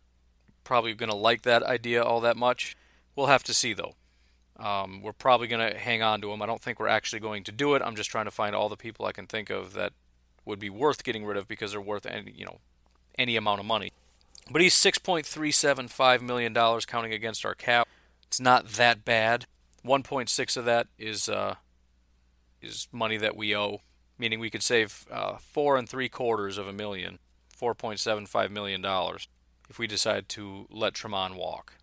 probably 0.63 0.93
going 0.93 1.11
to 1.11 1.15
like 1.15 1.43
that 1.43 1.63
idea 1.63 2.03
all 2.03 2.21
that 2.21 2.35
much. 2.35 2.75
We'll 3.15 3.27
have 3.27 3.43
to 3.43 3.53
see 3.53 3.73
though. 3.73 3.93
Um, 4.57 5.01
we're 5.01 5.13
probably 5.13 5.47
going 5.47 5.71
to 5.71 5.77
hang 5.77 6.01
on 6.01 6.19
to 6.21 6.31
him. 6.31 6.41
I 6.41 6.45
don't 6.45 6.61
think 6.61 6.79
we're 6.79 6.87
actually 6.87 7.21
going 7.21 7.43
to 7.45 7.51
do 7.51 7.75
it. 7.75 7.81
I'm 7.81 7.95
just 7.95 8.09
trying 8.09 8.25
to 8.25 8.31
find 8.31 8.55
all 8.55 8.67
the 8.67 8.75
people 8.75 9.05
I 9.05 9.13
can 9.13 9.25
think 9.25 9.49
of 9.49 9.73
that 9.73 9.93
would 10.45 10.59
be 10.59 10.69
worth 10.69 11.03
getting 11.03 11.25
rid 11.25 11.37
of 11.37 11.47
because 11.47 11.71
they're 11.71 11.79
worth 11.79 12.05
any, 12.05 12.31
you 12.31 12.45
know, 12.45 12.59
any 13.19 13.35
amount 13.35 13.59
of 13.59 13.65
money. 13.65 13.91
But 14.49 14.61
he's 14.61 14.73
6.375 14.73 16.21
million 16.21 16.53
dollars 16.53 16.85
counting 16.85 17.13
against 17.13 17.45
our 17.45 17.53
cap. 17.53 17.87
It's 18.25 18.39
not 18.39 18.69
that 18.69 19.05
bad. 19.05 19.45
1.6 19.85 20.57
of 20.57 20.65
that 20.65 20.87
is 20.97 21.29
uh, 21.29 21.55
is 22.61 22.87
money 22.91 23.17
that 23.17 23.35
we 23.35 23.55
owe, 23.55 23.81
meaning 24.17 24.39
we 24.39 24.49
could 24.49 24.63
save 24.63 25.05
uh, 25.11 25.37
four 25.37 25.77
and 25.77 25.87
three 25.87 26.09
quarters 26.09 26.57
of 26.57 26.67
a 26.67 26.73
million, 26.73 27.19
4.75 27.59 28.49
million 28.49 28.81
dollars, 28.81 29.27
if 29.69 29.77
we 29.77 29.87
decide 29.87 30.27
to 30.29 30.67
let 30.69 30.93
Tramon 30.93 31.35
walk. 31.35 31.73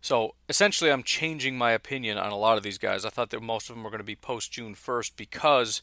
So 0.00 0.34
essentially, 0.50 0.90
I'm 0.92 1.02
changing 1.02 1.56
my 1.56 1.72
opinion 1.72 2.18
on 2.18 2.30
a 2.30 2.36
lot 2.36 2.58
of 2.58 2.62
these 2.62 2.76
guys. 2.76 3.06
I 3.06 3.08
thought 3.08 3.30
that 3.30 3.40
most 3.42 3.70
of 3.70 3.76
them 3.76 3.84
were 3.84 3.90
going 3.90 4.00
to 4.00 4.04
be 4.04 4.16
post 4.16 4.52
June 4.52 4.74
1st 4.74 5.12
because 5.16 5.80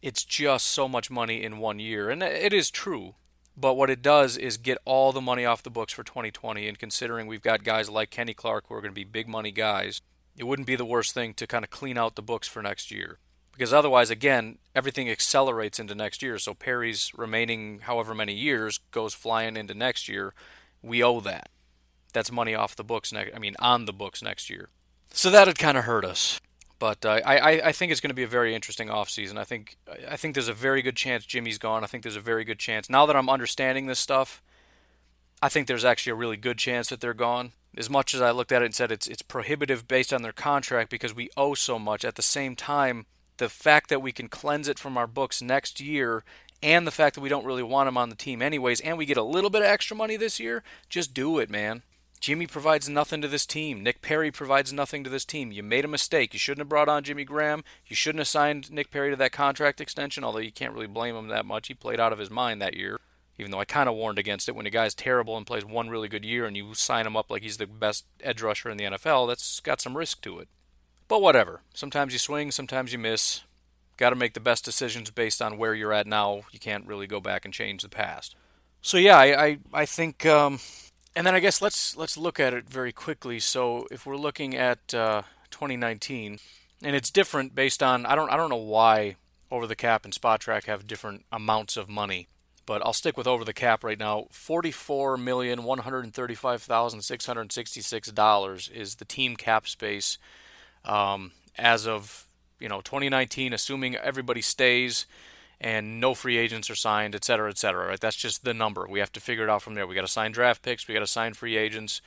it's 0.00 0.24
just 0.24 0.68
so 0.68 0.88
much 0.88 1.10
money 1.10 1.42
in 1.42 1.58
one 1.58 1.78
year. 1.78 2.08
And 2.08 2.22
it 2.22 2.54
is 2.54 2.70
true. 2.70 3.14
But 3.60 3.74
what 3.74 3.90
it 3.90 4.02
does 4.02 4.36
is 4.36 4.56
get 4.56 4.78
all 4.84 5.12
the 5.12 5.20
money 5.20 5.44
off 5.44 5.62
the 5.62 5.70
books 5.70 5.92
for 5.92 6.04
2020. 6.04 6.68
And 6.68 6.78
considering 6.78 7.26
we've 7.26 7.42
got 7.42 7.64
guys 7.64 7.90
like 7.90 8.10
Kenny 8.10 8.34
Clark 8.34 8.66
who 8.68 8.74
are 8.74 8.80
going 8.80 8.92
to 8.92 8.94
be 8.94 9.04
big 9.04 9.28
money 9.28 9.50
guys, 9.50 10.00
it 10.36 10.44
wouldn't 10.44 10.66
be 10.66 10.76
the 10.76 10.84
worst 10.84 11.12
thing 11.12 11.34
to 11.34 11.46
kind 11.46 11.64
of 11.64 11.70
clean 11.70 11.98
out 11.98 12.14
the 12.14 12.22
books 12.22 12.46
for 12.46 12.62
next 12.62 12.90
year. 12.90 13.18
Because 13.52 13.72
otherwise, 13.72 14.10
again, 14.10 14.58
everything 14.76 15.10
accelerates 15.10 15.80
into 15.80 15.96
next 15.96 16.22
year. 16.22 16.38
So 16.38 16.54
Perry's 16.54 17.10
remaining 17.16 17.80
however 17.80 18.14
many 18.14 18.34
years 18.34 18.78
goes 18.92 19.14
flying 19.14 19.56
into 19.56 19.74
next 19.74 20.08
year. 20.08 20.34
We 20.80 21.02
owe 21.02 21.18
that 21.20 21.48
that's 22.12 22.32
money 22.32 22.54
off 22.54 22.76
the 22.76 22.84
books 22.84 23.12
next. 23.12 23.34
I 23.34 23.38
mean, 23.38 23.54
on 23.58 23.84
the 23.84 23.92
books 23.92 24.22
next 24.22 24.50
year. 24.50 24.68
So 25.12 25.30
that'd 25.30 25.58
kind 25.58 25.78
of 25.78 25.84
hurt 25.84 26.04
us. 26.04 26.40
But 26.78 27.04
uh, 27.04 27.20
I, 27.24 27.60
I 27.60 27.72
think 27.72 27.90
it's 27.90 28.00
going 28.00 28.10
to 28.10 28.14
be 28.14 28.22
a 28.22 28.28
very 28.28 28.54
interesting 28.54 28.88
offseason. 28.88 29.36
I 29.36 29.44
think 29.44 29.76
I 30.08 30.16
think 30.16 30.34
there's 30.34 30.48
a 30.48 30.52
very 30.52 30.80
good 30.80 30.96
chance 30.96 31.26
Jimmy's 31.26 31.58
gone. 31.58 31.82
I 31.82 31.88
think 31.88 32.04
there's 32.04 32.16
a 32.16 32.20
very 32.20 32.44
good 32.44 32.58
chance 32.58 32.88
now 32.88 33.04
that 33.06 33.16
I'm 33.16 33.28
understanding 33.28 33.86
this 33.86 33.98
stuff. 33.98 34.42
I 35.42 35.48
think 35.48 35.66
there's 35.66 35.84
actually 35.84 36.12
a 36.12 36.16
really 36.16 36.36
good 36.36 36.58
chance 36.58 36.88
that 36.88 37.00
they're 37.00 37.14
gone. 37.14 37.52
As 37.76 37.90
much 37.90 38.14
as 38.14 38.20
I 38.20 38.30
looked 38.30 38.50
at 38.52 38.62
it 38.62 38.66
and 38.66 38.74
said 38.74 38.92
it's 38.92 39.08
it's 39.08 39.22
prohibitive 39.22 39.88
based 39.88 40.12
on 40.12 40.22
their 40.22 40.32
contract 40.32 40.90
because 40.90 41.14
we 41.14 41.30
owe 41.36 41.54
so 41.54 41.78
much. 41.78 42.04
At 42.04 42.14
the 42.14 42.22
same 42.22 42.54
time, 42.54 43.06
the 43.38 43.48
fact 43.48 43.88
that 43.90 44.02
we 44.02 44.12
can 44.12 44.28
cleanse 44.28 44.68
it 44.68 44.78
from 44.78 44.96
our 44.96 45.06
books 45.06 45.42
next 45.42 45.80
year 45.80 46.22
and 46.62 46.86
the 46.86 46.92
fact 46.92 47.14
that 47.14 47.20
we 47.20 47.28
don't 47.28 47.44
really 47.44 47.62
want 47.62 47.88
him 47.88 47.96
on 47.96 48.08
the 48.08 48.16
team 48.16 48.42
anyways, 48.42 48.80
and 48.80 48.98
we 48.98 49.06
get 49.06 49.16
a 49.16 49.22
little 49.22 49.50
bit 49.50 49.62
of 49.62 49.68
extra 49.68 49.96
money 49.96 50.16
this 50.16 50.40
year, 50.40 50.62
just 50.88 51.14
do 51.14 51.38
it, 51.38 51.50
man. 51.50 51.82
Jimmy 52.18 52.46
provides 52.46 52.88
nothing 52.88 53.20
to 53.22 53.28
this 53.28 53.46
team. 53.46 53.82
Nick 53.82 54.02
Perry 54.02 54.30
provides 54.30 54.72
nothing 54.72 55.04
to 55.04 55.10
this 55.10 55.24
team. 55.24 55.52
You 55.52 55.62
made 55.62 55.84
a 55.84 55.88
mistake. 55.88 56.32
You 56.32 56.38
shouldn't 56.38 56.60
have 56.60 56.68
brought 56.68 56.88
on 56.88 57.04
Jimmy 57.04 57.24
Graham. 57.24 57.64
You 57.86 57.96
shouldn't 57.96 58.20
have 58.20 58.28
signed 58.28 58.72
Nick 58.72 58.90
Perry 58.90 59.10
to 59.10 59.16
that 59.16 59.32
contract 59.32 59.80
extension, 59.80 60.24
although 60.24 60.38
you 60.38 60.52
can't 60.52 60.74
really 60.74 60.86
blame 60.86 61.16
him 61.16 61.28
that 61.28 61.46
much. 61.46 61.68
He 61.68 61.74
played 61.74 62.00
out 62.00 62.12
of 62.12 62.18
his 62.18 62.30
mind 62.30 62.60
that 62.60 62.76
year, 62.76 63.00
even 63.38 63.50
though 63.50 63.60
I 63.60 63.64
kind 63.64 63.88
of 63.88 63.94
warned 63.94 64.18
against 64.18 64.48
it. 64.48 64.54
When 64.54 64.66
a 64.66 64.70
guy's 64.70 64.94
terrible 64.94 65.36
and 65.36 65.46
plays 65.46 65.64
one 65.64 65.88
really 65.88 66.08
good 66.08 66.24
year 66.24 66.44
and 66.46 66.56
you 66.56 66.74
sign 66.74 67.06
him 67.06 67.16
up 67.16 67.30
like 67.30 67.42
he's 67.42 67.58
the 67.58 67.66
best 67.66 68.04
edge 68.22 68.42
rusher 68.42 68.70
in 68.70 68.76
the 68.76 68.84
NFL, 68.84 69.28
that's 69.28 69.60
got 69.60 69.80
some 69.80 69.96
risk 69.96 70.20
to 70.22 70.38
it. 70.38 70.48
But 71.08 71.22
whatever. 71.22 71.62
Sometimes 71.72 72.12
you 72.12 72.18
swing, 72.18 72.50
sometimes 72.50 72.92
you 72.92 72.98
miss. 72.98 73.42
Got 73.96 74.10
to 74.10 74.16
make 74.16 74.34
the 74.34 74.40
best 74.40 74.64
decisions 74.64 75.10
based 75.10 75.42
on 75.42 75.58
where 75.58 75.74
you're 75.74 75.92
at 75.92 76.06
now. 76.06 76.42
You 76.52 76.60
can't 76.60 76.86
really 76.86 77.06
go 77.06 77.20
back 77.20 77.44
and 77.44 77.52
change 77.52 77.82
the 77.82 77.88
past. 77.88 78.36
So 78.80 78.96
yeah, 78.96 79.16
I 79.16 79.44
I, 79.44 79.58
I 79.72 79.86
think 79.86 80.24
um, 80.24 80.60
and 81.18 81.26
then 81.26 81.34
I 81.34 81.40
guess 81.40 81.60
let's 81.60 81.96
let's 81.96 82.16
look 82.16 82.38
at 82.38 82.54
it 82.54 82.70
very 82.70 82.92
quickly. 82.92 83.40
So 83.40 83.88
if 83.90 84.06
we're 84.06 84.16
looking 84.16 84.54
at 84.54 84.94
uh, 84.94 85.22
2019, 85.50 86.38
and 86.80 86.94
it's 86.94 87.10
different 87.10 87.56
based 87.56 87.82
on 87.82 88.06
I 88.06 88.14
don't 88.14 88.30
I 88.30 88.36
don't 88.36 88.50
know 88.50 88.54
why 88.54 89.16
over 89.50 89.66
the 89.66 89.74
cap 89.74 90.04
and 90.04 90.14
Spotrac 90.14 90.66
have 90.66 90.86
different 90.86 91.24
amounts 91.32 91.76
of 91.76 91.88
money, 91.88 92.28
but 92.66 92.86
I'll 92.86 92.92
stick 92.92 93.16
with 93.16 93.26
over 93.26 93.44
the 93.44 93.52
cap 93.52 93.82
right 93.82 93.98
now. 93.98 94.28
Forty-four 94.30 95.16
million 95.16 95.64
one 95.64 95.80
hundred 95.80 96.14
thirty-five 96.14 96.62
thousand 96.62 97.02
six 97.02 97.26
hundred 97.26 97.50
sixty-six 97.50 98.12
dollars 98.12 98.70
is 98.72 98.94
the 98.94 99.04
team 99.04 99.34
cap 99.34 99.66
space 99.66 100.18
um, 100.84 101.32
as 101.58 101.84
of 101.84 102.28
you 102.60 102.68
know 102.68 102.80
2019, 102.80 103.52
assuming 103.52 103.96
everybody 103.96 104.40
stays 104.40 105.04
and 105.60 106.00
no 106.00 106.14
free 106.14 106.36
agents 106.36 106.70
are 106.70 106.74
signed, 106.74 107.14
et 107.14 107.24
cetera, 107.24 107.50
et 107.50 107.58
cetera. 107.58 107.88
Right? 107.88 108.00
That's 108.00 108.16
just 108.16 108.44
the 108.44 108.54
number. 108.54 108.86
We 108.88 109.00
have 109.00 109.12
to 109.12 109.20
figure 109.20 109.44
it 109.44 109.50
out 109.50 109.62
from 109.62 109.74
there. 109.74 109.86
We 109.86 109.94
got 109.94 110.02
to 110.02 110.08
sign 110.08 110.32
draft 110.32 110.62
picks. 110.62 110.86
We 110.86 110.94
got 110.94 111.00
to 111.00 111.06
sign 111.06 111.34
free 111.34 111.56
agents. 111.56 112.00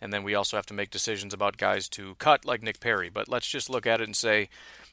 And 0.00 0.12
then 0.12 0.22
we 0.22 0.34
also 0.34 0.56
have 0.56 0.66
to 0.66 0.74
make 0.74 0.90
decisions 0.90 1.34
about 1.34 1.56
guys 1.56 1.88
to 1.90 2.14
cut, 2.16 2.44
like 2.44 2.62
Nick 2.62 2.80
Perry. 2.80 3.08
But 3.08 3.28
let's 3.28 3.48
just 3.48 3.70
look 3.70 3.86
at 3.86 4.00
it 4.00 4.04
and 4.04 4.16
say 4.16 4.48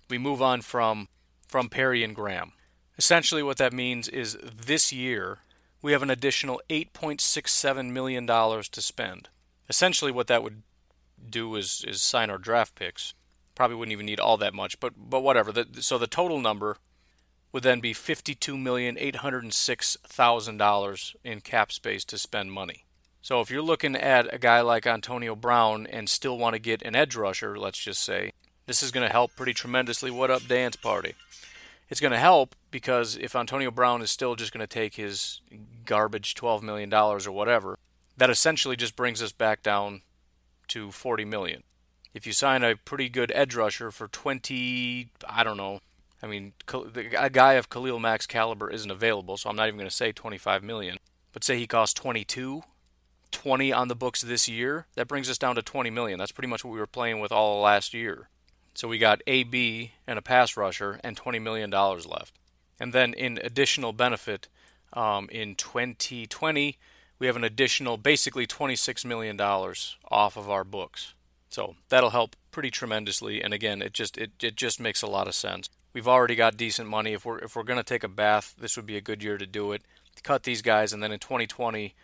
we 0.09 0.17
move 0.17 0.41
on 0.41 0.61
from 0.61 1.09
from 1.47 1.69
Perry 1.69 2.03
and 2.03 2.15
Graham. 2.15 2.53
Essentially, 2.97 3.43
what 3.43 3.57
that 3.57 3.73
means 3.73 4.07
is 4.07 4.37
this 4.41 4.91
year 4.91 5.39
we 5.81 5.91
have 5.91 6.01
an 6.01 6.09
additional 6.09 6.61
$8.67 6.69 7.91
million 7.91 8.25
to 8.25 8.81
spend. 8.81 9.29
Essentially, 9.69 10.11
what 10.11 10.27
that 10.27 10.41
would 10.41 10.63
do 11.29 11.55
is, 11.55 11.85
is 11.87 12.01
sign 12.01 12.29
our 12.29 12.37
draft 12.37 12.75
picks. 12.75 13.13
Probably 13.53 13.75
wouldn't 13.75 13.93
even 13.93 14.05
need 14.05 14.19
all 14.19 14.37
that 14.37 14.53
much, 14.53 14.79
but 14.79 14.93
but 14.97 15.21
whatever. 15.21 15.51
The, 15.51 15.67
so 15.81 15.97
the 15.97 16.07
total 16.07 16.39
number 16.39 16.77
would 17.55 17.63
then 17.63 17.79
be 17.79 17.93
fifty-two 17.93 18.57
million 18.57 18.97
eight 18.99 19.15
hundred 19.15 19.53
six 19.53 19.95
thousand 20.05 20.57
dollars 20.57 21.15
in 21.23 21.39
cap 21.39 21.71
space 21.71 22.03
to 22.03 22.17
spend 22.17 22.51
money. 22.51 22.83
So 23.21 23.39
if 23.39 23.49
you're 23.49 23.61
looking 23.61 23.95
at 23.95 24.33
a 24.33 24.37
guy 24.37 24.59
like 24.59 24.85
Antonio 24.85 25.37
Brown 25.37 25.87
and 25.87 26.09
still 26.09 26.37
want 26.37 26.55
to 26.55 26.59
get 26.59 26.81
an 26.81 26.97
edge 26.97 27.15
rusher, 27.15 27.57
let's 27.57 27.79
just 27.79 28.03
say, 28.03 28.33
this 28.65 28.83
is 28.83 28.91
going 28.91 29.07
to 29.07 29.11
help 29.11 29.37
pretty 29.37 29.53
tremendously. 29.53 30.11
What 30.11 30.29
up, 30.29 30.45
dance 30.49 30.75
party? 30.75 31.15
It's 31.89 32.01
going 32.01 32.11
to 32.11 32.19
help 32.19 32.57
because 32.71 33.15
if 33.15 33.37
Antonio 33.37 33.71
Brown 33.71 34.01
is 34.01 34.11
still 34.11 34.35
just 34.35 34.51
going 34.51 34.59
to 34.59 34.67
take 34.67 34.95
his 34.95 35.39
garbage 35.85 36.35
$12 36.35 36.61
million 36.61 36.93
or 36.93 37.19
whatever, 37.31 37.79
that 38.17 38.29
essentially 38.29 38.75
just 38.75 38.97
brings 38.97 39.23
us 39.23 39.31
back 39.31 39.63
down 39.63 40.01
to 40.67 40.91
40 40.91 41.23
million. 41.23 41.63
If 42.13 42.27
you 42.27 42.33
sign 42.33 42.65
a 42.65 42.75
pretty 42.75 43.07
good 43.07 43.31
edge 43.33 43.55
rusher 43.55 43.91
for 43.91 44.09
20, 44.09 45.07
I 45.29 45.43
don't 45.45 45.55
know. 45.55 45.79
I 46.25 46.27
mean, 46.27 46.53
a 47.15 47.29
guy 47.29 47.53
of 47.53 47.69
Khalil 47.69 47.99
Mack's 47.99 48.25
caliber 48.25 48.71
isn't 48.71 48.89
available, 48.89 49.37
so 49.37 49.47
I'm 49.47 49.55
not 49.55 49.67
even 49.67 49.77
going 49.77 49.87
to 49.87 49.95
say 49.95 50.11
25 50.11 50.63
million. 50.63 50.97
But 51.31 51.43
say 51.43 51.59
he 51.59 51.67
costs 51.67 51.93
22, 51.93 52.63
20 53.31 53.71
on 53.71 53.89
the 53.89 53.95
books 53.95 54.23
this 54.23 54.49
year, 54.49 54.87
that 54.95 55.07
brings 55.07 55.29
us 55.29 55.37
down 55.37 55.53
to 55.53 55.61
20 55.61 55.91
million. 55.91 56.17
That's 56.17 56.31
pretty 56.31 56.47
much 56.47 56.65
what 56.65 56.73
we 56.73 56.79
were 56.79 56.87
playing 56.87 57.19
with 57.19 57.31
all 57.31 57.61
last 57.61 57.93
year. 57.93 58.29
So 58.73 58.87
we 58.87 58.97
got 58.97 59.21
AB 59.27 59.91
and 60.07 60.17
a 60.17 60.21
pass 60.23 60.57
rusher 60.57 60.99
and 61.03 61.15
$20 61.15 61.39
million 61.39 61.69
left. 61.69 62.33
And 62.79 62.91
then 62.91 63.13
in 63.13 63.39
additional 63.43 63.93
benefit, 63.93 64.47
um, 64.93 65.29
in 65.31 65.53
2020, 65.53 66.79
we 67.19 67.27
have 67.27 67.35
an 67.35 67.43
additional 67.43 67.97
basically 67.97 68.47
$26 68.47 69.05
million 69.05 69.39
off 69.39 70.37
of 70.37 70.49
our 70.49 70.63
books. 70.63 71.13
So 71.49 71.75
that'll 71.89 72.09
help 72.09 72.35
pretty 72.49 72.71
tremendously. 72.71 73.43
And 73.43 73.53
again, 73.53 73.83
it 73.83 73.93
just 73.93 74.17
it, 74.17 74.31
it 74.41 74.55
just 74.55 74.79
makes 74.79 75.03
a 75.03 75.07
lot 75.07 75.27
of 75.27 75.35
sense. 75.35 75.69
We've 75.95 76.09
already 76.09 76.35
got 76.35 76.57
decent 76.57 76.89
money. 76.89 77.13
If 77.13 77.23
we're 77.23 77.39
if 77.39 77.55
we're 77.55 77.63
gonna 77.63 77.81
take 77.81 78.03
a 78.03 78.09
bath, 78.09 78.53
this 78.59 78.75
would 78.75 78.85
be 78.85 78.97
a 78.97 79.01
good 79.01 79.23
year 79.23 79.37
to 79.37 79.45
do 79.45 79.71
it. 79.71 79.81
Cut 80.23 80.43
these 80.43 80.61
guys, 80.61 80.91
and 80.91 81.01
then 81.01 81.13
in 81.13 81.19
2020, 81.19 81.95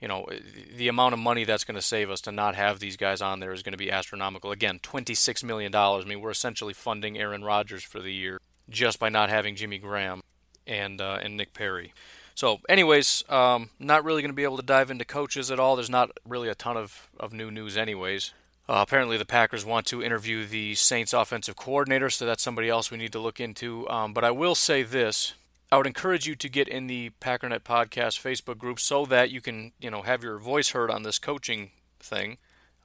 you 0.00 0.08
know, 0.08 0.26
the 0.74 0.88
amount 0.88 1.12
of 1.12 1.18
money 1.18 1.44
that's 1.44 1.64
going 1.64 1.74
to 1.74 1.82
save 1.82 2.08
us 2.10 2.20
to 2.22 2.32
not 2.32 2.54
have 2.54 2.78
these 2.78 2.96
guys 2.96 3.20
on 3.20 3.40
there 3.40 3.52
is 3.52 3.62
going 3.62 3.72
to 3.72 3.78
be 3.78 3.90
astronomical. 3.90 4.52
Again, 4.52 4.78
$26 4.78 5.42
million. 5.42 5.74
I 5.74 6.04
mean, 6.06 6.20
we're 6.20 6.30
essentially 6.30 6.72
funding 6.72 7.18
Aaron 7.18 7.42
Rodgers 7.42 7.82
for 7.82 7.98
the 7.98 8.12
year 8.12 8.38
just 8.68 8.98
by 8.98 9.08
not 9.08 9.28
having 9.28 9.56
Jimmy 9.56 9.78
Graham 9.78 10.22
and 10.66 11.00
uh, 11.00 11.18
and 11.22 11.36
Nick 11.36 11.52
Perry. 11.52 11.92
So, 12.34 12.60
anyways, 12.68 13.24
um, 13.28 13.70
not 13.80 14.04
really 14.04 14.22
going 14.22 14.30
to 14.30 14.36
be 14.36 14.44
able 14.44 14.58
to 14.58 14.62
dive 14.62 14.90
into 14.90 15.04
coaches 15.04 15.50
at 15.50 15.58
all. 15.58 15.74
There's 15.74 15.90
not 15.90 16.10
really 16.24 16.48
a 16.48 16.54
ton 16.54 16.76
of, 16.76 17.10
of 17.18 17.32
new 17.32 17.50
news, 17.50 17.76
anyways. 17.76 18.32
Uh, 18.68 18.84
apparently, 18.86 19.16
the 19.16 19.24
Packers 19.24 19.64
want 19.64 19.86
to 19.86 20.02
interview 20.02 20.44
the 20.44 20.74
Saints 20.74 21.14
offensive 21.14 21.56
coordinator, 21.56 22.10
so 22.10 22.26
that's 22.26 22.42
somebody 22.42 22.68
else 22.68 22.90
we 22.90 22.98
need 22.98 23.12
to 23.12 23.18
look 23.18 23.40
into. 23.40 23.88
Um, 23.88 24.12
but 24.12 24.24
I 24.24 24.30
will 24.30 24.54
say 24.54 24.82
this 24.82 25.32
I 25.72 25.76
would 25.78 25.86
encourage 25.86 26.26
you 26.26 26.34
to 26.36 26.48
get 26.48 26.68
in 26.68 26.86
the 26.86 27.10
Packernet 27.20 27.60
Podcast 27.60 28.20
Facebook 28.20 28.58
group 28.58 28.78
so 28.78 29.06
that 29.06 29.30
you 29.30 29.40
can, 29.40 29.72
you 29.80 29.90
know, 29.90 30.02
have 30.02 30.22
your 30.22 30.38
voice 30.38 30.70
heard 30.70 30.90
on 30.90 31.02
this 31.02 31.18
coaching 31.18 31.70
thing, 31.98 32.36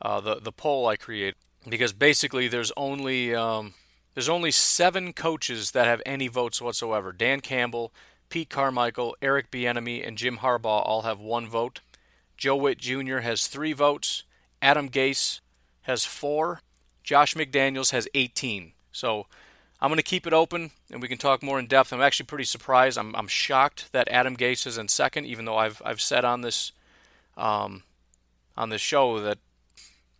uh, 0.01 0.21
the 0.21 0.35
the 0.35 0.51
poll 0.53 0.87
I 0.87 0.95
create. 0.95 1.35
Because 1.67 1.93
basically, 1.93 2.47
there's 2.47 2.71
only 2.77 3.35
um, 3.35 3.73
there's 4.13 4.29
only 4.29 4.51
seven 4.51 5.11
coaches 5.11 5.71
that 5.71 5.85
have 5.85 6.01
any 6.05 6.29
votes 6.29 6.61
whatsoever. 6.61 7.11
Dan 7.11 7.41
Campbell, 7.41 7.93
Pete 8.29 8.49
Carmichael, 8.49 9.17
Eric 9.21 9.51
Bieniemy, 9.51 10.05
and 10.05 10.17
Jim 10.17 10.37
Harbaugh 10.37 10.85
all 10.85 11.01
have 11.01 11.19
one 11.19 11.47
vote. 11.47 11.81
Joe 12.37 12.55
Whitt 12.55 12.77
Jr. 12.77 13.19
has 13.19 13.47
three 13.47 13.73
votes. 13.73 14.23
Adam 14.61 14.89
Gase 14.89 15.41
has 15.83 16.05
four. 16.05 16.61
Josh 17.03 17.35
McDaniels 17.35 17.91
has 17.91 18.07
18. 18.13 18.73
So 18.91 19.27
I'm 19.81 19.89
going 19.89 19.97
to 19.97 20.03
keep 20.03 20.25
it 20.25 20.33
open, 20.33 20.71
and 20.91 21.01
we 21.01 21.07
can 21.07 21.17
talk 21.17 21.43
more 21.43 21.59
in 21.59 21.67
depth. 21.67 21.91
I'm 21.91 22.01
actually 22.01 22.27
pretty 22.27 22.45
surprised. 22.45 22.97
I'm, 22.97 23.15
I'm 23.15 23.27
shocked 23.27 23.91
that 23.91 24.07
Adam 24.07 24.37
Gase 24.37 24.65
is 24.65 24.77
in 24.77 24.87
second, 24.87 25.25
even 25.25 25.45
though 25.45 25.57
I've 25.57 25.81
I've 25.83 26.01
said 26.01 26.23
on 26.23 26.41
this 26.41 26.71
um, 27.35 27.83
on 28.55 28.69
this 28.69 28.81
show 28.81 29.19
that 29.19 29.39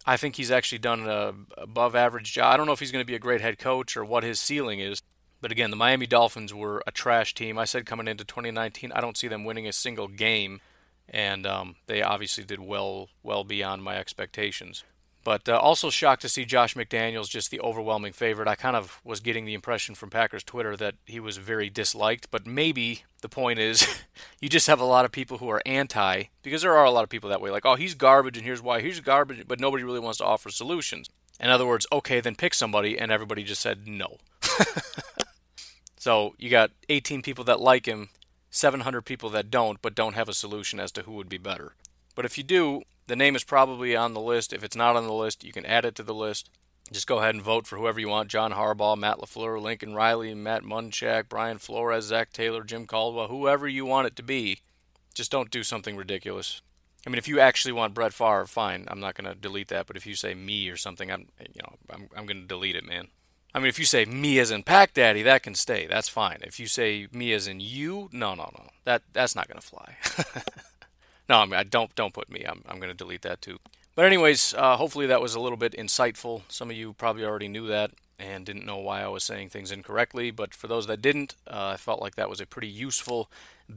I 0.06 0.18
think 0.18 0.36
he's 0.36 0.52
actually 0.52 0.80
done 0.80 1.08
an 1.08 1.46
above 1.58 1.96
average 1.96 2.34
job. 2.34 2.54
I 2.54 2.58
don't 2.58 2.66
know 2.66 2.74
if 2.74 2.80
he's 2.80 2.92
going 2.92 3.04
to 3.04 3.10
be 3.10 3.16
a 3.16 3.20
great 3.20 3.42
head 3.42 3.58
coach 3.58 3.96
or 3.96 4.04
what 4.04 4.24
his 4.24 4.40
ceiling 4.40 4.80
is. 4.80 5.02
But 5.40 5.52
again, 5.52 5.72
the 5.72 5.76
Miami 5.76 6.08
Dolphins 6.08 6.54
were 6.54 6.82
a 6.88 6.92
trash 6.92 7.34
team. 7.34 7.58
I 7.58 7.66
said 7.66 7.86
coming 7.86 8.08
into 8.08 8.24
2019, 8.24 8.94
I 8.94 9.02
don't 9.02 9.18
see 9.18 9.28
them 9.28 9.44
winning 9.44 9.68
a 9.68 9.74
single 9.74 10.08
game, 10.08 10.62
and 11.10 11.46
um, 11.46 11.76
they 11.88 12.02
obviously 12.02 12.46
did 12.46 12.62
well, 12.62 13.10
well 13.24 13.44
beyond 13.44 13.84
my 13.84 13.98
expectations. 13.98 14.86
But 15.24 15.48
uh, 15.48 15.58
also 15.58 15.90
shocked 15.90 16.22
to 16.24 16.30
see 16.30 16.44
Josh 16.44 16.76
McDaniels 16.76 17.30
just 17.30 17.50
the 17.50 17.62
overwhelming 17.62 18.12
favorite. 18.12 18.48
I 18.48 18.56
kind 18.56 18.76
of 18.76 19.00
was 19.04 19.22
getting 19.22 19.46
the 19.46 19.54
impression 19.54 19.96
from 19.96 20.10
Packers 20.10 20.44
Twitter 20.44 20.76
that 20.78 20.96
he 21.06 21.20
was 21.20 21.38
very 21.38 21.70
disliked, 21.70 22.30
but 22.30 22.46
maybe 22.46 23.04
the 23.22 23.30
point 23.30 23.60
is 23.60 23.88
you 24.42 24.50
just 24.50 24.68
have 24.68 24.82
a 24.82 24.86
lot 24.86 25.06
of 25.06 25.12
people 25.12 25.38
who 25.38 25.50
are 25.50 25.62
anti 25.66 26.26
because 26.42 26.62
there 26.62 26.78
are 26.78 26.86
a 26.86 26.92
lot 26.92 27.04
of 27.04 27.10
people 27.10 27.30
that 27.30 27.42
way 27.42 27.52
like, 27.52 27.66
"Oh, 27.66 27.76
he's 27.76 27.96
garbage 27.96 28.38
and 28.38 28.46
here's 28.46 28.62
why. 28.62 28.82
He's 28.82 29.00
garbage," 29.00 29.48
but 29.48 29.60
nobody 29.60 29.84
really 29.84 30.00
wants 30.00 30.18
to 30.18 30.26
offer 30.26 30.50
solutions. 30.50 31.10
In 31.40 31.50
other 31.50 31.66
words, 31.66 31.88
okay, 31.92 32.20
then 32.20 32.36
pick 32.36 32.54
somebody 32.54 33.00
and 33.00 33.12
everybody 33.12 33.44
just 33.44 33.62
said 33.62 33.88
no. 33.88 34.18
So 36.04 36.36
you 36.38 36.50
got 36.50 36.72
18 36.90 37.22
people 37.22 37.46
that 37.46 37.62
like 37.62 37.86
him, 37.86 38.10
700 38.50 39.04
people 39.04 39.30
that 39.30 39.50
don't, 39.50 39.82
but 39.82 39.96
don't 39.96 40.16
have 40.16 40.28
a 40.28 40.34
solution 40.34 40.78
as 40.78 40.92
to 40.92 41.04
who 41.04 41.14
would 41.14 41.30
be 41.30 41.38
better. 41.38 41.76
But 42.14 42.26
if 42.26 42.38
you 42.38 42.44
do, 42.44 42.82
the 43.08 43.16
name 43.16 43.36
is 43.36 43.44
probably 43.44 43.96
on 43.96 44.14
the 44.14 44.22
list. 44.22 44.54
If 44.54 44.64
it's 44.64 44.76
not 44.76 44.96
on 44.96 45.06
the 45.06 45.14
list, 45.14 45.44
you 45.44 45.52
can 45.52 45.66
add 45.66 45.86
it 45.86 45.96
to 45.96 46.04
the 46.04 46.14
list. 46.14 46.50
Just 46.92 47.08
go 47.08 47.20
ahead 47.20 47.36
and 47.36 47.44
vote 47.44 47.66
for 47.66 47.78
whoever 47.78 48.00
you 48.00 48.10
want 48.10 48.30
John 48.30 48.52
Harbaugh, 48.52 48.98
Matt 48.98 49.18
LaFleur, 49.18 49.62
Lincoln 49.62 49.96
Riley, 49.96 50.34
Matt 50.34 50.64
Munchak, 50.64 51.30
Brian 51.30 51.58
Flores, 51.58 52.06
Zac 52.06 52.34
Taylor, 52.34 52.64
Jim 52.64 52.86
Caldwell, 52.86 53.28
whoever 53.28 53.68
you 53.68 53.86
want 53.86 54.08
it 54.08 54.16
to 54.18 54.24
be. 54.24 54.60
Just 55.14 55.32
don't 55.32 55.52
do 55.52 55.64
something 55.64 55.96
ridiculous. 55.96 56.62
I 57.06 57.10
mean, 57.10 57.18
if 57.18 57.28
you 57.28 57.40
actually 57.40 57.74
want 57.74 57.94
Brett 57.94 58.14
Favre, 58.14 58.48
fine. 58.48 58.86
I'm 58.88 59.00
not 59.00 59.16
going 59.16 59.32
to 59.32 59.40
delete 59.40 59.68
that. 59.70 59.88
But 59.88 59.98
if 59.98 60.06
you 60.06 60.16
say 60.16 60.34
me 60.34 60.70
or 60.70 60.78
something, 60.78 61.12
I'm, 61.12 61.28
you 61.40 61.62
know, 61.62 61.76
I'm, 61.90 62.10
I'm 62.16 62.26
going 62.26 62.42
to 62.42 62.48
delete 62.48 62.76
it, 62.76 62.86
man. 62.86 63.10
I 63.56 63.60
mean, 63.60 63.68
if 63.68 63.78
you 63.78 63.86
say 63.86 64.06
me 64.06 64.40
as 64.40 64.50
in 64.50 64.64
Pack 64.64 64.94
Daddy, 64.94 65.22
that 65.24 65.44
can 65.44 65.54
stay. 65.54 65.86
That's 65.86 66.10
fine. 66.10 66.40
If 66.42 66.60
you 66.60 66.66
say 66.66 67.08
me 67.12 67.34
as 67.34 67.48
in 67.48 67.60
you, 67.60 68.10
no, 68.12 68.34
no, 68.34 68.50
no, 68.58 68.70
that 68.86 69.04
that's 69.14 69.36
not 69.36 69.48
gonna 69.48 69.62
fly. 69.62 69.96
no, 71.30 71.40
I 71.40 71.46
mean, 71.46 71.56
I 71.56 71.64
don't 71.64 71.94
don't 71.96 72.14
put 72.14 72.32
me. 72.32 72.46
I'm 72.48 72.64
I'm 72.68 72.80
gonna 72.80 72.94
delete 72.94 73.22
that 73.24 73.42
too. 73.42 73.60
But 73.96 74.06
anyways, 74.06 74.54
uh, 74.56 74.78
hopefully 74.78 75.06
that 75.08 75.22
was 75.22 75.36
a 75.36 75.40
little 75.40 75.58
bit 75.58 75.74
insightful. 75.74 76.42
Some 76.48 76.72
of 76.72 76.76
you 76.76 76.94
probably 76.94 77.24
already 77.24 77.48
knew 77.48 77.68
that 77.68 77.92
and 78.18 78.46
didn't 78.46 78.66
know 78.66 78.78
why 78.78 79.04
I 79.04 79.08
was 79.08 79.24
saying 79.24 79.50
things 79.50 79.72
incorrectly. 79.72 80.32
But 80.32 80.56
for 80.56 80.68
those 80.68 80.88
that 80.88 81.02
didn't, 81.02 81.36
uh, 81.48 81.74
I 81.74 81.78
felt 81.78 82.02
like 82.02 82.16
that 82.16 82.30
was 82.30 82.42
a 82.42 82.48
pretty 82.48 82.68
useful 82.68 83.30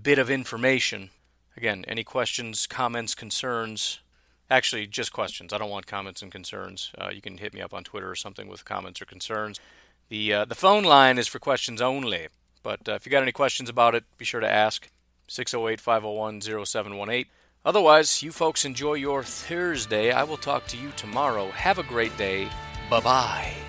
bit 0.02 0.18
of 0.18 0.30
information. 0.30 1.10
Again, 1.56 1.84
any 1.86 2.04
questions, 2.04 2.66
comments, 2.66 3.14
concerns, 3.14 4.00
Actually, 4.48 4.86
just 4.86 5.12
questions. 5.12 5.52
I 5.52 5.58
don't 5.58 5.70
want 5.70 5.86
comments 5.86 6.22
and 6.22 6.30
concerns. 6.30 6.92
Uh, 6.96 7.10
you 7.12 7.20
can 7.20 7.38
hit 7.38 7.52
me 7.52 7.60
up 7.60 7.74
on 7.74 7.82
Twitter 7.82 8.08
or 8.08 8.14
something 8.14 8.46
with 8.46 8.64
comments 8.64 9.02
or 9.02 9.04
concerns. 9.04 9.58
The 10.08 10.32
uh, 10.32 10.44
the 10.44 10.54
phone 10.54 10.84
line 10.84 11.18
is 11.18 11.26
for 11.26 11.40
questions 11.40 11.82
only. 11.82 12.28
But 12.62 12.88
uh, 12.88 12.92
if 12.92 13.06
you 13.06 13.10
got 13.10 13.22
any 13.22 13.32
questions 13.32 13.68
about 13.68 13.94
it, 13.96 14.04
be 14.18 14.24
sure 14.24 14.40
to 14.40 14.48
ask. 14.48 14.88
608 15.28 15.80
501 15.80 16.40
0718. 16.40 17.26
Otherwise, 17.64 18.22
you 18.22 18.30
folks 18.30 18.64
enjoy 18.64 18.94
your 18.94 19.24
Thursday. 19.24 20.12
I 20.12 20.22
will 20.22 20.36
talk 20.36 20.66
to 20.68 20.76
you 20.76 20.92
tomorrow. 20.96 21.48
Have 21.50 21.78
a 21.78 21.82
great 21.82 22.16
day. 22.16 22.48
Bye 22.88 23.00
bye. 23.00 23.65